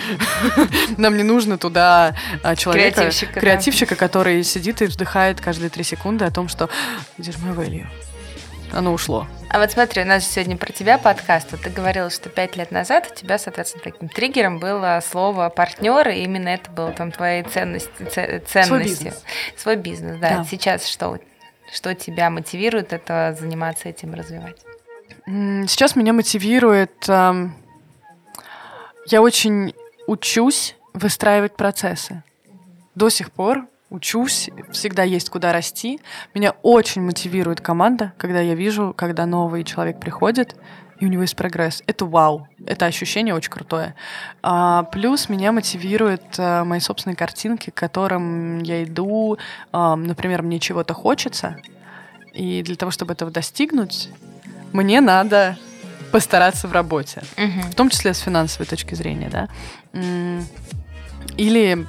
Нам 0.98 1.16
не 1.16 1.24
нужно 1.24 1.60
туда 1.60 2.16
а, 2.44 2.56
человека, 2.56 2.96
Креативщика, 3.02 3.34
да. 3.36 3.40
креативщика, 3.40 3.96
который 3.96 4.44
сидит 4.44 4.82
и 4.82 4.86
вздыхает 4.88 5.40
каждые 5.40 5.70
три 5.70 5.84
секунды 5.84 6.26
о 6.26 6.32
том, 6.32 6.50
что 6.50 6.70
где 7.20 7.32
же 7.32 7.38
мое 7.38 7.54
value? 7.54 7.88
Оно 8.74 8.94
ушло. 8.94 9.28
А 9.50 9.60
вот 9.60 9.72
смотри, 9.72 10.02
у 10.02 10.06
нас 10.06 10.26
сегодня 10.28 10.58
про 10.58 10.72
тебя 10.72 10.98
подкаст. 10.98 11.52
Вот 11.52 11.62
ты 11.62 11.70
говорила, 11.70 12.10
что 12.10 12.30
пять 12.30 12.56
лет 12.56 12.72
назад 12.72 13.10
у 13.12 13.16
тебя, 13.16 13.38
соответственно, 13.38 13.84
таким 13.84 14.10
триггером 14.10 14.60
было 14.60 15.04
слово 15.08 15.50
партнер, 15.50 16.08
и 16.10 16.24
именно 16.24 16.50
это 16.50 16.72
было 16.72 16.92
там 16.94 17.12
твои 17.12 17.44
ценности, 17.44 17.92
це- 18.12 18.42
ценности. 18.48 18.88
бизнес. 18.88 19.24
Свой 19.56 19.76
бизнес, 19.76 20.18
да. 20.20 20.38
Да. 20.38 20.46
Сейчас 20.50 20.88
что? 20.88 21.20
Что 21.72 21.96
тебя 21.96 22.30
мотивирует 22.30 22.94
это 22.94 23.36
заниматься 23.40 23.90
этим, 23.90 24.14
развивать? 24.14 24.58
Сейчас 25.26 25.96
меня 25.96 26.14
мотивирует... 26.14 26.92
ам, 27.08 27.56
Я 29.08 29.22
очень 29.22 29.74
учусь 30.08 30.76
выстраивать 30.94 31.56
процессы. 31.56 32.24
До 32.96 33.10
сих 33.10 33.32
пор 33.32 33.68
учусь, 33.90 34.50
всегда 34.72 35.04
есть 35.04 35.30
куда 35.30 35.54
расти. 35.54 36.00
Меня 36.34 36.52
очень 36.62 37.02
мотивирует 37.02 37.62
команда, 37.62 38.14
когда 38.18 38.40
я 38.40 38.56
вижу, 38.56 38.94
когда 38.98 39.26
новый 39.26 39.64
человек 39.64 40.00
приходит, 40.00 40.56
и 41.02 41.06
у 41.06 41.08
него 41.08 41.24
есть 41.24 41.36
прогресс. 41.36 41.82
Это 41.88 42.06
вау. 42.06 42.48
Это 42.64 42.86
ощущение 42.86 43.34
очень 43.34 43.50
крутое. 43.50 43.96
А, 44.44 44.84
плюс 44.84 45.30
меня 45.30 45.52
мотивируют 45.52 46.22
а, 46.38 46.64
мои 46.64 46.80
собственные 46.80 47.16
картинки, 47.18 47.72
к 47.72 47.74
которым 47.74 48.62
я 48.62 48.84
иду. 48.84 49.40
А, 49.72 49.96
например, 49.96 50.44
мне 50.44 50.60
чего-то 50.60 50.94
хочется, 50.94 51.58
и 52.34 52.62
для 52.62 52.76
того, 52.76 52.92
чтобы 52.92 53.14
этого 53.14 53.32
достигнуть, 53.32 54.10
мне 54.74 55.02
надо 55.02 55.58
постараться 56.12 56.68
в 56.68 56.72
работе, 56.72 57.24
в 57.36 57.74
том 57.74 57.90
числе 57.90 58.14
с 58.14 58.20
финансовой 58.20 58.68
точки 58.68 58.94
зрения, 58.94 59.30
да. 59.30 59.50
Или 61.38 61.88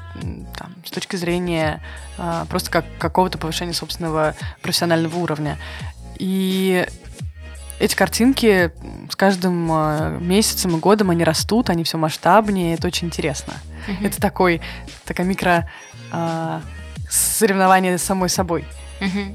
там, 0.57 0.75
с 0.87 0.91
точки 0.91 1.17
зрения 1.17 1.83
а, 2.17 2.47
просто 2.47 2.71
как 2.71 2.87
какого-то 2.99 3.37
повышения 3.37 3.75
собственного 3.75 4.35
профессионального 4.63 5.19
уровня. 5.19 5.59
И 6.19 6.87
эти 7.83 7.97
картинки 7.97 8.71
с 9.11 9.17
каждым 9.17 9.69
а, 9.73 10.17
месяцем 10.21 10.77
и 10.77 10.79
годом 10.79 11.11
они 11.11 11.25
растут, 11.25 11.69
они 11.69 11.83
все 11.83 11.99
масштабнее, 11.99 12.75
это 12.75 12.87
очень 12.87 13.09
интересно. 13.09 13.55
Мгм. 13.89 14.07
Это 14.07 14.21
такой, 14.21 14.61
такая 15.05 15.27
микро 15.27 15.69
а, 16.13 16.63
соревнование 17.11 17.99
с 17.99 18.03
самой 18.05 18.29
собой. 18.29 18.65
Мгм. 19.01 19.35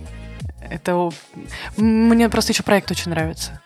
Это 0.62 1.10
мне 1.76 2.30
просто 2.30 2.54
еще 2.54 2.64
проект 2.64 2.90
очень 2.90 3.12
нравится. 3.12 3.60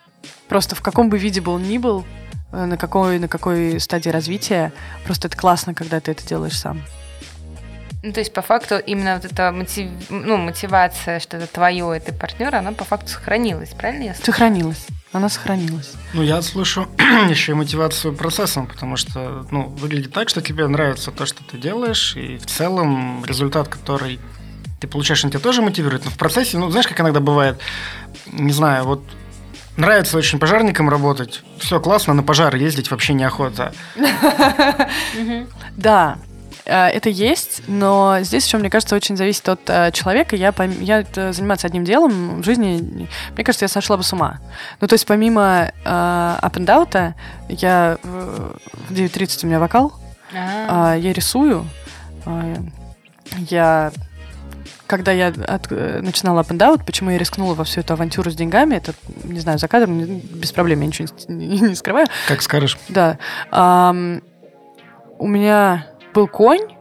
Просто 0.47 0.75
в 0.75 0.81
каком 0.81 1.11
бы 1.11 1.19
виде 1.19 1.41
был 1.41 1.59
ни 1.59 1.77
был, 1.77 2.03
э, 2.51 2.65
на 2.65 2.75
какой 2.75 3.19
на 3.19 3.27
какой 3.27 3.79
стадии 3.79 4.09
развития, 4.09 4.73
просто 5.05 5.27
это 5.27 5.37
классно, 5.37 5.75
когда 5.75 5.99
ты 5.99 6.11
это 6.11 6.27
делаешь 6.27 6.57
сам. 6.57 6.81
Ну, 8.03 8.13
то 8.13 8.19
есть, 8.19 8.33
по 8.33 8.41
факту, 8.41 8.79
именно 8.79 9.15
вот 9.15 9.25
эта 9.25 9.51
мотив... 9.51 9.89
ну, 10.09 10.37
мотивация, 10.37 11.19
что 11.19 11.37
это 11.37 11.45
твое, 11.45 11.97
это 11.97 12.11
партнер, 12.13 12.55
она 12.55 12.71
по 12.71 12.83
факту 12.83 13.09
сохранилась, 13.09 13.69
правильно 13.69 14.05
я 14.05 14.13
слышу? 14.15 14.31
Сохранилась. 14.31 14.87
Она 15.13 15.29
сохранилась. 15.29 15.91
Ну, 16.13 16.23
я 16.23 16.41
слышу 16.41 16.87
еще 17.29 17.51
и 17.51 17.55
мотивацию 17.55 18.15
процессом, 18.15 18.65
потому 18.65 18.95
что, 18.95 19.45
ну, 19.51 19.67
выглядит 19.67 20.13
так, 20.13 20.29
что 20.29 20.41
тебе 20.41 20.67
нравится 20.67 21.11
то, 21.11 21.27
что 21.27 21.43
ты 21.43 21.59
делаешь, 21.59 22.15
и 22.15 22.37
в 22.37 22.45
целом 22.47 23.23
результат, 23.25 23.67
который 23.67 24.19
ты 24.79 24.87
получаешь, 24.87 25.23
он 25.23 25.29
тебя 25.29 25.39
тоже 25.39 25.61
мотивирует. 25.61 26.05
Но 26.05 26.11
в 26.11 26.17
процессе, 26.17 26.57
ну, 26.57 26.71
знаешь, 26.71 26.87
как 26.87 26.99
иногда 27.01 27.19
бывает, 27.19 27.59
не 28.31 28.51
знаю, 28.51 28.85
вот 28.85 29.03
нравится 29.77 30.17
очень 30.17 30.39
пожарникам 30.39 30.89
работать, 30.89 31.43
все 31.59 31.79
классно, 31.79 32.15
на 32.15 32.23
пожар 32.23 32.55
ездить 32.55 32.89
вообще 32.89 33.13
неохота. 33.13 33.73
Да, 35.77 36.17
это 36.89 37.09
есть, 37.09 37.61
но 37.67 38.17
здесь 38.21 38.45
еще, 38.45 38.57
мне 38.57 38.69
кажется, 38.69 38.95
очень 38.95 39.17
зависит 39.17 39.47
от 39.49 39.61
э, 39.67 39.91
человека. 39.91 40.35
Я, 40.35 40.53
я 40.79 41.03
э, 41.15 41.33
заниматься 41.33 41.67
одним 41.67 41.83
делом 41.83 42.41
в 42.41 42.45
жизни, 42.45 43.07
мне 43.35 43.43
кажется, 43.43 43.65
я 43.65 43.69
сошла 43.69 43.97
бы 43.97 44.03
с 44.03 44.13
ума. 44.13 44.39
Ну, 44.79 44.87
то 44.87 44.93
есть 44.93 45.05
помимо 45.05 45.71
э, 45.83 45.89
up 45.89 46.53
and 46.53 46.65
out, 46.67 47.13
я 47.49 47.97
э, 48.03 48.51
в 48.89 48.91
9.30 48.93 49.39
у 49.43 49.47
меня 49.47 49.59
вокал, 49.59 49.93
А, 50.33 50.93
А, 50.93 50.95
я 50.97 51.13
рисую. 51.13 51.65
А, 52.25 52.55
Я 53.49 53.91
когда 54.87 55.13
я 55.13 55.27
от- 55.27 55.71
э, 55.71 56.01
начинала 56.03 56.41
Up 56.41 56.49
and 56.49 56.57
Out, 56.57 56.83
почему 56.85 57.11
я 57.11 57.17
рискнула 57.17 57.53
во 57.53 57.63
всю 57.63 57.79
эту 57.79 57.93
авантюру 57.93 58.29
с 58.29 58.35
деньгами, 58.35 58.75
это, 58.75 58.93
не 59.23 59.39
знаю, 59.39 59.57
за 59.57 59.69
кадром, 59.69 59.97
не- 59.97 60.19
без 60.19 60.51
проблем, 60.51 60.81
я 60.81 60.87
ничего 60.87 61.07
не, 61.29 61.47
не- 61.47 61.59
не 61.69 61.75
скрываю. 61.75 62.07
Как 62.27 62.41
скажешь. 62.41 62.77
Да. 62.89 63.17
Ам, 63.51 64.21
у 65.17 65.27
меня 65.27 65.87
был 66.13 66.27
конь, 66.27 66.75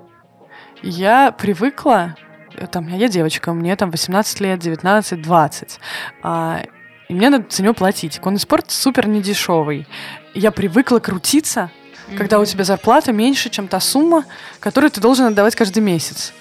и 0.82 0.88
я 0.88 1.32
привыкла, 1.32 2.16
э, 2.54 2.66
там, 2.66 2.88
я 2.88 3.08
девочка, 3.08 3.52
мне 3.52 3.76
там 3.76 3.90
18 3.90 4.40
лет, 4.40 4.58
19, 4.58 5.22
20, 5.22 5.80
а, 6.22 6.62
и 7.08 7.14
мне 7.14 7.28
надо 7.30 7.46
за 7.50 7.62
него 7.62 7.74
платить. 7.74 8.20
Конный 8.20 8.38
спорт 8.38 8.70
супер 8.70 9.08
недешевый. 9.08 9.86
Я 10.32 10.52
привыкла 10.52 11.00
крутиться, 11.00 11.70
когда 12.16 12.38
у 12.38 12.44
тебя 12.44 12.64
зарплата 12.64 13.12
меньше, 13.12 13.50
чем 13.50 13.68
та 13.68 13.80
сумма, 13.80 14.24
которую 14.60 14.90
ты 14.90 15.00
должен 15.00 15.26
отдавать 15.26 15.54
каждый 15.54 15.80
месяц. 15.80 16.32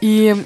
И 0.00 0.36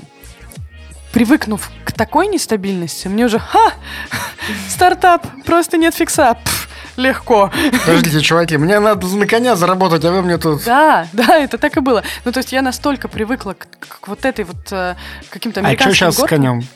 привыкнув 1.12 1.70
к 1.84 1.92
такой 1.92 2.28
нестабильности, 2.28 3.09
мне 3.09 3.26
уже, 3.26 3.38
ха, 3.38 3.72
стартап, 4.68 5.26
просто 5.44 5.76
нет 5.76 5.94
фикса, 5.94 6.38
Пф, 6.44 6.68
легко. 6.97 7.51
Подождите, 7.84 8.20
чуваки, 8.20 8.57
мне 8.57 8.78
надо 8.78 9.07
на 9.07 9.26
коня 9.26 9.57
заработать, 9.57 10.05
а 10.05 10.11
вы 10.11 10.22
мне 10.22 10.38
тут... 10.38 10.64
Да, 10.64 11.07
да, 11.12 11.38
это 11.38 11.59
так 11.59 11.76
и 11.76 11.80
было. 11.80 12.03
Ну, 12.24 12.32
то 12.32 12.38
есть 12.38 12.53
я 12.53 12.62
настолько 12.62 13.09
привыкла 13.09 13.55
к, 13.55 13.66
к 13.78 14.09
вот 14.09 14.24
этой 14.24 14.45
вот 14.45 14.70
э, 14.70 14.97
каким-то 15.30 15.61
А 15.61 15.62
что 15.62 15.68
американским 15.68 15.95
сейчас 15.95 16.14
с 16.14 16.18
горкам. 16.18 16.38
конем? 16.38 16.68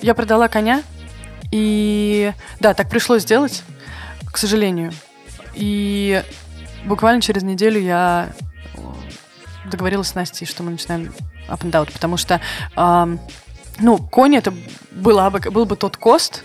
Я 0.00 0.14
продала 0.14 0.48
коня, 0.48 0.82
и 1.50 2.32
да, 2.60 2.74
так 2.74 2.88
пришлось 2.88 3.22
сделать, 3.22 3.62
к 4.30 4.36
сожалению. 4.36 4.92
И 5.54 6.22
буквально 6.84 7.20
через 7.20 7.42
неделю 7.42 7.80
я 7.80 8.30
э, 8.74 8.78
договорилась 9.70 10.08
с 10.08 10.14
Настей, 10.14 10.46
что 10.46 10.62
мы 10.62 10.72
начинаем 10.72 11.12
up 11.48 11.60
and 11.60 11.70
out, 11.72 11.92
потому 11.92 12.16
что, 12.16 12.40
ам, 12.74 13.20
ну, 13.78 13.98
конь 13.98 14.36
это 14.36 14.52
была 14.90 15.30
бы, 15.30 15.38
был 15.50 15.64
бы 15.64 15.76
тот 15.76 15.96
кост, 15.96 16.42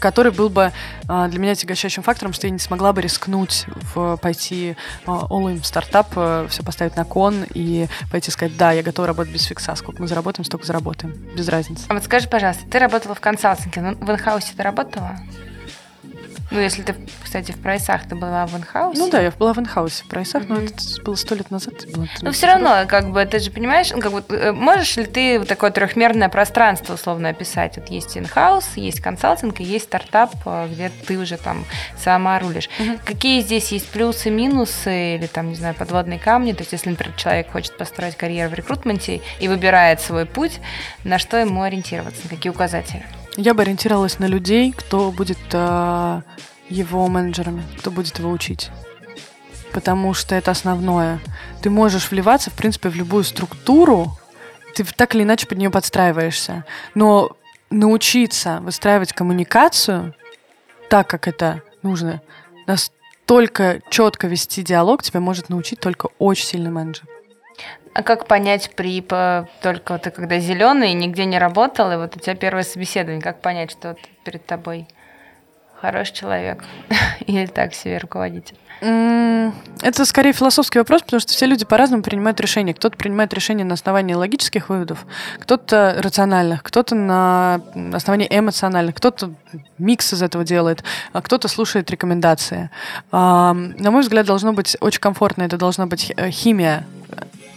который 0.00 0.32
был 0.32 0.48
бы 0.48 0.72
а, 1.06 1.28
для 1.28 1.38
меня 1.38 1.54
тягощающим 1.54 2.02
фактором, 2.02 2.32
что 2.32 2.46
я 2.46 2.50
не 2.50 2.58
смогла 2.58 2.92
бы 2.92 3.00
рискнуть 3.00 3.66
в, 3.94 4.16
пойти 4.16 4.76
а, 5.06 5.26
all-in 5.30 5.60
в 5.60 5.66
стартап, 5.66 6.10
все 6.50 6.62
поставить 6.64 6.96
на 6.96 7.04
кон 7.04 7.44
и 7.54 7.86
пойти 8.10 8.30
сказать, 8.30 8.56
да, 8.56 8.72
я 8.72 8.82
готова 8.82 9.08
работать 9.08 9.32
без 9.32 9.44
фикса, 9.44 9.74
сколько 9.76 10.02
мы 10.02 10.08
заработаем, 10.08 10.44
столько 10.44 10.66
заработаем, 10.66 11.12
без 11.36 11.48
разницы. 11.48 11.84
А 11.88 11.94
вот 11.94 12.04
скажи, 12.04 12.28
пожалуйста, 12.28 12.64
ты 12.68 12.78
работала 12.78 13.14
в 13.14 13.20
консалтинге, 13.20 13.96
в 14.00 14.10
инхаусе 14.10 14.52
ты 14.56 14.62
работала? 14.62 15.16
Ну, 16.50 16.58
если 16.58 16.82
ты, 16.82 16.96
кстати, 17.22 17.52
в 17.52 17.60
прайсах, 17.60 18.08
ты 18.08 18.16
была 18.16 18.46
в 18.46 18.56
инхаусе. 18.56 18.98
Ну 18.98 19.08
да, 19.08 19.20
я 19.20 19.30
была 19.30 19.52
в 19.52 19.58
инхаусе 19.58 20.02
в 20.02 20.08
прайсах, 20.08 20.48
но 20.48 20.56
это 20.56 20.74
было 21.04 21.14
сто 21.14 21.36
лет 21.36 21.50
назад. 21.50 21.74
Было, 21.92 22.08
ну, 22.22 22.32
все 22.32 22.46
равно, 22.46 22.86
как 22.88 23.10
бы, 23.10 23.24
ты 23.24 23.38
же 23.38 23.50
понимаешь, 23.52 23.90
ну, 23.90 24.00
как 24.00 24.12
бы, 24.12 24.24
э, 24.28 24.50
можешь 24.50 24.96
ли 24.96 25.04
ты 25.04 25.38
вот 25.38 25.46
такое 25.46 25.70
трехмерное 25.70 26.28
пространство 26.28 26.94
условно 26.94 27.28
описать? 27.28 27.76
Вот 27.76 27.88
есть 27.88 28.18
in-house, 28.18 28.76
есть 28.76 29.00
консалтинг 29.00 29.60
и 29.60 29.64
есть 29.64 29.84
стартап, 29.84 30.32
э, 30.44 30.68
где 30.72 30.90
ты 31.06 31.18
уже 31.18 31.36
там 31.36 31.64
сама 31.96 32.38
рулишь. 32.40 32.68
Угу. 32.80 32.98
Какие 33.04 33.42
здесь 33.42 33.70
есть 33.70 33.88
плюсы, 33.88 34.30
минусы 34.30 35.16
или 35.16 35.26
там, 35.26 35.50
не 35.50 35.54
знаю, 35.54 35.74
подводные 35.74 36.18
камни? 36.18 36.52
То 36.52 36.62
есть, 36.62 36.72
если, 36.72 36.90
например, 36.90 37.14
человек 37.16 37.52
хочет 37.52 37.76
построить 37.76 38.16
карьеру 38.16 38.50
в 38.50 38.54
рекрутменте 38.54 39.20
и 39.38 39.46
выбирает 39.46 40.00
свой 40.00 40.26
путь, 40.26 40.60
на 41.04 41.18
что 41.20 41.36
ему 41.36 41.62
ориентироваться, 41.62 42.22
на 42.24 42.30
какие 42.30 42.50
указатели? 42.50 43.04
Я 43.36 43.54
бы 43.54 43.62
ориентировалась 43.62 44.18
на 44.18 44.26
людей, 44.26 44.72
кто 44.72 45.10
будет 45.10 45.38
э, 45.52 46.22
его 46.68 47.06
менеджерами, 47.08 47.62
кто 47.78 47.90
будет 47.90 48.18
его 48.18 48.30
учить. 48.30 48.70
Потому 49.72 50.14
что 50.14 50.34
это 50.34 50.50
основное. 50.50 51.20
Ты 51.62 51.70
можешь 51.70 52.10
вливаться, 52.10 52.50
в 52.50 52.54
принципе, 52.54 52.88
в 52.88 52.96
любую 52.96 53.24
структуру, 53.24 54.18
ты 54.74 54.84
так 54.84 55.14
или 55.14 55.22
иначе 55.22 55.46
под 55.46 55.58
нее 55.58 55.70
подстраиваешься. 55.70 56.64
Но 56.94 57.36
научиться 57.70 58.60
выстраивать 58.62 59.12
коммуникацию 59.12 60.14
так, 60.88 61.08
как 61.08 61.28
это 61.28 61.62
нужно, 61.82 62.20
настолько 62.66 63.80
четко 63.90 64.26
вести 64.26 64.62
диалог 64.62 65.02
тебя 65.02 65.20
может 65.20 65.48
научить 65.48 65.80
только 65.80 66.08
очень 66.18 66.46
сильный 66.46 66.70
менеджер. 66.70 67.04
А 67.92 68.02
как 68.02 68.26
понять 68.26 68.70
при 68.76 69.04
только 69.62 69.98
ты 69.98 70.10
когда 70.10 70.38
зеленый, 70.38 70.92
нигде 70.92 71.24
не 71.24 71.38
работал, 71.38 71.90
и 71.90 71.96
вот 71.96 72.16
у 72.16 72.20
тебя 72.20 72.36
первое 72.36 72.62
собеседование, 72.62 73.20
как 73.20 73.40
понять, 73.40 73.72
что 73.72 73.96
перед 74.24 74.46
тобой 74.46 74.86
хороший 75.80 76.14
человек 76.14 76.64
или 77.26 77.46
так 77.46 77.74
себе 77.74 77.98
руководитель? 77.98 78.56
Это 78.80 80.06
скорее 80.06 80.32
философский 80.32 80.78
вопрос, 80.78 81.02
потому 81.02 81.20
что 81.20 81.32
все 81.32 81.44
люди 81.44 81.66
по-разному 81.66 82.02
принимают 82.02 82.40
решения. 82.40 82.72
Кто-то 82.72 82.96
принимает 82.96 83.34
решения 83.34 83.64
на 83.64 83.74
основании 83.74 84.14
логических 84.14 84.70
выводов, 84.70 85.04
кто-то 85.38 85.96
рациональных, 85.98 86.62
кто-то 86.62 86.94
на 86.94 87.60
основании 87.92 88.26
эмоциональных, 88.30 88.94
кто-то 88.94 89.32
микс 89.78 90.14
из 90.14 90.22
этого 90.22 90.44
делает, 90.44 90.82
а 91.12 91.20
кто-то 91.20 91.48
слушает 91.48 91.90
рекомендации. 91.90 92.70
На 93.12 93.54
мой 93.76 94.00
взгляд, 94.00 94.24
должно 94.24 94.54
быть 94.54 94.76
очень 94.80 95.00
комфортно, 95.00 95.42
это 95.42 95.58
должна 95.58 95.86
быть 95.86 96.12
э, 96.16 96.30
химия 96.30 96.86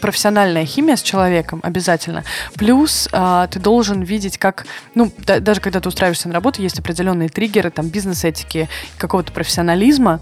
профессиональная 0.03 0.65
химия 0.65 0.97
с 0.97 1.01
человеком 1.01 1.61
обязательно. 1.63 2.25
Плюс 2.57 3.07
э, 3.09 3.47
ты 3.49 3.57
должен 3.57 4.01
видеть, 4.01 4.37
как, 4.37 4.65
ну, 4.95 5.09
да, 5.19 5.39
даже 5.39 5.61
когда 5.61 5.79
ты 5.79 5.87
устраиваешься 5.87 6.27
на 6.27 6.33
работу, 6.33 6.61
есть 6.61 6.77
определенные 6.77 7.29
триггеры, 7.29 7.71
там, 7.71 7.87
бизнес-этики, 7.87 8.67
какого-то 8.97 9.31
профессионализма, 9.31 10.19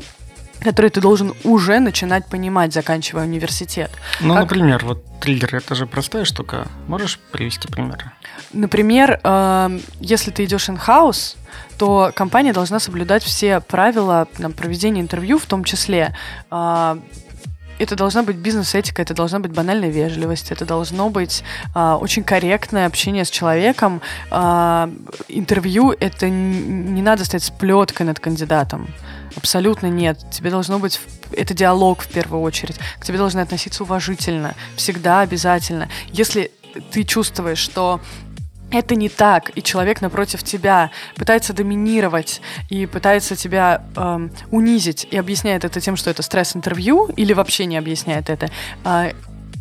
которые 0.59 0.91
ты 0.91 1.01
должен 1.01 1.33
уже 1.43 1.79
начинать 1.79 2.27
понимать, 2.27 2.73
заканчивая 2.73 3.23
университет. 3.23 3.89
Ну, 4.19 4.35
как... 4.35 4.43
например, 4.43 4.85
вот 4.85 5.03
триггер 5.19 5.55
это 5.55 5.73
же 5.73 5.87
простая 5.87 6.25
штука. 6.25 6.67
Можешь 6.87 7.17
привести 7.31 7.67
примеры? 7.67 8.11
Например, 8.53 9.19
э, 9.23 9.79
если 9.99 10.29
ты 10.29 10.43
идешь 10.43 10.69
in-house, 10.69 11.37
то 11.79 12.11
компания 12.15 12.53
должна 12.53 12.79
соблюдать 12.79 13.23
все 13.23 13.61
правила 13.61 14.27
на 14.37 14.51
проведения 14.51 15.01
интервью, 15.01 15.39
в 15.39 15.47
том 15.47 15.63
числе 15.63 16.15
э, 16.51 16.97
это 17.81 17.95
должна 17.95 18.23
быть 18.23 18.35
бизнес-этика, 18.35 19.01
это 19.01 19.13
должна 19.13 19.39
быть 19.39 19.51
банальная 19.51 19.89
вежливость, 19.89 20.51
это 20.51 20.65
должно 20.65 21.09
быть 21.09 21.43
а, 21.73 21.97
очень 21.97 22.23
корректное 22.23 22.85
общение 22.85 23.25
с 23.25 23.29
человеком. 23.29 24.01
А, 24.29 24.89
интервью— 25.27 25.91
это 25.99 26.29
не 26.29 27.01
надо 27.01 27.25
стоять 27.25 27.43
с 27.43 27.49
плеткой 27.49 28.05
над 28.05 28.19
кандидатом. 28.19 28.87
Абсолютно 29.35 29.87
нет. 29.87 30.19
Тебе 30.31 30.49
должно 30.51 30.79
быть... 30.79 30.99
Это 31.31 31.53
диалог 31.53 32.01
в 32.01 32.07
первую 32.07 32.41
очередь. 32.41 32.77
К 32.99 33.05
тебе 33.05 33.17
должны 33.17 33.39
относиться 33.39 33.83
уважительно. 33.83 34.53
Всегда 34.75 35.21
обязательно. 35.21 35.87
Если 36.11 36.51
ты 36.91 37.03
чувствуешь, 37.03 37.59
что 37.59 38.01
это 38.71 38.95
не 38.95 39.09
так, 39.09 39.51
и 39.55 39.61
человек 39.61 40.01
напротив 40.01 40.43
тебя 40.43 40.91
пытается 41.15 41.53
доминировать 41.53 42.41
и 42.69 42.85
пытается 42.85 43.35
тебя 43.35 43.83
эм, 43.95 44.31
унизить 44.49 45.07
и 45.11 45.17
объясняет 45.17 45.65
это 45.65 45.79
тем, 45.79 45.95
что 45.95 46.09
это 46.09 46.21
стресс-интервью, 46.21 47.09
или 47.15 47.33
вообще 47.33 47.65
не 47.65 47.77
объясняет 47.77 48.29
это, 48.29 48.49
э, 48.85 49.11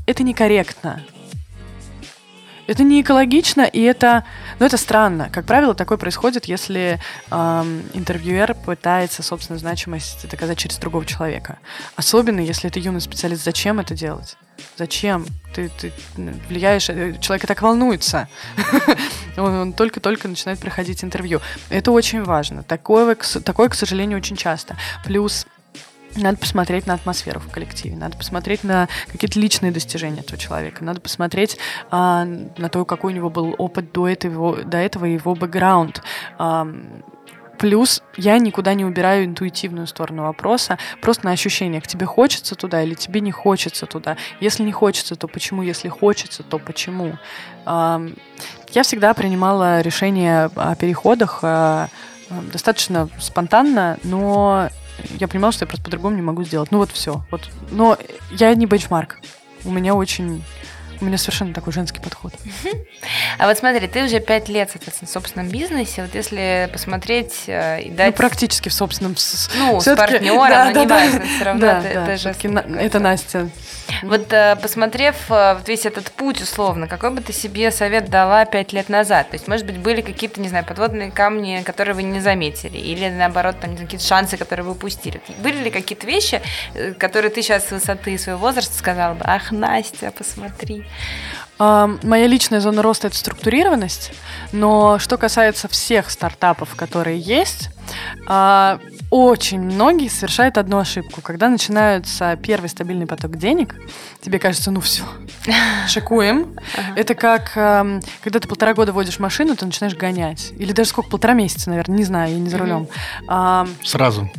это 0.07 0.23
некорректно. 0.23 1.03
Это 2.71 2.85
не 2.85 3.01
экологично, 3.01 3.63
и 3.63 3.81
это, 3.81 4.25
ну, 4.61 4.67
это 4.67 4.77
странно. 4.77 5.29
Как 5.33 5.45
правило, 5.45 5.75
такое 5.75 5.99
происходит, 5.99 6.45
если 6.45 7.01
эм, 7.33 7.83
интервьюер 7.95 8.55
пытается 8.55 9.25
собственную 9.25 9.59
значимость 9.59 10.29
доказать 10.31 10.57
через 10.57 10.79
другого 10.79 11.05
человека. 11.05 11.59
Особенно, 11.97 12.39
если 12.39 12.71
это 12.71 12.79
юный 12.79 13.01
специалист. 13.01 13.43
Зачем 13.43 13.81
это 13.81 13.95
делать? 13.95 14.37
Зачем? 14.77 15.27
Ты, 15.53 15.69
ты 15.81 15.93
влияешь, 16.49 16.89
э, 16.91 17.19
человек 17.21 17.43
и 17.43 17.47
так 17.49 17.61
волнуется. 17.61 18.29
он, 19.37 19.73
только-только 19.73 20.29
начинает 20.29 20.61
проходить 20.61 21.03
интервью. 21.03 21.41
Это 21.71 21.91
очень 21.91 22.23
важно. 22.23 22.63
Такое, 22.63 23.17
такое, 23.45 23.69
к 23.69 23.75
сожалению, 23.75 24.19
очень 24.19 24.37
часто. 24.37 24.77
Плюс 25.05 25.45
надо 26.17 26.39
посмотреть 26.39 26.87
на 26.87 26.95
атмосферу 26.95 27.41
в 27.41 27.51
коллективе, 27.51 27.97
надо 27.97 28.17
посмотреть 28.17 28.65
на 28.65 28.89
какие-то 29.11 29.39
личные 29.39 29.73
достижения 29.73 30.21
этого 30.21 30.39
человека, 30.39 30.85
надо 30.85 31.01
посмотреть 31.01 31.59
а, 31.91 32.25
на 32.25 32.69
то, 32.69 32.85
какой 32.85 33.13
у 33.13 33.17
него 33.17 33.31
был 33.31 33.55
опыт 33.59 33.93
до 33.93 34.09
этого, 34.09 34.65
до 34.65 34.79
этого 34.79 35.05
его 35.05 35.35
бэкграунд. 35.35 36.03
Плюс 37.59 38.03
я 38.17 38.39
никуда 38.39 38.73
не 38.73 38.87
убираю 38.87 39.27
интуитивную 39.27 39.87
сторону 39.87 40.23
вопроса, 40.23 40.79
просто 41.03 41.27
на 41.27 41.33
ощущениях, 41.33 41.87
тебе 41.87 42.07
хочется 42.07 42.55
туда 42.55 42.83
или 42.83 42.95
тебе 42.95 43.21
не 43.21 43.33
хочется 43.33 43.85
туда. 43.85 44.17
Если 44.41 44.63
не 44.63 44.73
хочется, 44.73 45.15
то 45.15 45.29
почему? 45.29 45.61
Если 45.61 45.91
хочется, 45.91 46.43
то 46.43 46.59
почему? 46.59 47.19
Я 47.67 48.83
всегда 48.83 49.13
принимала 49.13 49.83
решения 49.83 50.51
о 50.55 50.75
переходах 50.75 51.41
а, 51.43 51.89
достаточно 52.53 53.11
спонтанно, 53.19 53.99
но 54.05 54.71
я 55.19 55.29
понимала, 55.29 55.53
что 55.53 55.65
я 55.65 55.67
просто 55.67 55.85
по-другому 55.85 56.17
не 56.17 56.23
могу 56.23 56.45
сделать. 56.45 56.71
Ну 56.71 56.79
вот 56.79 56.91
все. 56.91 57.25
Вот. 57.31 57.49
Но 57.71 57.97
я 58.31 58.55
не 58.55 58.67
бенчмарк. 58.67 59.19
У 59.65 59.71
меня 59.71 59.95
очень 59.95 60.43
у 61.01 61.05
меня 61.05 61.19
совершенно 61.19 61.55
такой 61.55 61.73
женский 61.73 62.01
подход. 62.01 62.33
А 63.39 63.47
вот 63.47 63.57
смотри, 63.57 63.87
ты 63.89 64.05
уже 64.05 64.21
пять 64.21 64.49
лет, 64.49 64.71
соответственно, 64.71 65.09
в 65.09 65.13
собственном 65.13 65.49
бизнесе. 65.49 66.03
Вот 66.03 66.15
если 66.15 66.69
посмотреть 66.73 67.45
э, 67.47 67.83
и 67.83 67.91
дать... 67.91 68.09
Ну, 68.09 68.13
практически 68.13 68.69
в 68.69 68.75
собственном... 68.75 69.17
Ну, 69.57 69.81
с 69.81 69.97
партнером, 69.97 70.37
да, 70.49 70.65
но 70.67 70.73
да, 70.73 70.81
не 70.81 70.87
да, 70.87 70.95
важно, 70.97 71.21
все 71.21 71.45
равно 71.45 71.61
да, 71.61 71.79
это, 71.81 71.95
да, 71.95 72.13
это 72.13 72.17
же... 72.17 72.79
Это 72.79 72.99
Настя. 72.99 73.51
Вот 74.03 74.33
э, 74.33 74.57
посмотрев 74.57 75.17
э, 75.31 75.59
весь 75.67 75.87
этот 75.87 76.11
путь, 76.13 76.41
условно, 76.41 76.87
какой 76.87 77.11
бы 77.11 77.21
ты 77.21 77.33
себе 77.33 77.71
совет 77.71 78.09
дала 78.09 78.45
пять 78.45 78.73
лет 78.73 78.89
назад? 78.89 79.31
То 79.31 79.35
есть, 79.35 79.49
может 79.49 79.67
быть, 79.67 79.79
были 79.79 80.01
какие-то, 80.01 80.41
не 80.41 80.49
знаю, 80.49 80.65
подводные 80.65 81.11
камни, 81.11 81.63
которые 81.65 81.95
вы 81.95 82.03
не 82.03 82.21
заметили, 82.21 82.79
или 82.79 83.09
наоборот, 83.09 83.57
там, 83.61 83.77
какие-то 83.77 84.05
шансы, 84.05 84.37
которые 84.37 84.65
вы 84.65 84.73
упустили. 84.73 85.21
Были 85.39 85.65
ли 85.65 85.71
какие-то 85.71 86.07
вещи, 86.07 86.41
которые 86.99 87.31
ты 87.31 87.43
сейчас 87.43 87.69
с 87.69 87.71
высоты 87.71 88.17
своего 88.19 88.41
возраста 88.41 88.77
сказала 88.77 89.15
бы, 89.15 89.25
ах, 89.25 89.51
Настя, 89.51 90.13
посмотри. 90.17 90.85
Моя 91.59 92.27
личная 92.27 92.61
зона 92.61 92.81
роста– 92.81 93.07
это 93.09 93.17
структурированность, 93.17 94.13
но 94.51 94.99
что 94.99 95.19
касается 95.19 95.69
всех 95.69 96.11
стартапов, 96.11 96.75
которые 96.75 97.19
есть, 97.19 97.69
а, 98.27 98.81
очень 99.11 99.61
многие 99.61 100.09
совершают 100.09 100.57
одну 100.57 100.79
ошибку. 100.79 101.21
Когда 101.21 101.49
начинается 101.49 102.39
первый 102.43 102.69
стабильный 102.69 103.07
поток 103.07 103.37
денег, 103.37 103.75
тебе 104.21 104.39
кажется, 104.39 104.71
ну 104.71 104.81
все, 104.81 105.03
шикуем. 105.89 106.57
Это 106.97 107.15
как, 107.15 107.53
когда 107.53 108.39
ты 108.41 108.49
полтора 108.49 108.73
года 108.75 108.93
водишь 108.93 109.19
машину, 109.19 109.57
ты 109.57 109.67
начинаешь 109.67 109.97
гонять. 109.97 110.53
Или 110.57 110.73
даже 110.73 110.91
сколько, 110.91 111.11
полтора 111.11 111.35
месяца, 111.35 111.71
наверное, 111.71 111.97
не 111.97 112.05
знаю, 112.05 112.33
я 112.33 112.39
не 112.39 112.49
за 112.49 112.59
рулем. 112.59 112.89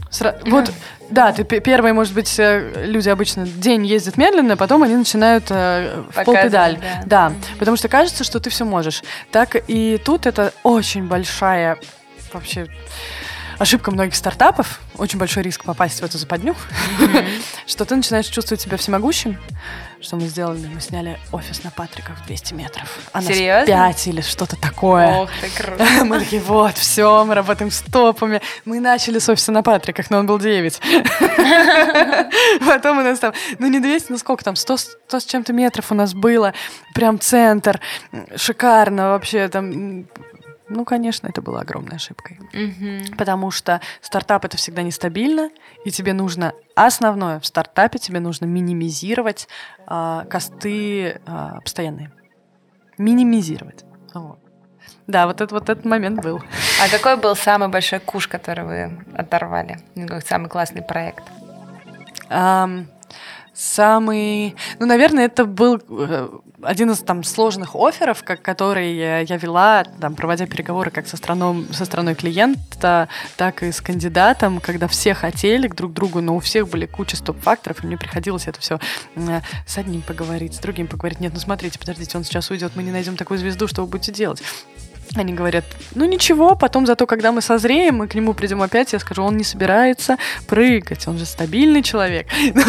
Сразу. 0.09 0.39
Вот, 0.45 0.71
да, 1.09 1.33
ты 1.33 1.43
первые, 1.43 1.91
может 1.93 2.13
быть, 2.13 2.39
э, 2.39 2.85
люди 2.85 3.09
обычно 3.09 3.45
день 3.45 3.85
ездят 3.85 4.15
медленно, 4.15 4.55
потом 4.55 4.83
они 4.83 4.95
начинают 4.95 5.45
э, 5.49 6.03
в 6.09 6.23
полпедаль. 6.23 6.79
Да. 7.05 7.29
да, 7.29 7.33
потому 7.59 7.75
что 7.75 7.89
кажется, 7.89 8.23
что 8.23 8.39
ты 8.39 8.49
все 8.49 8.63
можешь. 8.63 9.03
Так 9.31 9.57
и 9.67 9.99
тут 10.03 10.25
это 10.25 10.53
очень 10.63 11.07
большая 11.07 11.77
вообще 12.31 12.67
ошибка 13.61 13.91
многих 13.91 14.15
стартапов, 14.15 14.79
очень 14.97 15.19
большой 15.19 15.43
риск 15.43 15.63
попасть 15.63 16.01
в 16.01 16.03
эту 16.03 16.17
западню, 16.17 16.55
что 17.67 17.85
ты 17.85 17.95
начинаешь 17.95 18.25
чувствовать 18.25 18.59
себя 18.59 18.75
всемогущим. 18.77 19.37
Что 20.01 20.15
мы 20.15 20.23
сделали? 20.23 20.67
Мы 20.73 20.81
сняли 20.81 21.19
офис 21.31 21.63
на 21.63 21.69
Патриках 21.69 22.25
200 22.25 22.55
метров. 22.55 22.89
А 23.13 23.21
Серьезно? 23.21 23.75
нас 23.75 23.95
5 23.97 24.07
или 24.07 24.21
что-то 24.21 24.59
такое. 24.59 25.15
Ох 25.15 25.29
ты, 25.39 25.49
круто. 25.51 25.85
Мы 26.05 26.17
такие, 26.17 26.41
вот, 26.41 26.75
все, 26.75 27.23
мы 27.23 27.35
работаем 27.35 27.69
с 27.69 27.81
топами. 27.81 28.41
Мы 28.65 28.79
начали 28.79 29.19
с 29.19 29.29
офиса 29.29 29.51
на 29.51 29.61
Патриках, 29.61 30.09
но 30.09 30.17
он 30.17 30.25
был 30.25 30.39
9. 30.39 30.81
Потом 32.65 32.97
у 32.97 33.01
нас 33.03 33.19
там, 33.19 33.33
ну 33.59 33.67
не 33.67 33.79
200, 33.79 34.11
ну 34.11 34.17
сколько 34.17 34.43
там, 34.43 34.55
100, 34.55 34.77
100 34.77 35.19
с 35.19 35.25
чем-то 35.25 35.53
метров 35.53 35.91
у 35.91 35.95
нас 35.95 36.15
было. 36.15 36.55
Прям 36.95 37.19
центр. 37.19 37.79
Шикарно 38.35 39.09
вообще, 39.09 39.49
там 39.49 40.07
Ну, 40.73 40.85
конечно, 40.85 41.27
это 41.27 41.41
было 41.41 41.59
огромной 41.59 41.97
ошибкой. 41.97 42.39
Мгм. 42.53 43.17
Потому 43.17 43.51
что 43.51 43.81
стартап 43.99 44.45
это 44.45 44.55
всегда 44.55 44.83
нестабильно, 44.83 45.49
и 45.83 45.91
тебе 45.91 46.13
нужно 46.13 46.53
основное 46.75 47.41
в 47.41 47.45
стартапе 47.45 47.99
тебе 47.99 48.21
нужно 48.21 48.45
минимизировать 48.45 49.49
а, 49.85 50.23
косты 50.29 51.19
а, 51.25 51.59
постоянные. 51.59 52.11
Минимизировать. 52.97 53.83
Вот. 54.13 54.39
Да, 55.07 55.27
вот, 55.27 55.41
это, 55.41 55.53
вот 55.53 55.69
этот 55.69 55.83
момент 55.83 56.21
был. 56.21 56.41
А 56.81 56.89
какой 56.89 57.17
был 57.17 57.35
самый 57.35 57.67
большой 57.67 57.99
куш, 57.99 58.29
который 58.29 58.63
вы 58.63 59.05
оторвали? 59.13 59.77
Ну, 59.95 60.07
Самый 60.25 60.47
классный 60.49 60.83
проект? 60.83 61.23
Ам, 62.29 62.87
самый... 63.53 64.55
Ну, 64.79 64.85
наверное, 64.85 65.25
это 65.25 65.45
был 65.45 65.81
э, 65.89 66.29
один 66.61 66.91
из 66.91 66.99
там 66.99 67.23
сложных 67.23 67.75
офферов, 67.75 68.23
как, 68.23 68.41
который 68.41 68.95
я 68.95 69.37
вела, 69.37 69.83
там, 69.83 70.15
проводя 70.15 70.47
переговоры 70.47 70.91
как 70.91 71.07
со, 71.07 71.17
страной, 71.17 71.67
со 71.71 71.85
страной 71.85 72.15
клиента, 72.15 73.09
так 73.35 73.63
и 73.63 73.71
с 73.71 73.81
кандидатом, 73.81 74.59
когда 74.59 74.87
все 74.87 75.13
хотели 75.13 75.67
к 75.67 75.75
друг 75.75 75.93
другу, 75.93 76.21
но 76.21 76.35
у 76.35 76.39
всех 76.39 76.69
были 76.69 76.85
куча 76.85 77.17
стоп-факторов, 77.17 77.83
и 77.83 77.87
мне 77.87 77.97
приходилось 77.97 78.47
это 78.47 78.59
все 78.59 78.79
с 79.65 79.77
одним 79.77 80.01
поговорить, 80.01 80.55
с 80.55 80.59
другим 80.59 80.87
поговорить. 80.87 81.19
Нет, 81.19 81.33
ну 81.33 81.39
смотрите, 81.39 81.79
подождите, 81.79 82.17
он 82.17 82.23
сейчас 82.23 82.49
уйдет, 82.49 82.73
мы 82.75 82.83
не 82.83 82.91
найдем 82.91 83.17
такую 83.17 83.37
звезду, 83.37 83.67
что 83.67 83.81
вы 83.81 83.87
будете 83.87 84.11
делать? 84.11 84.41
Они 85.15 85.33
говорят, 85.33 85.65
ну 85.93 86.05
ничего, 86.05 86.55
потом 86.55 86.85
зато, 86.85 87.05
когда 87.05 87.31
мы 87.31 87.41
созреем, 87.41 87.95
мы 87.95 88.07
к 88.07 88.15
нему 88.15 88.33
придем 88.33 88.61
опять, 88.61 88.93
я 88.93 88.99
скажу, 88.99 89.23
он 89.23 89.35
не 89.35 89.43
собирается 89.43 90.17
прыгать, 90.47 91.07
он 91.07 91.17
же 91.17 91.25
стабильный 91.25 91.83
человек. 91.83 92.27
Ну, 92.53 92.63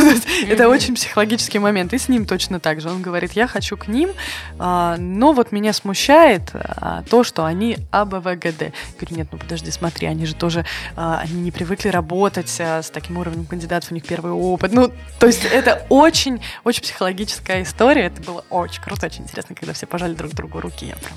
Это 0.48 0.68
очень 0.68 0.94
психологический 0.94 1.58
момент. 1.58 1.92
И 1.92 1.98
с 1.98 2.08
ним 2.08 2.24
точно 2.24 2.60
так 2.60 2.80
же. 2.80 2.88
Он 2.88 3.02
говорит, 3.02 3.32
я 3.32 3.46
хочу 3.46 3.76
к 3.76 3.88
ним, 3.88 4.10
а, 4.58 4.96
но 4.96 5.32
вот 5.32 5.52
меня 5.52 5.72
смущает 5.72 6.50
а, 6.54 7.02
то, 7.08 7.24
что 7.24 7.44
они 7.44 7.78
АБВГД. 7.90 8.62
Я 8.62 8.72
говорю, 9.00 9.16
нет, 9.16 9.28
ну 9.32 9.38
подожди, 9.38 9.70
смотри, 9.70 10.06
они 10.06 10.24
же 10.24 10.34
тоже, 10.34 10.64
а, 10.96 11.20
они 11.22 11.42
не 11.42 11.50
привыкли 11.50 11.88
работать 11.88 12.48
с 12.48 12.90
таким 12.92 13.18
уровнем 13.18 13.44
кандидатов, 13.44 13.90
у 13.90 13.94
них 13.94 14.04
первый 14.04 14.32
опыт. 14.32 14.72
Ну, 14.72 14.92
то 15.18 15.26
есть 15.26 15.44
это 15.44 15.84
очень, 15.88 16.40
очень 16.64 16.82
психологическая 16.82 17.62
история. 17.62 18.06
Это 18.06 18.22
было 18.22 18.44
очень 18.50 18.82
круто, 18.82 19.06
очень 19.06 19.24
интересно, 19.24 19.54
когда 19.54 19.72
все 19.72 19.86
пожали 19.86 20.14
друг 20.14 20.32
другу 20.32 20.60
руки. 20.60 20.86
Я 20.86 20.96
прям 20.96 21.16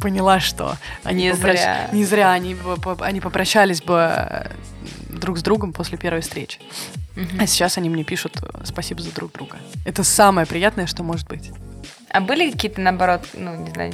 поняла, 0.00 0.40
что 0.40 0.76
они 1.04 1.24
Не 1.24 1.30
попрощ- 1.32 1.52
зря. 1.56 1.88
не 1.92 2.04
зря 2.04 2.32
они, 2.32 2.56
они 3.00 3.20
попрощались 3.20 3.82
бы 3.82 3.94
э, 4.10 4.50
друг 5.08 5.38
с 5.38 5.42
другом 5.42 5.72
после 5.72 5.98
первой 5.98 6.20
встречи. 6.20 6.58
Мгм. 7.16 7.40
А 7.40 7.46
сейчас 7.46 7.78
они 7.78 7.90
мне 7.90 8.04
пишут 8.04 8.36
э, 8.42 8.64
спасибо 8.64 9.02
за 9.02 9.12
друг 9.12 9.32
друга. 9.32 9.56
Это 9.84 10.04
самое 10.04 10.46
приятное, 10.46 10.86
что 10.86 11.02
может 11.02 11.26
быть. 11.28 11.50
А 12.10 12.20
были 12.20 12.50
какие-то, 12.50 12.80
наоборот, 12.80 13.22
ну, 13.34 13.54
не 13.56 13.70
знаю, 13.70 13.92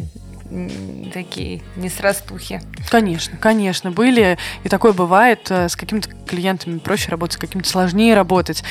такие 1.12 1.62
несрастухи? 1.76 2.60
Конечно, 2.90 3.36
конечно, 3.38 3.90
были. 3.90 4.38
И 4.62 4.68
такое 4.68 4.92
бывает. 4.92 5.50
э, 5.50 5.68
С 5.68 5.74
какими-то 5.76 6.10
клиентами 6.26 6.78
проще 6.78 7.10
работать, 7.10 7.34
с 7.36 7.38
какими-то 7.40 7.68
сложнее 7.68 8.14
работать. 8.14 8.62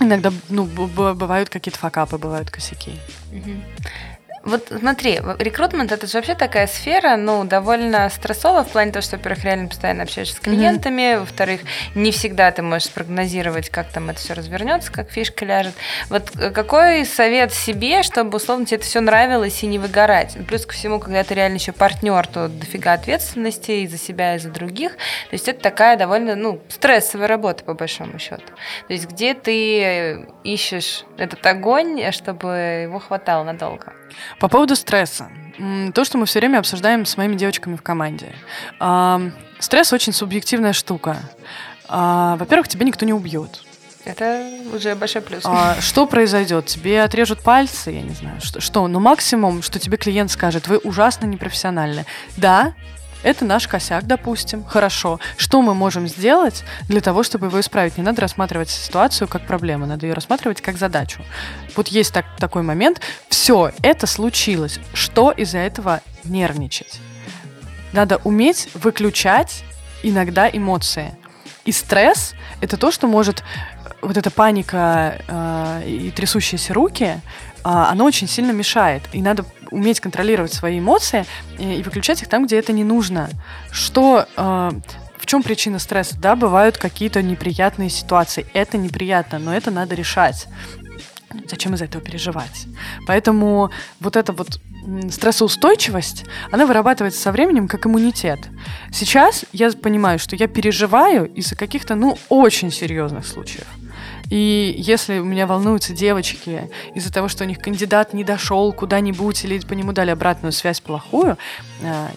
Иногда 0.00 0.32
ну, 0.48 0.64
бывают 0.64 1.48
какие-то 1.48 1.78
факапы, 1.78 2.18
бывают 2.18 2.50
косяки. 2.52 2.92
Мгм. 3.32 3.64
Вот 4.48 4.72
смотри, 4.78 5.20
рекрутмент 5.38 5.92
это 5.92 6.06
же 6.06 6.14
вообще 6.14 6.34
такая 6.34 6.66
сфера, 6.66 7.16
ну, 7.16 7.44
довольно 7.44 8.08
стрессовая 8.08 8.64
в 8.64 8.68
плане 8.68 8.92
того, 8.92 9.02
что, 9.02 9.16
во-первых, 9.16 9.44
реально 9.44 9.68
постоянно 9.68 10.04
общаешься 10.04 10.36
с 10.36 10.40
клиентами, 10.40 11.16
во-вторых, 11.16 11.60
не 11.94 12.12
всегда 12.12 12.50
ты 12.50 12.62
можешь 12.62 12.88
спрогнозировать, 12.88 13.68
как 13.68 13.88
там 13.92 14.08
это 14.08 14.18
все 14.20 14.32
развернется, 14.32 14.90
как 14.90 15.10
фишка 15.10 15.44
ляжет. 15.44 15.74
Вот 16.08 16.30
э, 16.38 16.50
какой 16.50 17.04
совет 17.04 17.52
себе, 17.52 18.02
чтобы, 18.02 18.36
условно, 18.36 18.64
тебе 18.64 18.78
это 18.78 18.86
все 18.86 19.00
нравилось 19.00 19.62
и 19.62 19.66
не 19.66 19.78
выгорать? 19.78 20.38
Плюс 20.46 20.64
ко 20.64 20.72
всему, 20.72 20.98
когда 20.98 21.22
ты 21.24 21.34
реально 21.34 21.56
еще 21.56 21.72
партнер, 21.72 22.26
то 22.26 22.48
дофига 22.48 22.94
ответственности 22.94 23.72
и 23.72 23.86
за 23.86 23.98
себя, 23.98 24.36
и 24.36 24.38
за 24.38 24.48
других. 24.48 24.92
То 24.92 25.32
есть 25.32 25.46
это 25.46 25.60
такая 25.60 25.98
довольно, 25.98 26.36
ну, 26.36 26.62
стрессовая 26.70 27.28
работа, 27.28 27.64
по 27.64 27.74
большому 27.74 28.18
счету. 28.18 28.46
То 28.86 28.94
есть 28.94 29.10
где 29.10 29.34
ты 29.34 29.82
э, 29.82 30.26
ищешь 30.42 31.04
этот 31.18 31.44
огонь, 31.44 32.10
чтобы 32.12 32.84
его 32.84 32.98
хватало 32.98 33.44
надолго? 33.44 33.92
По 34.38 34.48
поводу 34.48 34.76
стресса. 34.76 35.28
То, 35.94 36.04
что 36.04 36.18
мы 36.18 36.26
все 36.26 36.38
время 36.38 36.58
обсуждаем 36.58 37.04
с 37.04 37.16
моими 37.16 37.34
девочками 37.34 37.76
в 37.76 37.82
команде. 37.82 38.32
Стресс 39.58 39.92
очень 39.92 40.12
субъективная 40.12 40.72
штука. 40.72 41.16
А, 41.88 42.36
Во-первых, 42.36 42.68
тебя 42.68 42.84
никто 42.86 43.04
не 43.04 43.12
убьет. 43.12 43.64
Это 44.04 44.48
уже 44.72 44.94
большой 44.94 45.20
плюс. 45.20 45.42
А, 45.44 45.76
что 45.80 46.06
произойдет? 46.06 46.66
Тебе 46.66 47.02
отрежут 47.02 47.42
пальцы, 47.42 47.90
я 47.90 48.02
не 48.02 48.14
знаю, 48.14 48.40
что, 48.40 48.60
что. 48.60 48.86
Но 48.88 49.00
максимум, 49.00 49.62
что 49.62 49.78
тебе 49.78 49.96
клиент 49.96 50.30
скажет, 50.30 50.68
вы 50.68 50.78
ужасно 50.78 51.26
непрофессиональны. 51.26 52.06
Да, 52.36 52.72
это 53.22 53.44
наш 53.44 53.66
косяк, 53.68 54.06
допустим. 54.06 54.64
Хорошо. 54.64 55.20
Что 55.36 55.62
мы 55.62 55.74
можем 55.74 56.06
сделать 56.08 56.64
для 56.88 57.00
того, 57.00 57.22
чтобы 57.22 57.46
его 57.46 57.60
исправить? 57.60 57.96
Не 57.98 58.04
надо 58.04 58.20
рассматривать 58.22 58.70
ситуацию 58.70 59.28
как 59.28 59.46
проблему, 59.46 59.86
надо 59.86 60.06
ее 60.06 60.12
рассматривать 60.12 60.60
как 60.60 60.76
задачу. 60.76 61.20
Вот 61.76 61.88
есть 61.88 62.12
так, 62.12 62.26
такой 62.38 62.62
момент. 62.62 63.00
Все, 63.28 63.72
это 63.82 64.06
случилось. 64.06 64.78
Что 64.94 65.30
из-за 65.30 65.58
этого 65.58 66.00
нервничать? 66.24 67.00
Надо 67.92 68.18
уметь 68.24 68.68
выключать 68.74 69.64
иногда 70.02 70.48
эмоции. 70.48 71.16
И 71.64 71.72
стресс— 71.72 72.34
это 72.60 72.76
то, 72.76 72.90
что 72.90 73.06
может... 73.06 73.40
э, 73.40 73.90
Вот 74.00 74.16
эта 74.16 74.30
паника 74.30 75.18
э, 75.26 75.82
и 75.86 76.10
трясущиеся 76.10 76.72
руки, 76.72 77.20
оно 77.62 78.04
очень 78.04 78.28
сильно 78.28 78.52
мешает. 78.52 79.02
И 79.12 79.22
надо 79.22 79.44
уметь 79.70 80.00
контролировать 80.00 80.52
свои 80.52 80.78
эмоции 80.78 81.26
и, 81.58 81.82
выключать 81.82 82.22
их 82.22 82.28
там, 82.28 82.46
где 82.46 82.58
это 82.58 82.72
не 82.72 82.84
нужно. 82.84 83.28
Что... 83.70 84.26
э, 84.36 84.70
в 85.18 85.26
чем 85.26 85.42
причина 85.42 85.78
стресса? 85.78 86.16
Да, 86.18 86.36
бывают 86.36 86.78
какие-то 86.78 87.22
неприятные 87.22 87.90
ситуации. 87.90 88.46
Это 88.54 88.78
неприятно, 88.78 89.38
но 89.38 89.54
это 89.54 89.70
надо 89.70 89.94
решать. 89.94 90.46
Зачем 91.46 91.74
из-за 91.74 91.84
этого 91.84 92.02
переживать? 92.02 92.66
Поэтому 93.06 93.70
вот 94.00 94.16
эта 94.16 94.32
вот 94.32 94.58
стрессоустойчивость, 95.10 96.24
она 96.50 96.64
вырабатывается 96.64 97.20
со 97.20 97.32
временем 97.32 97.68
как 97.68 97.86
иммунитет. 97.86 98.38
Сейчас 98.90 99.44
я 99.52 99.70
понимаю, 99.72 100.18
что 100.18 100.34
я 100.36 100.46
переживаю 100.46 101.26
из-за 101.34 101.56
каких-то, 101.56 101.94
ну, 101.94 102.16
очень 102.30 102.70
серьезных 102.70 103.26
случаев. 103.26 103.66
И 104.30 104.74
если 104.76 105.18
у 105.18 105.24
меня 105.24 105.46
волнуются 105.46 105.92
девочки 105.92 106.70
из-за 106.94 107.12
того, 107.12 107.28
что 107.28 107.44
у 107.44 107.46
них 107.46 107.58
кандидат 107.58 108.12
не 108.12 108.24
дошел 108.24 108.72
куда-нибудь 108.72 109.44
или 109.44 109.58
по 109.60 109.72
нему 109.72 109.92
дали 109.92 110.10
обратную 110.10 110.52
связь 110.52 110.80
плохую, 110.80 111.38
э, 111.80 112.08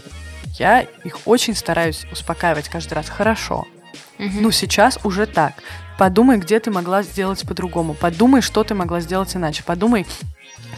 я 0.59 0.81
их 0.81 1.19
очень 1.25 1.55
стараюсь 1.55 2.05
успокаивать 2.11 2.69
каждый 2.69 2.93
раз. 2.95 3.09
Хорошо, 3.09 3.65
ну, 4.17 4.51
сейчас 4.51 4.99
уже 5.03 5.25
так. 5.25 5.53
Подумай, 5.97 6.37
где 6.37 6.59
ты 6.59 6.69
могла 6.69 7.01
сделать 7.01 7.41
по-другому. 7.47 7.95
Подумай, 7.95 8.41
что 8.41 8.63
ты 8.63 8.75
могла 8.75 8.99
сделать 8.99 9.35
иначе. 9.35 9.63
Подумай, 9.63 10.05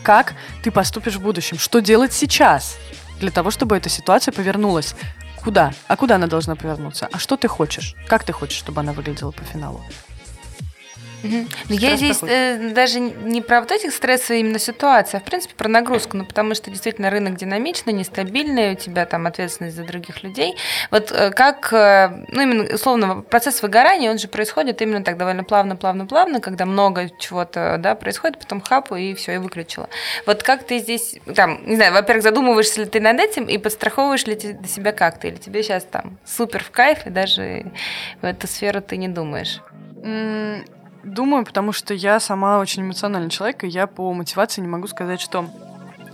как 0.01 0.33
ты 0.63 0.71
поступишь 0.71 1.15
в 1.15 1.21
будущем. 1.21 1.57
Что 1.57 1.79
делать 1.79 2.13
сейчас 2.13 2.77
для 3.19 3.31
того, 3.31 3.51
чтобы 3.51 3.75
эта 3.75 3.89
ситуация 3.89 4.31
повернулась. 4.31 4.95
Куда? 5.43 5.73
А 5.87 5.97
куда 5.97 6.15
она 6.15 6.27
должна 6.27 6.55
повернуться? 6.55 7.09
А 7.11 7.19
что 7.19 7.35
ты 7.35 7.49
хочешь? 7.49 7.95
Как 8.07 8.23
ты 8.23 8.31
хочешь, 8.31 8.57
чтобы 8.57 8.79
она 8.79 8.93
выглядела 8.93 9.31
по 9.31 9.43
финалу? 9.43 9.81
Но 11.23 11.75
я 11.75 11.95
здесь 11.95 12.21
э, 12.21 12.71
даже 12.73 12.99
не 12.99 13.41
про 13.41 13.61
вот 13.61 13.71
этих 13.71 13.93
стрессовые 13.93 14.41
именно 14.41 14.59
ситуации, 14.59 15.17
а 15.17 15.19
в 15.19 15.23
принципе 15.23 15.55
про 15.55 15.69
нагрузку, 15.69 16.17
ну 16.17 16.25
потому 16.25 16.53
что 16.55 16.69
действительно 16.69 17.09
рынок 17.09 17.37
динамичный, 17.37 17.93
нестабильный, 17.93 18.73
у 18.73 18.75
тебя 18.75 19.05
там 19.05 19.25
ответственность 19.25 19.75
за 19.75 19.83
других 19.83 20.23
людей. 20.23 20.55
Вот 20.91 21.11
э, 21.11 21.31
как, 21.31 21.71
э, 21.71 22.25
ну 22.29 22.41
именно 22.41 22.75
условно 22.75 23.21
процесс 23.21 23.61
выгорания, 23.61 24.11
он 24.11 24.17
же 24.17 24.27
происходит 24.27 24.81
именно 24.81 25.03
так 25.03 25.17
довольно 25.17 25.43
плавно, 25.43 25.75
плавно, 25.75 26.05
плавно, 26.05 26.41
когда 26.41 26.65
много 26.65 27.09
чего-то, 27.19 27.77
да, 27.79 27.95
происходит, 27.95 28.39
потом 28.39 28.61
хапу 28.61 28.95
и 28.95 29.13
все, 29.13 29.35
и 29.35 29.37
выключила. 29.37 29.89
Вот 30.25 30.43
как 30.43 30.63
ты 30.63 30.79
здесь, 30.79 31.15
там, 31.35 31.65
не 31.65 31.75
знаю, 31.75 31.93
во-первых, 31.93 32.23
задумываешься 32.23 32.81
ли 32.81 32.87
ты 32.87 32.99
над 32.99 33.19
этим 33.19 33.45
и 33.45 33.57
подстраховываешь 33.57 34.25
ли 34.25 34.35
ты 34.35 34.57
себя 34.67 34.91
как-то, 34.91 35.27
или 35.27 35.35
тебе 35.35 35.63
сейчас 35.63 35.83
там 35.83 36.17
супер 36.25 36.63
в 36.63 36.71
кайф 36.71 37.05
и 37.05 37.09
даже 37.09 37.71
в 38.21 38.25
эту 38.25 38.47
сферу 38.47 38.81
ты 38.81 38.97
не 38.97 39.07
думаешь? 39.07 39.61
Думаю, 41.03 41.45
потому 41.45 41.73
что 41.73 41.93
я 41.93 42.19
сама 42.19 42.59
очень 42.59 42.83
эмоциональный 42.83 43.29
человек, 43.29 43.63
и 43.63 43.67
я 43.67 43.87
по 43.87 44.13
мотивации 44.13 44.61
не 44.61 44.67
могу 44.67 44.87
сказать, 44.87 45.19
что 45.19 45.49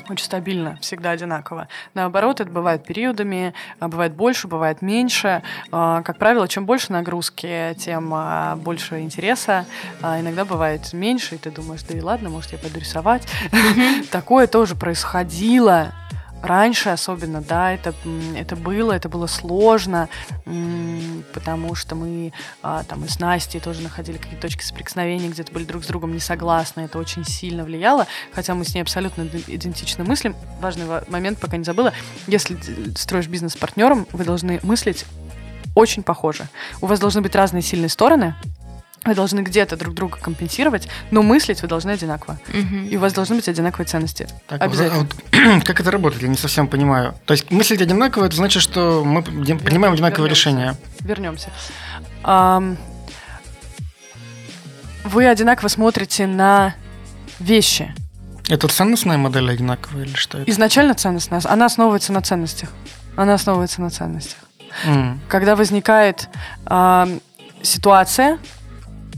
очень 0.09 0.25
стабильно, 0.25 0.77
всегда 0.81 1.11
одинаково. 1.11 1.67
Наоборот, 1.93 2.41
это 2.41 2.49
бывает 2.49 2.83
периодами, 2.83 3.53
а, 3.79 3.87
бывает 3.87 4.13
больше, 4.13 4.47
бывает 4.47 4.81
меньше. 4.81 5.43
А, 5.71 6.01
Как 6.01 6.17
правило, 6.17 6.47
чем 6.47 6.65
больше 6.65 6.91
нагрузки, 6.91 7.75
тем 7.77 8.11
а, 8.13 8.55
больше 8.55 9.01
интереса. 9.01 9.67
Иногда 10.01 10.45
бывает 10.45 10.91
меньше, 10.93 11.35
и 11.35 11.37
ты 11.37 11.51
думаешь, 11.51 11.83
да 11.83 11.95
и 11.95 12.01
ладно, 12.01 12.29
может, 12.29 12.51
я 12.53 12.57
пойду 12.57 12.79
рисовать. 12.79 13.27
Такое 14.11 14.47
тоже 14.47 14.75
происходило. 14.75 15.93
Раньше 16.41 16.89
особенно, 16.89 17.41
да, 17.41 17.73
это, 17.73 17.93
это 18.35 18.55
было, 18.55 18.91
это 18.93 19.09
было 19.09 19.27
сложно, 19.27 20.09
потому 21.33 21.75
что 21.75 21.95
мы 21.95 22.33
а, 22.61 22.83
там 22.83 23.05
и 23.05 23.07
с 23.07 23.19
Настей 23.19 23.59
тоже 23.59 23.81
находили 23.81 24.17
какие-то 24.17 24.41
точки 24.41 24.63
соприкосновения, 24.63 25.29
где-то 25.29 25.51
были 25.51 25.65
друг 25.65 25.83
с 25.83 25.87
другом 25.87 26.13
не 26.13 26.19
согласны, 26.19 26.81
это 26.81 26.97
очень 26.97 27.25
сильно 27.25 27.63
влияло, 27.63 28.07
хотя 28.33 28.55
мы 28.55 28.65
с 28.65 28.73
ней 28.73 28.81
абсолютно 28.81 29.23
идентично 29.47 30.03
мыслим. 30.03 30.35
Важный 30.61 30.85
момент, 31.07 31.39
пока 31.39 31.57
не 31.57 31.63
забыла, 31.63 31.93
если 32.27 32.57
строишь 32.95 33.27
бизнес 33.27 33.53
с 33.53 33.57
партнером, 33.57 34.07
вы 34.11 34.23
должны 34.23 34.59
мыслить 34.63 35.05
очень 35.75 36.03
похоже. 36.03 36.47
У 36.81 36.87
вас 36.87 36.99
должны 36.99 37.21
быть 37.21 37.35
разные 37.35 37.61
сильные 37.61 37.89
стороны, 37.89 38.35
вы 39.05 39.15
должны 39.15 39.41
где-то 39.41 39.77
друг 39.77 39.93
друга 39.93 40.17
компенсировать, 40.21 40.87
но 41.11 41.23
мыслить 41.23 41.61
вы 41.61 41.67
должны 41.67 41.91
одинаково. 41.91 42.39
Угу. 42.49 42.75
И 42.89 42.97
у 42.97 42.99
вас 42.99 43.13
должны 43.13 43.35
быть 43.35 43.47
одинаковые 43.47 43.87
ценности. 43.87 44.27
Так, 44.47 44.61
Обязательно. 44.61 45.07
А 45.31 45.53
вот, 45.53 45.63
как 45.65 45.79
это 45.79 45.91
работает? 45.91 46.21
Я 46.23 46.27
не 46.27 46.37
совсем 46.37 46.67
понимаю. 46.67 47.15
То 47.25 47.33
есть 47.33 47.49
мыслить 47.51 47.81
одинаково, 47.81 48.25
это 48.25 48.35
значит, 48.35 48.61
что 48.61 49.03
мы 49.05 49.23
принимаем 49.23 49.93
одинаковое 49.93 50.29
решение. 50.29 50.75
Вернемся. 51.01 51.49
Um, 52.23 52.77
вы 55.03 55.27
одинаково 55.27 55.69
смотрите 55.69 56.27
на 56.27 56.75
вещи. 57.39 57.93
Это 58.49 58.67
ценностная 58.67 59.17
модель 59.17 59.49
одинаковая 59.49 60.05
или 60.05 60.15
что 60.15 60.39
это? 60.39 60.51
Изначально 60.51 60.93
ценностная. 60.93 61.41
Она 61.45 61.65
основывается 61.65 62.11
на 62.11 62.21
ценностях. 62.21 62.69
Она 63.15 63.35
основывается 63.35 63.81
на 63.81 63.89
ценностях. 63.89 64.39
Mm. 64.85 65.17
Когда 65.27 65.55
возникает 65.55 66.29
э, 66.65 67.19
ситуация, 67.61 68.39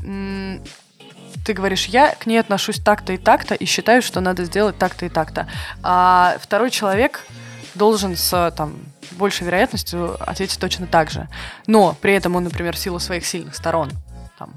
ты 0.02 1.54
говоришь, 1.54 1.86
я 1.86 2.14
к 2.16 2.26
ней 2.26 2.38
отношусь 2.38 2.80
так-то 2.80 3.14
и 3.14 3.18
так-то 3.18 3.56
и 3.56 3.66
считаю, 3.66 4.02
что 4.02 4.20
надо 4.22 4.46
сделать 4.46 4.78
так-то 4.78 5.06
и 5.06 5.10
так-то. 5.10 5.48
А 5.82 6.38
второй 6.40 6.70
человек 6.70 7.26
должен 7.74 8.16
с 8.16 8.54
там, 8.56 8.76
большей 9.12 9.46
вероятностью 9.46 10.18
ответить 10.20 10.60
точно 10.60 10.88
так 10.88 11.10
же. 11.10 11.28
Но 11.68 11.96
при 12.02 12.14
этом 12.14 12.36
он, 12.36 12.44
например, 12.44 12.76
в 12.76 12.80
силу 12.80 13.00
своих 13.00 13.26
сильных 13.26 13.56
сторон 13.56 13.92
там, 14.38 14.54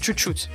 чуть-чуть 0.00 0.48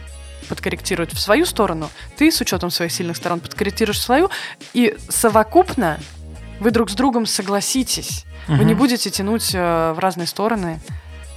подкорректирует 0.50 1.14
в 1.14 1.20
свою 1.20 1.46
сторону, 1.46 1.90
ты 2.18 2.32
с 2.32 2.42
учетом 2.42 2.70
своих 2.70 2.92
сильных 2.92 3.18
сторон 3.18 3.40
подкорректируешь 3.40 3.98
в 3.98 4.02
свою, 4.02 4.30
и 4.74 4.98
совокупно 5.10 6.00
вы 6.60 6.72
друг 6.72 6.90
с 6.90 6.94
другом 6.94 7.26
согласитесь. 7.26 8.26
Угу. 8.48 8.58
Вы 8.58 8.66
не 8.66 8.74
будете 8.74 9.10
тянуть 9.10 9.52
э, 9.54 9.94
в 9.94 10.00
разные 10.00 10.28
стороны. 10.28 10.80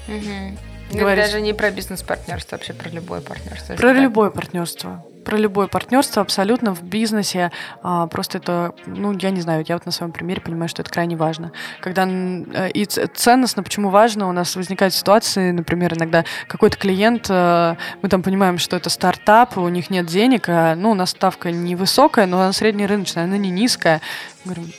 Угу. 0.08 0.58
Говоришь... 0.92 1.24
Даже 1.26 1.40
не 1.40 1.52
про 1.52 1.70
бизнес-партнерство, 1.70 2.56
вообще 2.56 2.72
про 2.72 2.88
любое 2.88 3.20
партнерство. 3.20 3.74
Про 3.74 3.92
так. 3.92 3.98
любое 3.98 4.30
партнерство. 4.30 5.04
Про 5.24 5.36
любое 5.38 5.66
партнерство 5.66 6.22
абсолютно 6.22 6.72
в 6.72 6.84
бизнесе. 6.84 7.50
А, 7.82 8.06
просто 8.06 8.38
это, 8.38 8.74
ну, 8.86 9.12
я 9.18 9.30
не 9.30 9.40
знаю, 9.40 9.64
я 9.66 9.74
вот 9.74 9.84
на 9.84 9.90
своем 9.90 10.12
примере 10.12 10.40
понимаю, 10.40 10.68
что 10.68 10.82
это 10.82 10.90
крайне 10.90 11.16
важно. 11.16 11.50
Когда 11.80 12.06
э, 12.06 12.70
и 12.70 12.84
ценностно, 12.84 13.64
почему 13.64 13.90
важно, 13.90 14.28
у 14.28 14.32
нас 14.32 14.54
возникают 14.54 14.94
ситуации, 14.94 15.50
например, 15.50 15.94
иногда 15.94 16.24
какой-то 16.46 16.76
клиент, 16.76 17.26
э, 17.28 17.74
мы 18.02 18.08
там 18.08 18.22
понимаем, 18.22 18.58
что 18.58 18.76
это 18.76 18.88
стартап, 18.88 19.58
у 19.58 19.68
них 19.68 19.90
нет 19.90 20.06
денег, 20.06 20.48
а, 20.48 20.76
ну, 20.76 20.92
у 20.92 20.94
нас 20.94 21.10
ставка 21.10 21.50
невысокая, 21.50 22.26
но 22.26 22.40
она 22.40 22.52
среднерыночная, 22.52 23.24
она 23.24 23.36
не 23.36 23.50
низкая. 23.50 24.00
Говорим, 24.44 24.72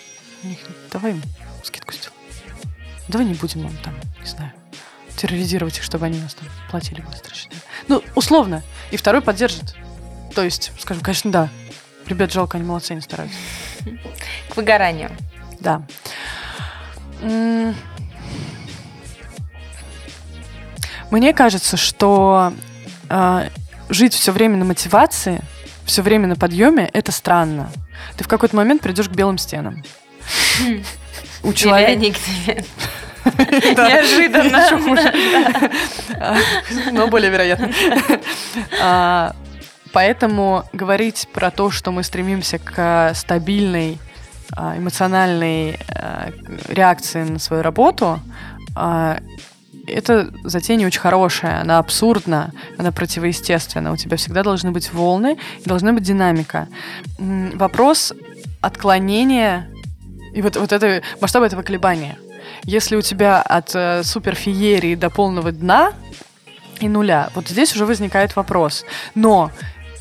давай 0.94 1.16
скидку 1.64 1.94
сделаем. 1.94 2.14
Давай 3.10 3.28
не 3.28 3.34
будем 3.34 3.68
им 3.68 3.78
там, 3.84 3.94
не 4.22 4.28
знаю, 4.28 4.52
терроризировать 5.18 5.78
их, 5.78 5.84
чтобы 5.84 6.06
они 6.06 6.20
нас 6.20 6.34
там 6.34 6.48
платили 6.70 7.02
быстро. 7.02 7.34
Ну, 7.88 8.04
условно. 8.16 8.64
И 8.92 8.98
второй 8.98 9.22
поддержит. 9.22 9.76
То 10.34 10.44
есть, 10.44 10.72
скажем, 10.80 11.04
конечно, 11.04 11.32
да. 11.32 11.50
Ребят, 12.06 12.32
жалко, 12.32 12.58
они 12.58 12.66
молодцы, 12.66 12.92
они 12.92 13.02
стараются. 13.02 13.38
К 14.50 14.56
выгоранию. 14.56 15.12
Да. 15.60 15.82
Мне 21.10 21.34
кажется, 21.34 21.78
что 21.78 22.54
э, 23.10 23.50
жить 23.90 24.14
все 24.14 24.32
время 24.32 24.58
на 24.58 24.66
мотивации, 24.66 25.42
все 25.86 26.02
время 26.02 26.28
на 26.28 26.36
подъеме, 26.36 26.90
это 26.94 27.12
странно. 27.12 27.72
Ты 28.18 28.24
в 28.24 28.28
какой-то 28.28 28.56
момент 28.56 28.82
придешь 28.82 29.10
к 29.10 29.14
белым 29.14 29.38
стенам. 29.38 29.84
У 31.44 31.54
человека... 31.54 32.00
Неожиданно. 33.26 34.70
Но 36.92 37.08
более 37.08 37.30
вероятно. 37.30 37.72
А, 38.82 39.36
поэтому 39.92 40.64
говорить 40.74 41.28
про 41.34 41.52
то, 41.52 41.72
что 41.72 41.92
мы 41.92 42.04
стремимся 42.04 42.60
к 42.60 43.14
стабильной 43.16 44.00
а, 44.56 44.78
эмоциональной 44.78 45.80
а, 45.90 46.30
реакции 46.68 47.24
на 47.24 47.40
свою 47.40 47.64
работу, 47.64 48.20
это 49.88 50.32
затея 50.44 50.78
не 50.78 50.86
очень 50.86 51.00
хорошая, 51.00 51.62
она 51.62 51.80
абсурдна, 51.80 52.52
она 52.78 52.92
противоестественна. 52.92 53.92
У 53.94 53.96
тебя 53.96 54.18
всегда 54.18 54.44
должны 54.44 54.72
быть 54.72 54.92
волны, 54.94 55.38
должна 55.66 55.94
быть 55.94 56.04
динамика. 56.04 56.68
Вопрос 57.18 58.14
отклонения 58.62 59.70
и 60.34 60.42
вот, 60.42 60.56
вот 60.58 60.72
это 60.72 61.02
масштаб 61.20 61.44
этого 61.44 61.64
колебания. 61.64 62.18
Если 62.64 62.96
у 62.96 63.02
тебя 63.02 63.42
от 63.42 63.76
э, 63.76 64.04
суперфеерии 64.04 64.96
до 64.96 65.10
полного 65.10 65.52
дна 65.52 65.94
и 66.80 66.88
нуля, 66.90 67.30
вот 67.36 67.48
здесь 67.48 67.74
уже 67.76 67.86
возникает 67.86 68.36
вопрос. 68.36 68.86
Но 69.16 69.52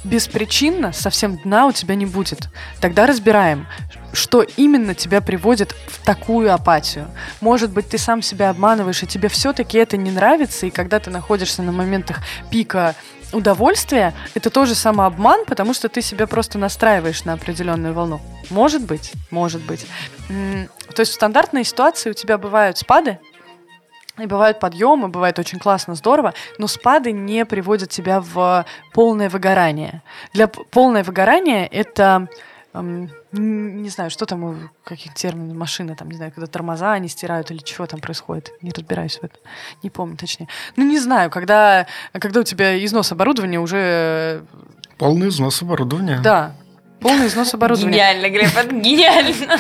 беспричинно 0.04 0.92
совсем 0.92 1.36
дна 1.38 1.66
у 1.66 1.72
тебя 1.72 1.94
не 1.94 2.06
будет. 2.06 2.48
Тогда 2.80 3.06
разбираем, 3.06 3.66
что 4.12 4.42
именно 4.42 4.94
тебя 4.94 5.20
приводит 5.20 5.74
в 5.88 6.04
такую 6.04 6.52
апатию. 6.52 7.08
Может 7.40 7.70
быть, 7.70 7.88
ты 7.88 7.98
сам 7.98 8.22
себя 8.22 8.50
обманываешь, 8.50 9.02
и 9.02 9.06
тебе 9.06 9.28
все-таки 9.28 9.78
это 9.78 9.96
не 9.96 10.10
нравится, 10.10 10.66
и 10.66 10.70
когда 10.70 11.00
ты 11.00 11.10
находишься 11.10 11.62
на 11.62 11.72
моментах 11.72 12.20
пика 12.50 12.94
удовольствия, 13.36 14.14
это 14.34 14.50
тоже 14.50 14.74
самообман, 14.74 15.44
потому 15.44 15.74
что 15.74 15.88
ты 15.88 16.02
себя 16.02 16.26
просто 16.26 16.58
настраиваешь 16.58 17.24
на 17.24 17.34
определенную 17.34 17.94
волну. 17.94 18.20
Может 18.50 18.82
быть, 18.82 19.12
может 19.30 19.62
быть. 19.62 19.86
То 20.28 21.00
есть 21.00 21.12
в 21.12 21.14
стандартной 21.14 21.64
ситуации 21.64 22.10
у 22.10 22.14
тебя 22.14 22.38
бывают 22.38 22.78
спады, 22.78 23.18
и 24.18 24.26
бывают 24.26 24.60
подъемы, 24.60 25.08
бывает 25.08 25.38
очень 25.38 25.58
классно, 25.58 25.94
здорово, 25.94 26.32
но 26.56 26.66
спады 26.66 27.12
не 27.12 27.44
приводят 27.44 27.90
тебя 27.90 28.20
в 28.20 28.64
полное 28.94 29.28
выгорание. 29.28 30.02
Для 30.32 30.48
полное 30.48 31.04
выгорание 31.04 31.66
это 31.66 32.28
эм, 32.72 33.10
не 33.38 33.88
знаю, 33.88 34.10
что 34.10 34.26
там, 34.26 34.70
каких 34.84 35.14
терминов, 35.14 35.56
машины, 35.56 35.94
там, 35.94 36.10
не 36.10 36.16
знаю, 36.16 36.32
когда 36.32 36.46
тормоза 36.46 36.92
они 36.92 37.08
стирают 37.08 37.50
или 37.50 37.58
чего 37.58 37.86
там 37.86 38.00
происходит. 38.00 38.52
Не 38.62 38.70
разбираюсь 38.70 39.18
в 39.18 39.24
этом. 39.24 39.38
Не 39.82 39.90
помню 39.90 40.16
точнее. 40.16 40.48
Ну, 40.76 40.84
не 40.84 40.98
знаю, 40.98 41.30
когда, 41.30 41.86
когда 42.12 42.40
у 42.40 42.44
тебя 42.44 42.84
износ 42.84 43.12
оборудования 43.12 43.60
уже... 43.60 44.44
Полный 44.98 45.28
износ 45.28 45.62
оборудования. 45.62 46.20
Да, 46.22 46.54
Полный 47.00 47.26
износ 47.26 47.52
оборудования. 47.54 47.92
Гениально, 47.92 48.30
Глеб, 48.30 48.56
это 48.56 48.74
гениально. 48.74 49.58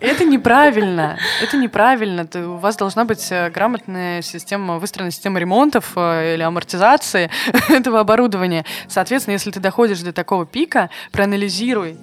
Это 0.00 0.24
неправильно. 0.24 1.18
Это 1.42 1.56
неправильно. 1.58 2.26
У 2.34 2.56
вас 2.56 2.76
должна 2.76 3.04
быть 3.04 3.26
э, 3.30 3.50
грамотная 3.50 4.22
система, 4.22 4.78
выстроенная 4.78 5.10
система 5.10 5.38
ремонтов 5.38 5.92
э, 5.94 6.34
или 6.34 6.42
амортизации 6.42 7.30
этого 7.68 8.00
оборудования. 8.00 8.64
Соответственно, 8.88 9.34
если 9.34 9.50
ты 9.50 9.60
доходишь 9.60 10.00
до 10.00 10.14
такого 10.14 10.46
пика, 10.46 10.88
проанализируй, 11.12 11.98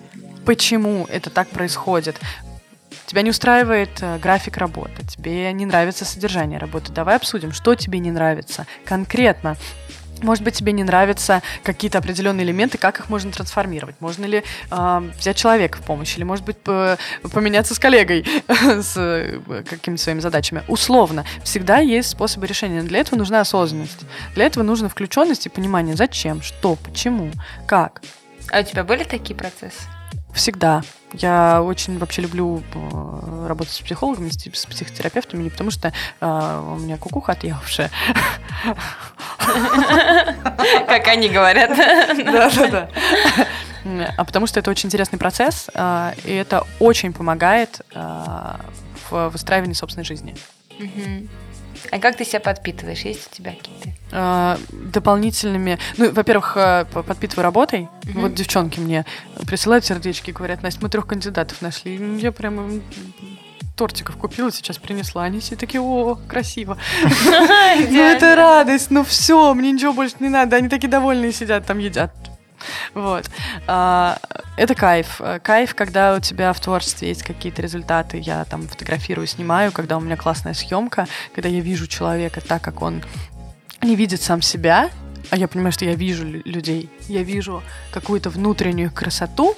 почему 0.47 1.05
это 1.09 1.29
так 1.29 1.49
происходит. 1.49 2.15
Тебя 3.05 3.21
не 3.21 3.31
устраивает 3.31 3.89
э, 3.99 4.17
график 4.17 4.55
работы, 4.57 5.05
тебе 5.05 5.51
не 5.51 5.65
нравится 5.65 6.05
содержание 6.05 6.57
работы. 6.57 6.93
Давай 6.93 7.17
обсудим, 7.17 7.51
что 7.51 7.75
тебе 7.75 7.99
не 7.99 8.11
нравится 8.11 8.65
конкретно. 8.85 9.57
Может 10.21 10.45
быть, 10.45 10.55
тебе 10.55 10.71
не 10.71 10.85
нравятся 10.85 11.43
какие-то 11.63 11.97
определенные 11.97 12.45
элементы, 12.45 12.77
как 12.77 12.99
их 12.99 13.09
можно 13.09 13.31
трансформировать? 13.31 13.97
Можно 13.99 14.23
ли 14.23 14.43
э, 14.71 15.11
взять 15.19 15.35
человека 15.35 15.79
в 15.79 15.81
помощь? 15.81 16.15
Или, 16.15 16.23
может 16.23 16.45
быть, 16.45 16.57
поменяться 16.59 17.75
с 17.75 17.79
коллегой 17.79 18.25
с 18.47 18.93
э, 18.95 19.41
какими-то 19.69 20.01
своими 20.01 20.21
задачами? 20.21 20.63
Условно. 20.69 21.25
Всегда 21.43 21.79
есть 21.79 22.09
способы 22.09 22.47
решения. 22.47 22.81
Но 22.81 22.87
для 22.87 22.99
этого 22.99 23.19
нужна 23.19 23.41
осознанность. 23.41 23.99
Для 24.33 24.45
этого 24.45 24.63
нужна 24.63 24.87
включенность 24.87 25.45
и 25.45 25.49
понимание, 25.49 25.97
зачем, 25.97 26.41
что, 26.41 26.75
почему, 26.75 27.31
как. 27.67 28.01
А 28.49 28.61
у 28.61 28.63
тебя 28.63 28.85
были 28.85 29.03
такие 29.03 29.35
процессы? 29.35 29.81
Всегда. 30.37 30.83
Я 31.13 31.63
очень 31.63 31.97
вообще 31.97 32.21
люблю 32.21 32.61
э, 32.73 33.47
работать 33.47 33.73
с 33.73 33.79
психологами, 33.79 34.29
с 34.29 34.65
психотерапевтами, 34.65 35.43
не 35.43 35.49
потому 35.49 35.71
что 35.71 35.91
э, 36.21 36.63
у 36.75 36.75
меня 36.75 36.97
кукуха 36.97 37.31
отъехавшая. 37.31 37.89
Как 40.87 41.07
они 41.07 41.29
говорят. 41.29 41.71
Да, 42.25 42.51
да, 42.51 42.67
да. 42.67 42.89
А 44.17 44.25
потому 44.25 44.47
что 44.47 44.59
это 44.59 44.69
очень 44.69 44.87
интересный 44.87 45.17
процесс, 45.17 45.69
э, 45.73 46.13
и 46.23 46.33
это 46.33 46.65
очень 46.79 47.13
помогает 47.13 47.81
в 47.93 49.29
выстраивании 49.29 49.73
собственной 49.73 50.05
жизни. 50.05 50.35
А 51.91 51.99
как 51.99 52.15
ты 52.17 52.25
себя 52.25 52.39
подпитываешь? 52.39 53.01
Есть 53.01 53.29
у 53.31 53.35
тебя 53.35 53.51
какие-то? 53.51 53.89
А, 54.11 54.57
дополнительными... 54.71 55.77
Ну, 55.97 56.11
во-первых, 56.11 56.53
а, 56.55 56.85
подпитываю 56.85 57.43
работой. 57.43 57.89
Мгм. 58.03 58.21
Вот 58.21 58.33
девчонки 58.33 58.79
мне 58.79 59.05
присылают 59.45 59.85
сердечки 59.85 60.31
говорят, 60.31 60.63
Настя, 60.63 60.79
мы 60.81 60.89
трех 60.89 61.07
кандидатов 61.07 61.61
нашли. 61.61 61.95
И 61.95 62.19
Я 62.19 62.31
прямо 62.31 62.63
м, 62.63 62.81
тортиков 63.75 64.17
купила, 64.17 64.51
сейчас 64.51 64.77
принесла. 64.77 65.23
Они 65.23 65.39
все 65.39 65.55
такие, 65.55 65.81
о, 65.81 66.15
красиво. 66.27 66.77
Ну, 67.89 68.01
это 68.01 68.35
радость, 68.35 68.89
ну 68.89 69.03
все, 69.03 69.53
мне 69.53 69.71
ничего 69.71 69.93
больше 69.93 70.15
не 70.19 70.29
надо. 70.29 70.55
Они 70.55 70.67
такие 70.69 70.89
довольные 70.89 71.31
сидят, 71.31 71.65
там 71.65 71.77
едят. 71.79 72.11
Вот. 72.93 73.29
А, 73.67 74.17
Это 74.57 74.73
кайф. 74.75 75.21
Кайф, 75.43 75.75
когда 75.75 76.15
у 76.15 76.19
тебя 76.19 76.51
в 76.53 76.59
творчестве 76.59 77.09
есть 77.09 77.23
какие-то 77.23 77.61
результаты. 77.61 78.17
Я 78.17 78.43
там 78.45 78.67
фотографирую, 78.67 79.27
снимаю, 79.27 79.71
когда 79.71 79.97
у 79.97 79.99
меня 79.99 80.15
классная 80.17 80.53
съемка, 80.53 81.07
когда 81.33 81.49
я 81.49 81.59
вижу 81.59 81.87
человека 81.87 82.41
так, 82.41 82.61
как 82.61 82.81
он 82.81 83.03
не 83.81 83.95
видит 83.95 84.21
сам 84.21 84.41
себя, 84.41 84.89
а 85.29 85.37
я 85.37 85.47
понимаю, 85.47 85.71
что 85.71 85.85
я 85.85 85.93
вижу 85.93 86.25
лю- 86.25 86.41
людей, 86.45 86.89
я 87.07 87.21
вижу 87.23 87.61
какую-то 87.91 88.29
внутреннюю 88.29 88.91
красоту, 88.91 89.55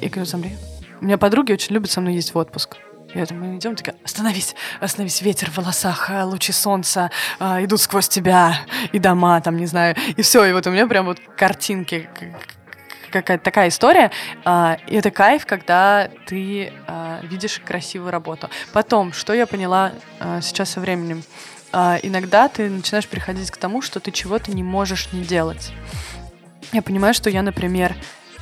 и 0.00 0.08
говорю, 0.08 0.26
смотри, 0.26 0.56
у 1.00 1.04
меня 1.04 1.18
подруги 1.18 1.52
очень 1.52 1.74
любят 1.74 1.90
со 1.90 2.00
мной 2.00 2.14
ездить 2.14 2.34
в 2.34 2.38
отпуск. 2.38 2.76
Я 3.14 3.26
мы 3.30 3.56
идем, 3.56 3.76
такая, 3.76 3.96
остановись, 4.04 4.54
остановись, 4.80 5.22
ветер 5.22 5.50
в 5.50 5.56
волосах, 5.56 6.10
а, 6.10 6.24
лучи 6.24 6.52
солнца 6.52 7.10
а, 7.38 7.62
идут 7.64 7.80
сквозь 7.80 8.08
тебя, 8.08 8.58
и 8.92 8.98
дома, 8.98 9.40
там, 9.40 9.56
не 9.56 9.66
знаю, 9.66 9.94
и 10.16 10.22
все, 10.22 10.44
и 10.44 10.52
вот 10.52 10.66
у 10.66 10.70
меня 10.70 10.86
прям 10.86 11.06
вот 11.06 11.18
картинки, 11.36 12.08
какая-то 13.10 13.44
такая 13.44 13.68
история, 13.68 14.10
а, 14.44 14.78
и 14.86 14.96
это 14.96 15.10
кайф, 15.10 15.46
когда 15.46 16.10
ты 16.26 16.72
а, 16.86 17.20
видишь 17.22 17.60
красивую 17.64 18.10
работу. 18.10 18.50
Потом, 18.72 19.12
что 19.12 19.32
я 19.32 19.46
поняла 19.46 19.92
а, 20.18 20.40
сейчас 20.40 20.70
со 20.70 20.80
временем, 20.80 21.22
а, 21.72 21.98
иногда 22.02 22.48
ты 22.48 22.68
начинаешь 22.68 23.08
приходить 23.08 23.50
к 23.50 23.56
тому, 23.56 23.82
что 23.82 24.00
ты 24.00 24.10
чего-то 24.10 24.50
не 24.50 24.62
можешь 24.62 25.12
не 25.12 25.22
делать. 25.22 25.72
Я 26.72 26.82
понимаю, 26.82 27.14
что 27.14 27.30
я, 27.30 27.42
например, 27.42 27.94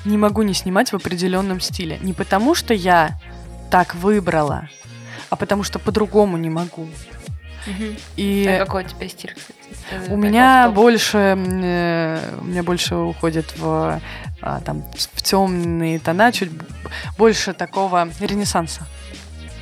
не 0.05 0.17
могу 0.17 0.43
не 0.43 0.55
снимать 0.55 0.93
в 0.93 0.97
определенном 0.97 1.61
стиле. 1.61 1.99
Не 2.03 2.12
потому, 2.12 2.55
что 2.55 2.75
я 2.75 3.19
так 3.75 3.97
выбрала, 3.97 4.68
а 5.31 5.35
потому 5.35 5.64
что 5.64 5.81
по-другому 5.81 6.37
не 6.37 6.49
могу. 6.49 6.87
И 8.14 8.47
А 8.49 8.64
какой 8.64 8.85
у 8.85 8.87
тебя 8.87 9.09
стиль, 9.09 9.35
кстати? 9.35 9.59
Это 9.91 10.12
у 10.12 10.16
меня 10.16 10.66
топ. 10.66 10.77
больше, 10.77 11.18
э, 11.18 12.39
у 12.41 12.45
меня 12.45 12.62
больше 12.62 12.95
уходит 12.95 13.53
в 13.57 14.01
а, 14.41 14.61
там 14.61 14.85
в 14.95 15.22
темные 15.22 15.99
тона, 15.99 16.31
чуть 16.31 16.53
больше 17.18 17.53
такого 17.53 18.09
ренессанса, 18.20 18.83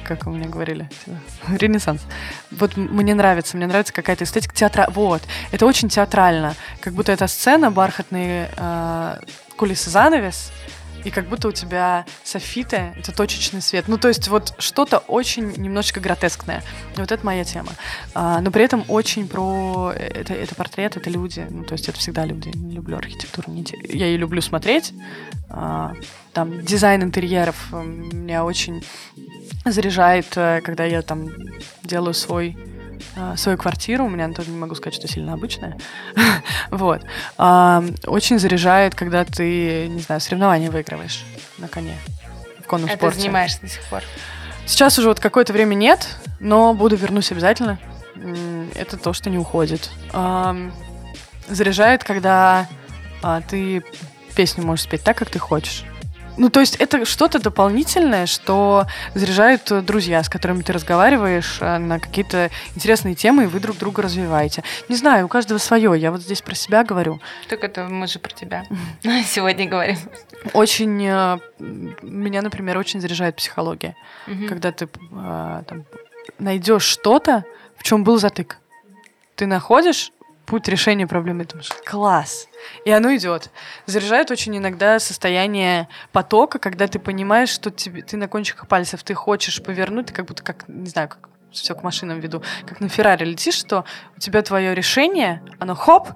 как 0.04 0.26
вы 0.26 0.32
мне 0.32 0.46
говорили, 0.46 0.90
ренессанс. 1.48 2.02
Вот 2.50 2.76
мне 2.76 3.14
нравится, 3.14 3.56
мне 3.56 3.66
нравится 3.66 3.94
какая-то 3.94 4.24
эстетика 4.24 4.54
театра. 4.54 4.88
Вот, 4.90 5.22
это 5.52 5.64
очень 5.64 5.88
театрально, 5.88 6.54
как 6.82 6.92
будто 6.92 7.12
это 7.12 7.26
сцена, 7.28 7.70
бархатные 7.70 8.50
э, 8.58 9.20
кулисы, 9.56 9.88
занавес. 9.88 10.52
И 11.04 11.10
как 11.10 11.28
будто 11.28 11.48
у 11.48 11.52
тебя 11.52 12.06
софиты, 12.24 12.94
это 12.96 13.12
точечный 13.12 13.62
свет. 13.62 13.88
Ну, 13.88 13.98
то 13.98 14.08
есть 14.08 14.28
вот 14.28 14.54
что-то 14.58 14.98
очень 14.98 15.52
немножечко 15.56 16.00
гротескное. 16.00 16.62
Вот 16.96 17.10
это 17.10 17.24
моя 17.24 17.44
тема. 17.44 17.72
А, 18.14 18.40
но 18.40 18.50
при 18.50 18.64
этом 18.64 18.84
очень 18.88 19.28
про... 19.28 19.92
Это, 19.94 20.34
это 20.34 20.54
портрет, 20.54 20.96
это 20.96 21.10
люди. 21.10 21.46
Ну, 21.50 21.64
то 21.64 21.72
есть 21.72 21.88
это 21.88 21.98
всегда 21.98 22.24
люди. 22.24 22.50
Не 22.54 22.74
люблю 22.74 22.96
архитектуру. 22.96 23.52
Я 23.84 24.06
ее 24.06 24.16
люблю 24.16 24.40
смотреть. 24.40 24.92
А, 25.48 25.94
там 26.32 26.62
дизайн 26.62 27.02
интерьеров 27.02 27.68
э, 27.72 27.82
меня 27.82 28.44
очень 28.44 28.82
заряжает, 29.64 30.26
э, 30.36 30.60
когда 30.62 30.84
я 30.84 31.02
там 31.02 31.28
делаю 31.82 32.14
свой 32.14 32.56
э, 32.56 32.71
свою 33.36 33.58
квартиру, 33.58 34.04
у 34.04 34.08
меня 34.08 34.28
тоже 34.32 34.50
не 34.50 34.58
могу 34.58 34.74
сказать, 34.74 34.94
что 34.94 35.08
сильно 35.08 35.34
обычная. 35.34 35.78
вот. 36.70 37.02
А, 37.38 37.84
очень 38.06 38.38
заряжает, 38.38 38.94
когда 38.94 39.24
ты, 39.24 39.88
не 39.88 40.00
знаю, 40.00 40.20
соревнования 40.20 40.70
выигрываешь 40.70 41.24
на 41.58 41.68
коне 41.68 41.96
в 42.60 42.66
конном 42.66 42.88
А 42.88 42.92
ты 42.92 42.98
спорте. 42.98 43.20
занимаешься 43.20 43.60
до 43.60 43.68
сих 43.68 43.82
пор? 43.84 44.02
Сейчас 44.66 44.98
уже 44.98 45.08
вот 45.08 45.20
какое-то 45.20 45.52
время 45.52 45.74
нет, 45.74 46.06
но 46.40 46.74
буду 46.74 46.96
вернусь 46.96 47.32
обязательно. 47.32 47.78
Это 48.74 48.96
то, 48.96 49.12
что 49.12 49.28
не 49.30 49.38
уходит. 49.38 49.90
Заряжает, 51.48 52.04
когда 52.04 52.68
а, 53.22 53.40
ты 53.40 53.82
песню 54.34 54.64
можешь 54.64 54.84
спеть 54.84 55.02
так, 55.02 55.16
как 55.16 55.28
ты 55.28 55.38
хочешь. 55.38 55.84
Ну, 56.36 56.50
то 56.50 56.60
есть 56.60 56.76
это 56.76 57.04
что-то 57.04 57.38
дополнительное, 57.38 58.26
что 58.26 58.86
заряжают 59.14 59.70
э, 59.70 59.82
друзья, 59.82 60.22
с 60.22 60.28
которыми 60.28 60.62
ты 60.62 60.72
разговариваешь 60.72 61.58
э, 61.60 61.78
на 61.78 61.98
какие-то 61.98 62.50
интересные 62.74 63.14
темы, 63.14 63.44
и 63.44 63.46
вы 63.46 63.60
друг 63.60 63.76
друга 63.76 64.02
развиваете. 64.02 64.62
Не 64.88 64.96
знаю, 64.96 65.26
у 65.26 65.28
каждого 65.28 65.58
свое. 65.58 65.92
Я 65.98 66.10
вот 66.10 66.22
здесь 66.22 66.42
про 66.42 66.54
себя 66.54 66.84
говорю. 66.84 67.20
Так 67.48 67.64
это 67.64 67.84
мы 67.84 68.06
же 68.06 68.18
про 68.18 68.32
тебя 68.32 68.64
сегодня 69.26 69.68
говорим. 69.68 69.96
Очень 70.52 71.04
э, 71.06 71.38
меня, 72.02 72.42
например, 72.42 72.78
очень 72.78 73.00
заряжает 73.00 73.36
психология. 73.36 73.96
Мгм. 74.26 74.48
когда 74.48 74.70
ты 74.70 74.86
там, 74.86 75.84
найдешь 76.38 76.84
что-то, 76.84 77.44
в 77.76 77.82
чем 77.82 78.04
был 78.04 78.18
затык. 78.18 78.58
Ты 79.34 79.46
находишь 79.46 80.12
путь 80.52 80.68
решения 80.68 81.06
проблемы, 81.06 81.46
думаешь, 81.46 81.70
класс. 81.86 82.46
И 82.84 82.90
оно 82.90 83.16
идет. 83.16 83.48
Заряжает 83.86 84.30
очень 84.30 84.54
иногда 84.54 84.98
состояние 84.98 85.88
потока, 86.12 86.58
когда 86.58 86.86
ты 86.88 86.98
понимаешь, 86.98 87.48
что 87.48 87.70
тебе, 87.70 88.02
ты 88.02 88.18
на 88.18 88.28
кончиках 88.28 88.68
пальцев, 88.68 89.02
ты 89.02 89.14
хочешь 89.14 89.62
повернуть, 89.62 90.08
ты 90.08 90.12
как 90.12 90.26
будто, 90.26 90.42
как, 90.42 90.68
не 90.68 90.90
знаю, 90.90 91.08
как 91.08 91.30
все 91.52 91.74
к 91.74 91.82
машинам 91.82 92.20
веду, 92.20 92.42
как 92.66 92.80
на 92.80 92.90
Феррари 92.90 93.24
летишь, 93.24 93.54
что 93.54 93.86
у 94.14 94.20
тебя 94.20 94.42
твое 94.42 94.74
решение, 94.74 95.42
оно 95.58 95.74
хоп, 95.74 96.10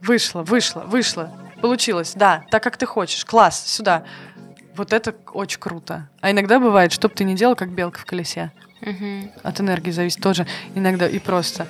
вышло, 0.00 0.42
вышло, 0.42 0.80
вышло, 0.80 1.30
получилось, 1.62 2.14
да, 2.16 2.42
так 2.50 2.64
как 2.64 2.76
ты 2.76 2.86
хочешь, 2.86 3.24
класс, 3.24 3.64
сюда. 3.68 4.02
Вот 4.74 4.92
это 4.92 5.14
очень 5.32 5.60
круто. 5.60 6.08
А 6.20 6.32
иногда 6.32 6.58
бывает, 6.58 6.90
что 6.90 7.08
бы 7.08 7.14
ты 7.14 7.22
ни 7.22 7.36
делал, 7.36 7.54
как 7.54 7.70
белка 7.70 8.00
в 8.00 8.04
колесе. 8.04 8.50
Мгм. 8.80 9.30
От 9.44 9.60
энергии 9.60 9.92
зависит 9.92 10.20
тоже 10.20 10.44
иногда 10.74 11.06
и 11.06 11.20
просто. 11.20 11.68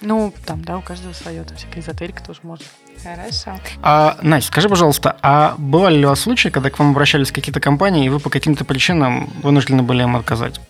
Ну, 0.00 0.32
там, 0.44 0.64
да, 0.64 0.78
у 0.78 0.82
каждого 0.82 1.12
свое, 1.12 1.42
там 1.44 1.56
всякая 1.56 1.80
эзотерика 1.80 2.22
тоже 2.22 2.40
может. 2.42 2.66
Хорошо. 3.02 3.58
А, 3.82 4.18
Настя, 4.22 4.48
скажи, 4.48 4.68
пожалуйста, 4.68 5.16
а 5.22 5.54
бывали 5.58 5.98
ли 5.98 6.06
у 6.06 6.08
вас 6.08 6.20
случаи, 6.20 6.48
когда 6.48 6.70
к 6.70 6.78
вам 6.78 6.90
обращались 6.90 7.32
какие-то 7.32 7.60
компании, 7.60 8.06
и 8.06 8.08
вы 8.08 8.20
по 8.20 8.30
каким-то 8.30 8.64
причинам 8.64 9.30
вынуждены 9.42 9.82
были 9.82 10.02
им 10.02 10.16
отказать? 10.16 10.60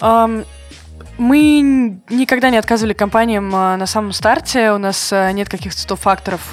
Ам, 0.00 0.44
мы 1.18 2.00
никогда 2.08 2.50
не 2.50 2.56
отказывали 2.56 2.94
компаниям 2.94 3.54
а, 3.54 3.76
на 3.76 3.86
самом 3.86 4.12
старте. 4.12 4.72
У 4.72 4.78
нас 4.78 5.12
а, 5.12 5.30
нет 5.32 5.48
каких-то 5.48 5.78
100 5.78 5.96
факторов 5.96 6.50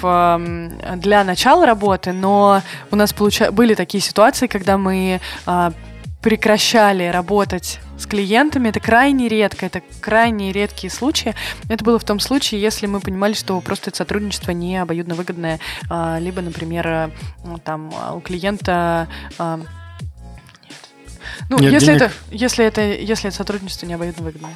для 0.96 1.24
начала 1.24 1.64
работы, 1.64 2.12
но 2.12 2.62
у 2.90 2.96
нас 2.96 3.14
получа- 3.14 3.50
были 3.50 3.74
такие 3.74 4.02
ситуации, 4.02 4.46
когда 4.46 4.76
мы 4.76 5.20
а, 5.46 5.72
прекращали 6.22 7.06
работать 7.08 7.80
с 7.98 8.06
клиентами. 8.06 8.68
Это 8.68 8.80
крайне 8.80 9.28
редко, 9.28 9.66
это 9.66 9.82
крайне 10.00 10.52
редкие 10.52 10.90
случаи. 10.90 11.34
Это 11.68 11.84
было 11.84 11.98
в 11.98 12.04
том 12.04 12.20
случае, 12.20 12.60
если 12.60 12.86
мы 12.86 13.00
понимали, 13.00 13.34
что 13.34 13.60
просто 13.60 13.90
это 13.90 13.98
сотрудничество 13.98 14.52
не 14.52 14.76
обоюдно 14.76 15.14
выгодное, 15.14 15.60
а, 15.90 16.18
либо, 16.18 16.40
например, 16.40 16.86
а, 16.86 17.10
ну, 17.44 17.58
там 17.58 17.92
а, 17.94 18.14
у 18.14 18.20
клиента 18.20 19.08
а. 19.38 19.60
Ну, 21.50 21.58
Нет 21.58 21.72
если 21.72 21.86
денег. 21.86 22.02
это, 22.02 22.12
если 22.30 22.64
это, 22.64 22.82
если 22.82 23.28
это 23.28 23.36
сотрудничество 23.36 23.86
не 23.86 23.94
обоюдно 23.94 24.24
выгодное. 24.24 24.54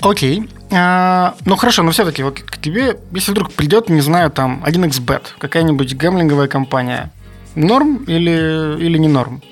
Окей. 0.00 0.48
А, 0.70 1.34
ну 1.44 1.56
хорошо, 1.56 1.82
но 1.82 1.90
все-таки 1.90 2.22
вот 2.22 2.40
к 2.40 2.58
тебе, 2.58 2.98
если 3.12 3.32
вдруг 3.32 3.52
придет, 3.52 3.88
не 3.88 4.00
знаю, 4.00 4.30
там 4.30 4.62
1xbet, 4.64 5.22
какая-нибудь 5.38 5.94
гэмблинговая 5.94 6.48
компания, 6.48 7.10
норм 7.54 8.04
или, 8.04 8.76
или 8.78 8.98
не 8.98 9.08
норм? 9.08 9.42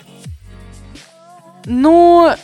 Ну, 1.66 2.34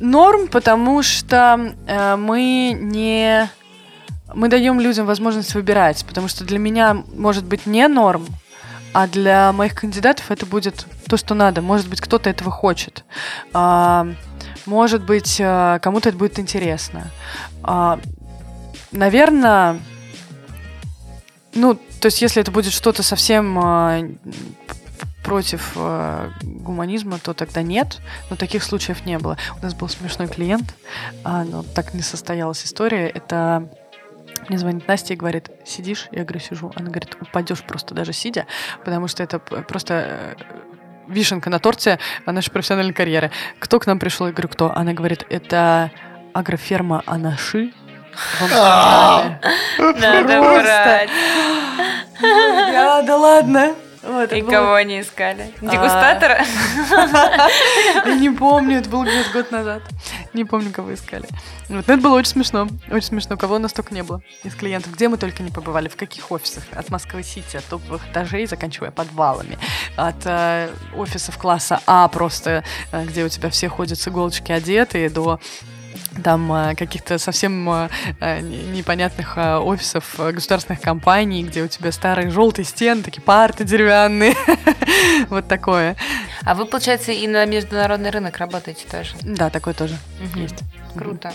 норм, 0.00 0.48
потому 0.48 1.02
что 1.02 1.74
э, 1.86 2.16
мы 2.16 2.76
не... 2.78 3.50
Мы 4.34 4.48
даем 4.48 4.80
людям 4.80 5.06
возможность 5.06 5.54
выбирать, 5.54 6.04
потому 6.06 6.28
что 6.28 6.44
для 6.44 6.58
меня 6.58 7.04
может 7.14 7.44
быть 7.44 7.66
не 7.66 7.86
норм, 7.86 8.26
а 8.92 9.06
для 9.06 9.52
моих 9.52 9.74
кандидатов 9.74 10.30
это 10.30 10.44
будет 10.46 10.86
то, 11.08 11.16
что 11.16 11.34
надо. 11.34 11.62
Может 11.62 11.88
быть, 11.88 12.00
кто-то 12.00 12.30
этого 12.30 12.50
хочет. 12.50 13.04
А, 13.52 14.08
может 14.66 15.04
быть, 15.04 15.36
э, 15.38 15.78
кому-то 15.82 16.08
это 16.08 16.18
будет 16.18 16.38
интересно. 16.38 17.10
А, 17.62 18.00
наверное, 18.90 19.78
ну, 21.54 21.74
то 21.74 22.06
есть, 22.06 22.20
если 22.20 22.42
это 22.42 22.50
будет 22.50 22.72
что-то 22.72 23.02
совсем 23.02 23.58
э, 23.58 24.10
против 25.24 25.72
э, 25.74 26.30
гуманизма, 26.42 27.18
то 27.18 27.32
тогда 27.32 27.62
нет. 27.62 27.98
Но 28.30 28.36
таких 28.36 28.62
случаев 28.62 29.04
не 29.06 29.18
было. 29.18 29.36
У 29.58 29.64
нас 29.64 29.74
был 29.74 29.88
смешной 29.88 30.28
клиент, 30.28 30.74
а, 31.24 31.44
но 31.44 31.62
так 31.62 31.94
не 31.94 32.02
состоялась 32.02 32.64
история. 32.64 33.08
Это 33.08 33.68
мне 34.48 34.58
звонит 34.58 34.86
Настя 34.86 35.14
и 35.14 35.16
говорит, 35.16 35.50
сидишь? 35.64 36.08
Я 36.12 36.24
говорю, 36.24 36.40
сижу. 36.40 36.72
Она 36.76 36.90
говорит, 36.90 37.16
упадешь 37.20 37.62
просто 37.62 37.94
даже 37.94 38.12
сидя, 38.12 38.46
потому 38.84 39.08
что 39.08 39.22
это 39.22 39.38
просто 39.38 39.94
э, 39.94 40.34
вишенка 41.08 41.48
на 41.48 41.58
торте 41.58 41.98
нашей 42.26 42.50
профессиональной 42.50 42.92
карьеры. 42.92 43.30
Кто 43.58 43.80
к 43.80 43.86
нам 43.86 43.98
пришел? 43.98 44.26
Я 44.26 44.32
говорю, 44.32 44.48
кто? 44.48 44.76
Она 44.76 44.92
говорит, 44.92 45.24
это 45.30 45.90
агроферма 46.34 47.02
Анаши. 47.06 47.72
А. 48.52 49.40
Надо 49.78 50.38
Просто. 50.38 50.62
брать. 50.62 51.10
Да 53.06 53.16
ладно. 53.16 53.74
Вот, 54.06 54.32
И 54.32 54.42
было- 54.42 54.50
кого 54.50 54.74
они 54.74 55.00
искали? 55.00 55.52
Дегустатора? 55.60 56.44
Я 58.04 58.14
не 58.20 58.30
помню, 58.30 58.78
это 58.78 58.88
был 58.88 59.02
где-то 59.04 59.30
год 59.32 59.50
назад. 59.50 59.82
Не 60.32 60.44
помню, 60.44 60.70
кого 60.72 60.92
искали. 60.94 61.24
Вот, 61.68 61.88
это 61.88 61.96
было 61.96 62.16
очень 62.16 62.32
смешно. 62.32 62.68
Очень 62.90 63.06
смешно. 63.08 63.36
Кого 63.36 63.56
у 63.56 63.58
нас 63.58 63.72
только 63.72 63.94
не 63.94 64.02
было 64.02 64.20
из 64.42 64.54
клиентов. 64.54 64.92
Где 64.92 65.08
мы 65.08 65.16
только 65.16 65.42
не 65.42 65.50
побывали, 65.50 65.88
в 65.88 65.96
каких 65.96 66.30
офисах. 66.30 66.64
От 66.72 66.90
Москвы-Сити, 66.90 67.56
от 67.56 67.64
топовых 67.64 68.02
этажей, 68.10 68.46
заканчивая 68.46 68.90
подвалами. 68.90 69.58
От 69.96 70.16
э, 70.26 70.68
офисов 70.96 71.38
класса 71.38 71.80
А 71.86 72.08
просто, 72.08 72.64
э, 72.92 73.04
где 73.04 73.24
у 73.24 73.28
тебя 73.28 73.48
все 73.50 73.68
ходят 73.68 73.98
с 73.98 74.08
иголочки 74.08 74.52
одетые, 74.52 75.08
до 75.08 75.40
там 76.22 76.52
э, 76.52 76.74
каких-то 76.74 77.18
совсем 77.18 77.68
э, 77.70 77.88
э, 78.20 78.40
не- 78.40 78.78
непонятных 78.78 79.36
офисов 79.36 80.14
государственных 80.18 80.80
компаний, 80.80 81.42
где 81.44 81.62
у 81.62 81.68
тебя 81.68 81.92
старые 81.92 82.30
желтые 82.30 82.64
стены, 82.64 83.02
такие 83.02 83.22
парты 83.22 83.64
деревянные. 83.64 84.34
Вот 85.28 85.48
такое. 85.48 85.96
А 86.44 86.54
вы, 86.54 86.66
получается, 86.66 87.12
и 87.12 87.26
на 87.26 87.44
международный 87.46 88.10
рынок 88.10 88.36
работаете 88.38 88.86
тоже? 88.90 89.14
Да, 89.22 89.48
такое 89.50 89.74
тоже 89.74 89.96
есть. 90.34 90.56
Круто. 90.96 91.32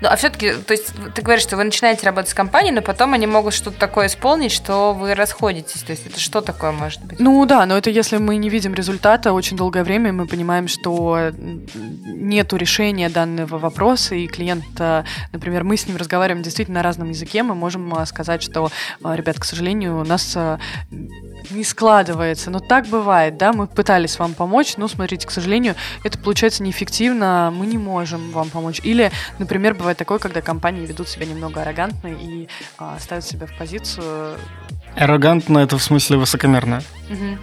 Ну, 0.00 0.08
а 0.08 0.16
все-таки, 0.16 0.52
то 0.52 0.72
есть 0.72 0.92
ты 1.14 1.22
говоришь, 1.22 1.42
что 1.42 1.56
вы 1.56 1.64
начинаете 1.64 2.06
работать 2.06 2.30
с 2.30 2.34
компанией, 2.34 2.72
но 2.72 2.82
потом 2.82 3.14
они 3.14 3.26
могут 3.26 3.54
что-то 3.54 3.78
такое 3.78 4.06
исполнить, 4.06 4.52
что 4.52 4.92
вы 4.92 5.14
расходитесь. 5.14 5.82
То 5.82 5.92
есть 5.92 6.06
это 6.06 6.20
что 6.20 6.40
такое 6.40 6.72
может 6.72 7.02
быть? 7.04 7.18
Ну 7.18 7.44
да, 7.46 7.66
но 7.66 7.76
это 7.76 7.90
если 7.90 8.18
мы 8.18 8.36
не 8.36 8.48
видим 8.48 8.74
результата 8.74 9.32
очень 9.32 9.56
долгое 9.56 9.84
время, 9.84 10.12
мы 10.12 10.26
понимаем, 10.26 10.68
что 10.68 11.32
нету 11.34 12.56
решения 12.56 13.08
данного 13.08 13.58
вопроса, 13.58 14.14
и 14.14 14.26
клиент, 14.26 14.64
например, 15.32 15.64
мы 15.64 15.76
с 15.76 15.86
ним 15.86 15.96
разговариваем 15.96 16.42
действительно 16.42 16.76
на 16.76 16.82
разном 16.82 17.08
языке, 17.08 17.42
мы 17.42 17.54
можем 17.54 17.94
а, 17.94 18.04
сказать, 18.06 18.42
что, 18.42 18.70
а, 19.02 19.16
ребят, 19.16 19.38
к 19.38 19.44
сожалению, 19.44 20.00
у 20.00 20.04
нас 20.04 20.34
а, 20.36 20.58
не 21.50 21.64
складывается. 21.64 22.50
Но 22.50 22.60
так 22.60 22.86
бывает, 22.86 23.36
да, 23.36 23.52
мы 23.52 23.66
пытались 23.66 24.18
вам 24.18 24.34
помочь, 24.34 24.76
но 24.76 24.88
смотрите, 24.88 25.26
к 25.26 25.30
сожалению, 25.30 25.74
это 26.04 26.18
получается 26.18 26.62
неэффективно, 26.62 27.52
мы 27.54 27.66
не 27.66 27.78
можем 27.78 28.30
вам 28.30 28.50
помочь. 28.50 28.80
Или, 28.84 29.10
например, 29.38 29.74
бывает 29.74 29.98
такое, 29.98 30.18
когда 30.18 30.40
компании 30.40 30.86
ведут 30.86 31.08
себя 31.08 31.26
немного 31.26 31.62
аррогантно 31.62 32.08
и 32.08 32.48
а, 32.78 32.98
ставят 33.00 33.24
себя 33.24 33.46
в 33.46 33.56
позицию. 33.56 34.38
Аррогантно 34.94 35.58
это 35.58 35.76
в 35.78 35.82
смысле 35.82 36.16
высокомерно. 36.16 36.82
Мгм. 37.08 37.38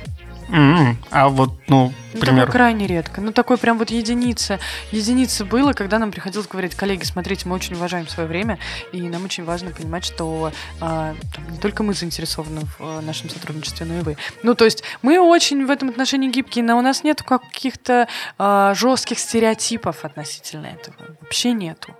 М, 0.53 0.97
А 1.09 1.29
вот, 1.29 1.51
ну, 1.67 1.91
Ну, 2.13 2.19
пример. 2.19 2.51
крайне 2.51 2.85
редко. 2.85 3.21
Ну, 3.21 3.31
такой 3.31 3.57
прям 3.57 3.79
вот 3.79 3.89
единица. 3.89 4.59
Единица 4.91 5.45
было, 5.45 5.73
когда 5.73 5.97
нам 5.97 6.11
приходилось 6.11 6.47
говорить, 6.47 6.75
коллеги, 6.75 7.03
смотрите, 7.03 7.49
мы 7.49 7.55
очень 7.55 7.75
уважаем 7.75 8.07
свое 8.07 8.29
время, 8.29 8.59
и 8.91 9.01
нам 9.01 9.25
очень 9.25 9.45
важно 9.45 9.71
понимать, 9.71 10.05
что 10.05 10.51
а, 10.79 11.15
там, 11.33 11.51
не 11.51 11.57
только 11.57 11.81
мы 11.81 11.95
заинтересованы 11.95 12.61
в 12.61 12.75
а, 12.79 13.01
нашем 13.01 13.29
сотрудничестве, 13.29 13.87
но 13.87 13.95
и 13.95 14.01
вы. 14.01 14.17
Ну, 14.43 14.53
то 14.53 14.63
есть 14.65 14.83
мы 15.01 15.19
очень 15.19 15.65
в 15.65 15.71
этом 15.71 15.89
отношении 15.89 16.29
гибкие, 16.29 16.63
но 16.63 16.77
у 16.77 16.81
нас 16.81 17.03
нет 17.03 17.23
каких-то 17.23 18.07
а, 18.37 18.75
жестких 18.75 19.17
стереотипов 19.17 20.05
относительно 20.05 20.67
этого. 20.67 20.95
Вообще 21.21 21.51
нету. 21.53 21.95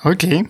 Окей. 0.00 0.48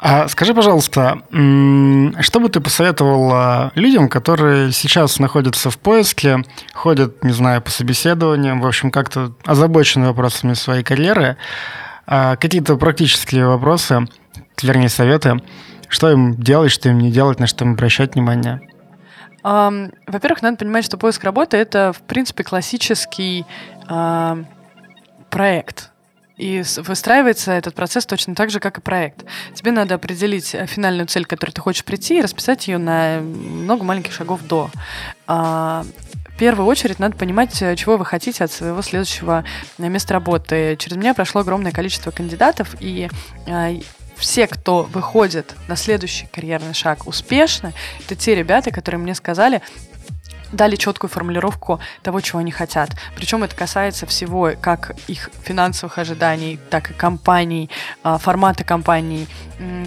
А 0.00 0.28
скажи, 0.28 0.54
пожалуйста, 0.54 1.22
что 1.30 2.40
бы 2.40 2.48
ты 2.48 2.60
посоветовал 2.60 3.72
людям, 3.74 4.08
которые 4.08 4.70
сейчас 4.70 5.18
находятся 5.18 5.70
в 5.70 5.78
поиске, 5.78 6.44
ходят, 6.72 7.24
не 7.24 7.32
знаю, 7.32 7.60
по 7.62 7.70
собеседованиям, 7.70 8.60
в 8.60 8.66
общем, 8.66 8.92
как-то 8.92 9.32
озабочены 9.44 10.06
вопросами 10.06 10.54
своей 10.54 10.84
карьеры, 10.84 11.36
а, 12.06 12.36
какие-то 12.36 12.76
практические 12.76 13.48
вопросы, 13.48 14.06
вернее, 14.62 14.88
советы, 14.88 15.42
что 15.88 16.10
им 16.10 16.36
делать, 16.36 16.70
что 16.70 16.88
им 16.88 16.98
не 16.98 17.10
делать, 17.10 17.40
на 17.40 17.48
что 17.48 17.64
им 17.64 17.72
обращать 17.72 18.14
внимание? 18.14 18.60
Во-первых, 19.42 20.42
надо 20.42 20.58
понимать, 20.58 20.84
что 20.84 20.96
поиск 20.96 21.24
работы 21.24 21.56
это, 21.56 21.92
в 21.92 22.02
принципе, 22.02 22.44
классический 22.44 23.46
ам, 23.86 24.46
проект. 25.30 25.90
И 26.38 26.62
выстраивается 26.76 27.52
этот 27.52 27.74
процесс 27.74 28.06
точно 28.06 28.34
так 28.34 28.50
же, 28.50 28.60
как 28.60 28.78
и 28.78 28.80
проект. 28.80 29.24
Тебе 29.54 29.72
надо 29.72 29.96
определить 29.96 30.54
э, 30.54 30.66
финальную 30.66 31.08
цель, 31.08 31.24
к 31.24 31.30
которой 31.30 31.50
ты 31.50 31.60
хочешь 31.60 31.84
прийти, 31.84 32.18
и 32.18 32.22
расписать 32.22 32.68
ее 32.68 32.78
на 32.78 33.20
много 33.20 33.82
маленьких 33.82 34.12
шагов 34.12 34.40
до. 34.46 34.70
А, 35.26 35.84
В 36.28 36.38
первую 36.38 36.66
очередь 36.68 37.00
надо 37.00 37.16
понимать, 37.16 37.60
э, 37.60 37.74
чего 37.74 37.96
вы 37.96 38.04
хотите 38.04 38.44
от 38.44 38.52
своего 38.52 38.82
следующего 38.82 39.44
э, 39.78 39.88
места 39.88 40.14
работы. 40.14 40.76
Через 40.78 40.96
меня 40.96 41.12
прошло 41.12 41.40
огромное 41.40 41.72
количество 41.72 42.12
кандидатов, 42.12 42.76
и 42.78 43.08
все, 44.16 44.46
кто 44.46 44.82
выходит 44.82 45.54
на 45.68 45.76
следующий 45.76 46.26
карьерный 46.26 46.74
шаг 46.74 47.06
успешно, 47.06 47.72
это 48.00 48.14
те 48.16 48.34
ребята, 48.34 48.70
которые 48.70 49.00
мне 49.00 49.14
сказали, 49.14 49.62
дали 50.52 50.76
четкую 50.76 51.10
формулировку 51.10 51.80
того, 52.02 52.20
чего 52.20 52.38
они 52.38 52.50
хотят. 52.50 52.90
Причем 53.16 53.44
это 53.44 53.54
касается 53.54 54.06
всего 54.06 54.52
как 54.60 54.94
их 55.06 55.30
финансовых 55.42 55.98
ожиданий, 55.98 56.58
так 56.70 56.90
и 56.90 56.94
компаний, 56.94 57.70
а, 58.02 58.18
формата 58.18 58.64
компаний, 58.64 59.28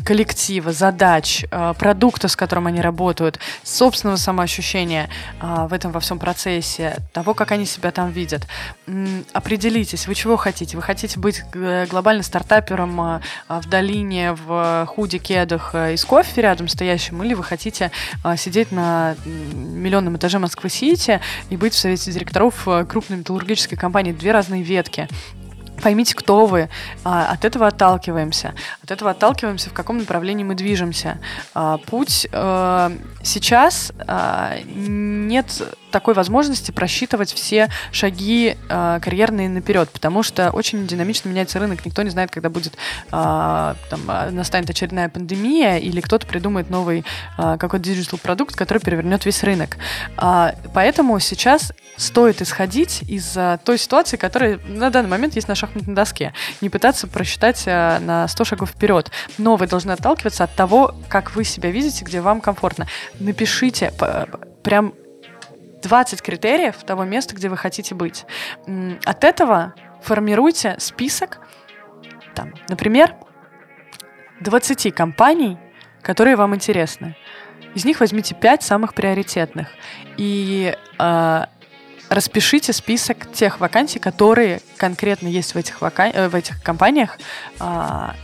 коллектива, 0.05 0.71
задач, 0.71 1.45
а, 1.51 1.73
продукта, 1.73 2.27
с 2.27 2.35
которым 2.35 2.67
они 2.67 2.81
работают, 2.81 3.39
собственного 3.63 4.17
самоощущения 4.17 5.09
а, 5.39 5.67
в 5.67 5.73
этом 5.73 5.91
во 5.91 5.99
всем 5.99 6.19
процессе, 6.19 6.97
того, 7.13 7.33
как 7.33 7.51
они 7.51 7.65
себя 7.65 7.91
там 7.91 8.11
видят. 8.11 8.47
Определитесь, 9.33 10.07
вы 10.07 10.15
чего 10.15 10.38
хотите? 10.38 10.75
Вы 10.75 10.83
хотите 10.83 11.19
быть 11.19 11.43
г- 11.51 11.85
глобальным 11.88 12.23
стартапером 12.23 13.21
в 13.47 13.69
долине, 13.69 14.33
в 14.33 14.85
худи, 14.88 15.17
кедах 15.17 15.71
а, 15.73 15.91
и 15.91 15.97
с 15.97 16.05
кофе 16.05 16.41
рядом 16.41 16.67
стоящим, 16.67 17.23
или 17.23 17.33
вы 17.33 17.43
хотите 17.43 17.91
сидеть 18.38 18.71
на 18.71 19.15
миллионном 19.25 20.17
этаже 20.17 20.39
Москвы-Сити 20.52 21.22
и 21.49 21.57
быть 21.57 21.73
в 21.73 21.78
совете 21.78 22.11
директоров 22.11 22.68
а, 22.68 22.84
крупной 22.86 23.19
металлургической 23.19 23.78
компании. 23.78 24.11
Две 24.11 24.32
разные 24.32 24.64
ветки. 24.64 25.07
Поймите, 25.82 26.14
кто 26.14 26.45
вы. 26.45 26.69
А, 27.03 27.32
От 27.32 27.45
этого 27.45 27.68
отталкиваемся. 27.68 28.53
От 28.84 28.91
этого 28.91 29.11
отталкиваемся, 29.11 29.69
в 29.69 29.73
каком 29.73 29.98
направлении 29.98 30.44
мы 30.44 30.56
движемся. 30.56 31.19
А, 31.53 31.78
Путь 31.78 32.28
э, 32.32 32.98
сейчас 33.23 33.91
а, 34.07 34.57
нет 34.65 35.64
такой 35.91 36.13
возможности 36.13 36.72
просчитывать 36.72 37.31
все 37.34 37.69
шаги 37.91 38.57
а, 38.69 38.99
карьерные 38.99 39.49
наперед, 39.49 39.89
потому 39.89 40.23
что 40.23 40.51
очень 40.51 40.88
динамично 40.88 41.30
меняется 41.30 41.59
рынок. 41.59 41.85
Никто 41.85 42.01
не 42.01 42.09
знает, 42.09 42.31
когда 42.31 42.49
будет 42.49 42.73
а, 43.11 43.76
там, 43.89 44.01
а, 44.07 44.31
настанет 44.31 44.69
очередная 44.69 45.09
пандемия 45.09 45.77
или 45.77 46.01
кто-то 46.01 46.26
придумает 46.26 46.69
новый 46.69 47.05
а, 47.38 47.57
какой-то 47.57 47.85
digital 47.85 48.19
продукт, 48.19 48.55
который 48.55 48.80
перевернет 48.80 49.26
весь 49.26 49.43
рынок. 49.43 49.77
А, 50.18 50.55
Поэтому 50.73 51.19
сейчас 51.19 51.73
стоит 51.97 52.41
исходить 52.41 53.03
из 53.03 53.34
а, 53.35 53.57
той 53.57 53.77
ситуации, 53.77 54.18
которая 54.18 54.59
на 54.65 54.89
данный 54.89 55.09
момент 55.09 55.35
есть 55.35 55.47
на 55.47 55.55
шахматной 55.55 55.93
доске. 55.93 56.34
Не 56.61 56.69
пытаться 56.69 57.07
просчитать 57.07 57.63
а, 57.68 57.99
на 57.99 58.27
100 58.27 58.43
шагов 58.45 58.72
вперед. 58.72 59.11
Но 59.38 59.55
вы 59.57 59.68
должны 59.68 59.91
отталкиваться 59.91 60.43
от 60.43 60.55
того, 60.55 60.95
как 61.09 61.35
вы 61.35 61.43
себя 61.43 61.72
видите, 61.72 62.05
где 62.05 62.22
вам 62.22 62.41
комфортно. 62.41 62.88
Напишите 63.19 63.93
прям 64.63 64.93
20 65.82 66.22
критериев 66.22 66.76
того 66.78 67.03
места, 67.03 67.36
где 67.36 67.49
вы 67.49 67.58
хотите 67.58 67.95
быть. 67.95 68.26
От 69.06 69.24
этого 69.24 69.74
формируйте 70.02 70.76
список, 70.80 71.40
там, 72.36 72.53
например, 72.70 73.16
20 74.40 74.94
компаний, 74.94 75.58
которые 76.02 76.36
вам 76.36 76.56
интересны. 76.56 77.16
Из 77.76 77.86
них 77.86 77.99
возьмите 77.99 78.36
5 78.36 78.64
самых 78.64 78.94
приоритетных. 78.94 79.68
И 80.18 80.76
э, 80.99 81.45
распишите 82.10 82.74
список 82.74 83.32
тех 83.32 83.60
вакансий, 83.60 83.99
которые 83.99 84.62
конкретно 84.78 85.28
есть 85.28 85.56
в 85.56 85.58
этих, 85.58 85.82
вака- 85.82 86.12
э, 86.14 86.28
в 86.28 86.36
этих 86.36 86.62
компаниях, 86.62 87.18
а, 87.60 88.16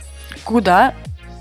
куда 0.44 0.94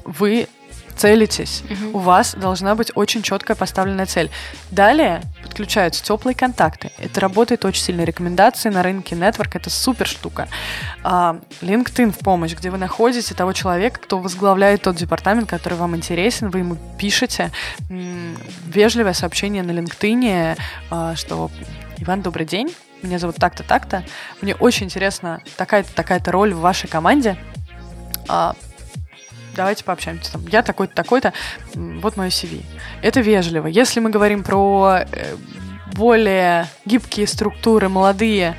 вы 0.05 0.47
целитесь. 0.97 1.63
У 1.93 1.99
вас 1.99 2.35
должна 2.35 2.75
быть 2.75 2.91
очень 2.95 3.21
четкая 3.21 3.55
поставленная 3.55 4.05
цель. 4.05 4.29
Далее 4.71 5.21
подключаются 5.43 6.03
теплые 6.03 6.35
контакты. 6.35 6.91
Это 6.97 7.21
работает 7.21 7.65
очень 7.65 7.83
сильно. 7.83 8.03
Рекомендации 8.03 8.69
на 8.69 8.83
рынке 8.83 9.15
Network 9.15 9.51
это 9.53 9.69
супер 9.69 10.07
штука. 10.07 10.47
А, 11.03 11.39
LinkedIn 11.61 12.11
в 12.11 12.19
помощь, 12.19 12.53
где 12.53 12.69
вы 12.69 12.77
находите 12.77 13.33
того 13.33 13.53
человека, 13.53 13.99
кто 13.99 14.19
возглавляет 14.19 14.81
тот 14.81 14.95
департамент, 14.95 15.49
который 15.49 15.77
вам 15.77 15.95
интересен, 15.95 16.49
вы 16.49 16.59
ему 16.59 16.77
пишете 16.97 17.51
вежливое 17.89 19.13
сообщение 19.13 19.63
на 19.63 19.71
LinkedIn, 19.71 20.57
а, 20.89 21.15
что 21.15 21.51
Иван, 21.99 22.21
добрый 22.21 22.45
день. 22.45 22.73
Меня 23.01 23.19
зовут 23.19 23.37
так-то, 23.37 23.63
так-то. 23.63 24.03
Мне 24.41 24.55
очень 24.55 24.85
интересна 24.85 25.41
такая-то, 25.55 25.93
такая-то 25.93 26.31
роль 26.31 26.53
в 26.53 26.59
вашей 26.59 26.87
команде. 26.87 27.37
Давайте 29.57 29.83
пообщаемся. 29.83 30.31
Там, 30.31 30.45
я 30.51 30.61
такой-то, 30.61 30.93
такой-то, 30.93 31.33
вот 31.73 32.15
мое 32.15 32.29
CV. 32.29 32.63
Это 33.01 33.21
вежливо. 33.21 33.65
Если 33.65 33.99
мы 33.99 34.11
говорим 34.11 34.43
про 34.43 34.99
э, 34.99 35.35
более 35.93 36.67
гибкие 36.85 37.25
структуры, 37.25 37.89
молодые, 37.89 38.55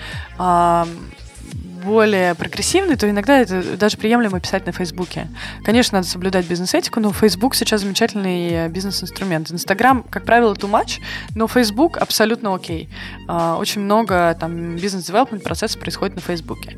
более 1.84 2.34
прогрессивный, 2.34 2.96
то 2.96 3.08
иногда 3.08 3.38
это 3.38 3.76
даже 3.76 3.96
приемлемо 3.96 4.40
писать 4.40 4.66
на 4.66 4.72
Фейсбуке. 4.72 5.28
Конечно, 5.64 5.98
надо 5.98 6.08
соблюдать 6.08 6.46
бизнес-этику, 6.46 7.00
но 7.00 7.12
Facebook 7.12 7.54
сейчас 7.54 7.80
замечательный 7.82 8.50
э, 8.50 8.68
бизнес-инструмент. 8.68 9.50
Инстаграм, 9.50 10.02
как 10.02 10.24
правило, 10.24 10.54
too 10.54 10.70
much, 10.70 11.00
но 11.34 11.46
Facebook 11.46 11.96
абсолютно 11.98 12.54
окей. 12.54 12.88
А, 13.26 13.56
очень 13.56 13.82
много 13.82 14.36
там 14.38 14.76
бизнес-девелопмент 14.76 15.42
процессов 15.42 15.80
происходит 15.80 16.16
на 16.16 16.22
Фейсбуке. 16.22 16.76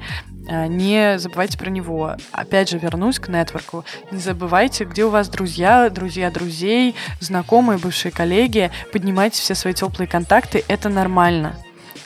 А, 0.49 0.67
не 0.67 1.19
забывайте 1.19 1.59
про 1.59 1.71
него. 1.71 2.17
Опять 2.33 2.71
же, 2.71 2.79
вернусь 2.79 3.19
к 3.19 3.29
нетворку. 3.29 3.85
Не 4.11 4.19
забывайте, 4.19 4.85
где 4.85 5.05
у 5.05 5.11
вас 5.11 5.29
друзья, 5.29 5.89
друзья 5.91 6.31
друзей, 6.31 6.95
знакомые, 7.21 7.79
бывшие 7.79 8.13
коллеги. 8.13 8.71
Поднимайте 8.93 9.41
все 9.41 9.55
свои 9.55 9.75
теплые 9.75 10.09
контакты. 10.09 10.65
Это 10.69 10.89
нормально. 10.89 11.57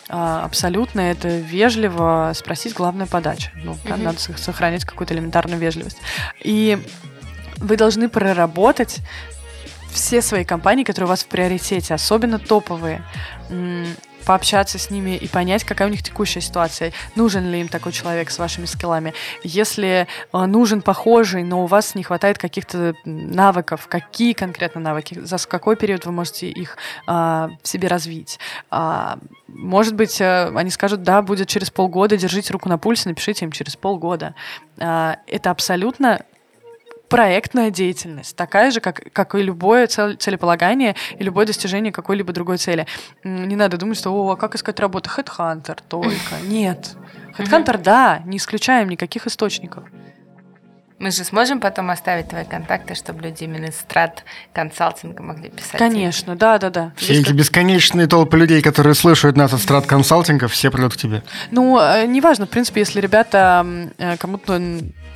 А, 0.09 0.45
абсолютно 0.45 1.01
это 1.01 1.29
вежливо 1.29 2.33
спросить 2.35 2.75
главная 2.75 3.07
подача. 3.07 3.51
Ну, 3.55 3.77
да, 3.85 3.97
надо 3.97 4.19
сохранять 4.19 4.85
какую-то 4.85 5.15
элементарную 5.15 5.59
вежливость. 5.59 5.99
И 6.43 6.79
вы 7.57 7.77
должны 7.77 8.09
проработать 8.09 9.01
все 9.91 10.21
свои 10.21 10.45
компании, 10.45 10.85
которые 10.85 11.07
у 11.07 11.11
вас 11.11 11.23
в 11.23 11.27
приоритете, 11.29 11.95
особенно 11.95 12.39
топовые 12.39 13.03
пообщаться 14.25 14.79
с 14.79 14.91
ними 14.91 15.17
и 15.17 15.29
понять, 15.29 15.65
какая 15.65 15.89
у 15.89 15.91
них 15.91 16.03
текущая 16.03 16.41
ситуация. 16.41 16.93
Нужен 17.17 17.51
ли 17.51 17.61
им 17.61 17.69
такой 17.69 17.93
человек 17.93 18.31
с 18.31 18.39
вашими 18.39 18.67
скиллами? 18.67 19.15
Если 19.43 20.07
э, 20.33 20.47
нужен 20.47 20.83
похожий, 20.83 21.43
но 21.43 21.65
у 21.65 21.67
вас 21.67 21.95
не 21.95 22.03
хватает 22.03 22.39
каких-то 22.39 22.95
навыков, 23.05 23.87
какие 23.89 24.33
конкретно 24.33 24.81
навыки, 24.81 25.21
за 25.23 25.39
какой 25.39 25.77
период 25.77 26.07
вы 26.07 26.13
можете 26.13 26.49
их 26.49 26.77
в 27.07 27.51
себе 27.63 27.89
развить? 27.89 28.39
А, 28.71 29.19
может 29.49 29.95
быть, 29.95 30.21
э, 30.21 30.53
они 30.55 30.71
скажут, 30.71 31.03
да, 31.03 31.23
будет 31.23 31.49
через 31.49 31.71
полгода, 31.71 32.17
держите 32.17 32.53
руку 32.53 32.69
на 32.69 32.79
пульсе, 32.79 33.09
напишите 33.09 33.45
им 33.45 33.53
через 33.53 33.77
полгода. 33.77 34.35
А, 34.79 35.19
это 35.27 35.51
абсолютно 35.51 36.25
проектная 37.15 37.71
деятельность, 37.71 38.35
такая 38.35 38.73
же, 38.73 38.81
как, 38.81 39.13
как 39.13 39.37
и 39.37 39.43
любое 39.43 39.87
целеполагание 39.87 40.97
и 41.17 41.23
любое 41.23 41.47
достижение 41.47 41.93
какой-либо 41.93 42.33
другой 42.33 42.59
цели. 42.59 42.87
Не 43.23 43.55
надо 43.55 43.77
думать, 43.77 43.99
что, 43.99 44.11
о, 44.11 44.33
а 44.33 44.37
как 44.37 44.57
искать 44.57 44.81
работу? 44.81 45.11
Headhunter 45.17 45.79
только. 45.89 46.41
Нет. 46.43 46.97
Headhunter, 47.39 47.79
да, 47.81 48.21
не 48.25 48.39
исключаем 48.39 48.89
никаких 48.89 49.29
источников. 49.29 49.85
Мы 51.01 51.11
же 51.11 51.25
сможем 51.25 51.61
потом 51.61 51.91
оставить 51.91 52.29
твои 52.29 52.45
контакты, 52.45 52.95
чтобы 52.95 53.23
люди 53.23 53.45
именно 53.45 53.67
из 53.67 53.75
страт 53.75 54.25
консалтинга 54.53 55.25
могли 55.25 55.51
писать. 55.51 55.77
Конечно, 55.77 56.37
да, 56.37 56.59
да, 56.59 56.71
да. 56.71 56.93
Все 56.97 57.15
эти 57.15 57.33
бесконечные 57.33 58.07
толпы 58.07 58.37
людей, 58.37 58.63
которые 58.63 58.95
слышат 58.95 59.37
нас 59.37 59.53
от 59.53 59.61
страт 59.61 59.87
консалтинга, 59.87 60.47
все 60.47 60.71
придут 60.71 60.95
к 60.95 60.97
тебе. 60.97 61.25
Ну, 61.51 61.81
э, 61.81 62.07
неважно, 62.07 62.47
в 62.47 62.49
принципе, 62.49 62.81
если 62.81 63.01
ребята 63.01 63.67
э, 63.99 64.17
кому-то 64.19 64.61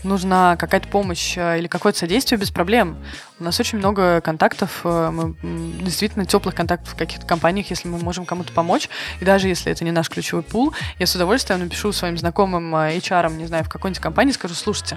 нужна 0.03 0.57
какая-то 0.57 0.89
помощь 0.89 1.35
э, 1.37 1.61
или 1.61 1.69
какое-то 1.69 2.01
содействие, 2.01 2.41
без 2.41 2.51
проблем. 2.51 2.97
У 3.39 3.45
нас 3.45 3.61
очень 3.61 3.79
много 3.79 4.21
контактов, 4.21 4.81
мы, 4.83 5.37
действительно 5.81 6.27
теплых 6.27 6.57
контактов 6.57 6.95
в 6.95 6.97
каких-то 6.97 7.25
компаниях, 7.25 7.71
если 7.71 7.89
мы 7.89 7.99
можем 7.99 8.27
кому-то 8.27 8.53
помочь. 8.53 8.89
И 9.21 9.25
даже 9.25 9.47
если 9.47 9.71
это 9.71 9.85
не 9.85 9.93
наш 9.93 10.11
ключевой 10.11 10.43
пул, 10.43 10.75
я 10.99 11.07
с 11.07 11.15
удовольствием 11.15 11.61
напишу 11.61 11.93
своим 11.93 12.19
знакомым 12.19 12.75
HR, 12.75 13.33
не 13.37 13.47
знаю, 13.47 13.63
в 13.63 13.69
какой-нибудь 13.69 14.03
компании, 14.03 14.33
скажу, 14.33 14.55
слушайте, 14.55 14.97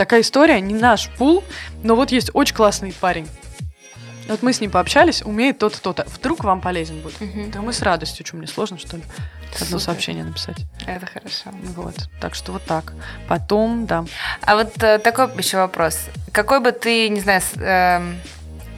такая 0.00 0.22
история, 0.22 0.62
не 0.62 0.72
наш 0.72 1.10
пул, 1.10 1.44
но 1.82 1.94
вот 1.94 2.10
есть 2.10 2.30
очень 2.32 2.56
классный 2.56 2.90
парень. 2.90 3.28
Вот 4.28 4.42
мы 4.42 4.54
с 4.54 4.60
ним 4.62 4.70
пообщались, 4.70 5.20
умеет 5.22 5.58
то-то, 5.58 5.78
то-то. 5.78 6.06
Вдруг 6.08 6.42
вам 6.42 6.62
полезен 6.62 7.00
будет. 7.00 7.20
Угу. 7.20 7.50
Да 7.52 7.60
мы 7.60 7.74
с 7.74 7.82
радостью. 7.82 8.24
Что, 8.24 8.36
мне 8.36 8.46
сложно, 8.46 8.78
что 8.78 8.96
ли? 8.96 9.02
Одно 9.56 9.66
Супер. 9.66 9.80
сообщение 9.80 10.24
написать. 10.24 10.56
Это 10.86 11.04
хорошо. 11.04 11.50
Вот. 11.76 11.96
Так 12.18 12.34
что 12.34 12.52
вот 12.52 12.62
так. 12.64 12.94
Потом, 13.28 13.84
да. 13.84 14.06
А 14.40 14.56
вот 14.56 14.82
э, 14.82 15.00
такой 15.00 15.28
еще 15.36 15.58
вопрос. 15.58 15.98
Какой 16.32 16.60
бы 16.60 16.72
ты, 16.72 17.10
не 17.10 17.20
знаю, 17.20 17.42
э, 17.56 18.00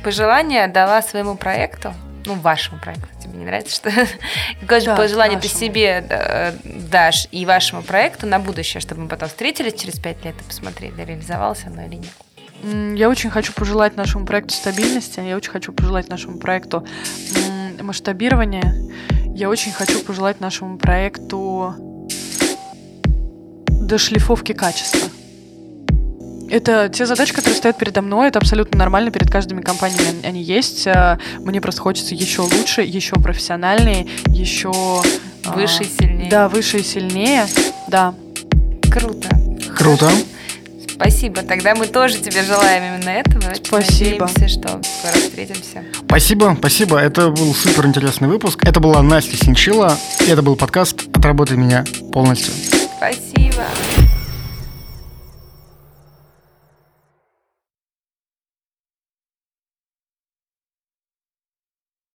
пожелание 0.03 0.66
дала 0.66 1.03
своему 1.03 1.36
проекту, 1.36 1.94
ну, 2.27 2.35
вашему 2.35 2.81
проекту, 2.81 3.09
тебе 3.20 3.39
не 3.39 3.44
нравится, 3.44 3.74
что 3.74 3.90
какое 4.61 4.81
же 4.81 4.86
да, 4.86 4.97
пожелание 4.97 5.36
нашему. 5.36 5.53
ты 5.53 5.59
себе 5.59 6.55
дашь 6.65 7.28
и 7.31 7.44
вашему 7.47 7.82
проекту 7.82 8.27
на 8.27 8.39
будущее, 8.39 8.81
чтобы 8.81 9.03
мы 9.03 9.09
потом 9.09 9.28
встретились 9.28 9.74
через 9.74 9.99
пять 9.99 10.24
лет 10.24 10.35
и 10.40 10.44
посмотрели, 10.44 11.05
реализовался 11.05 11.69
оно 11.69 11.82
или 11.82 11.97
нет? 11.97 12.97
Я 12.97 13.09
очень 13.09 13.31
хочу 13.31 13.53
пожелать 13.53 13.97
нашему 13.97 14.24
проекту 14.24 14.55
стабильности, 14.55 15.19
я 15.20 15.36
очень 15.36 15.51
хочу 15.51 15.73
пожелать 15.73 16.09
нашему 16.09 16.39
проекту 16.39 16.86
масштабирования, 17.81 18.74
я 19.35 19.49
очень 19.49 19.73
хочу 19.73 19.99
пожелать 20.01 20.40
нашему 20.40 20.78
проекту 20.78 21.74
дошлифовки 23.69 24.53
качества. 24.53 25.09
Это 26.52 26.90
те 26.90 27.06
задачи, 27.06 27.32
которые 27.32 27.56
стоят 27.56 27.78
передо 27.78 28.02
мной, 28.02 28.28
это 28.28 28.38
абсолютно 28.38 28.78
нормально, 28.78 29.10
перед 29.10 29.30
каждыми 29.30 29.62
компаниями 29.62 30.22
они 30.22 30.42
есть. 30.42 30.86
А, 30.86 31.18
мне 31.38 31.62
просто 31.62 31.80
хочется 31.80 32.14
еще 32.14 32.42
лучше, 32.42 32.82
еще 32.82 33.16
профессиональнее, 33.16 34.06
еще... 34.26 34.70
Выше 35.46 35.84
и 35.84 35.86
сильнее. 35.86 36.28
Да, 36.30 36.50
выше 36.50 36.80
и 36.80 36.82
сильнее, 36.82 37.46
да. 37.88 38.14
Круто. 38.92 39.30
Круто. 39.78 40.10
Спасибо. 40.92 41.40
Тогда 41.40 41.74
мы 41.74 41.86
тоже 41.86 42.18
тебе 42.18 42.42
желаем 42.42 42.96
именно 42.96 43.08
этого. 43.08 43.54
Спасибо. 43.54 44.26
Надеемся, 44.26 44.48
что 44.48 44.80
скоро 44.82 45.22
встретимся. 45.22 45.84
Спасибо, 46.04 46.54
спасибо. 46.58 46.98
Это 46.98 47.30
был 47.30 47.54
супер 47.54 47.86
интересный 47.86 48.28
выпуск. 48.28 48.62
Это 48.64 48.78
была 48.78 49.02
Настя 49.02 49.42
Синчила. 49.42 49.96
И 50.20 50.30
это 50.30 50.42
был 50.42 50.56
подкаст 50.56 51.00
«Отработай 51.14 51.56
меня 51.56 51.86
полностью». 52.12 52.52
Спасибо. 52.98 53.64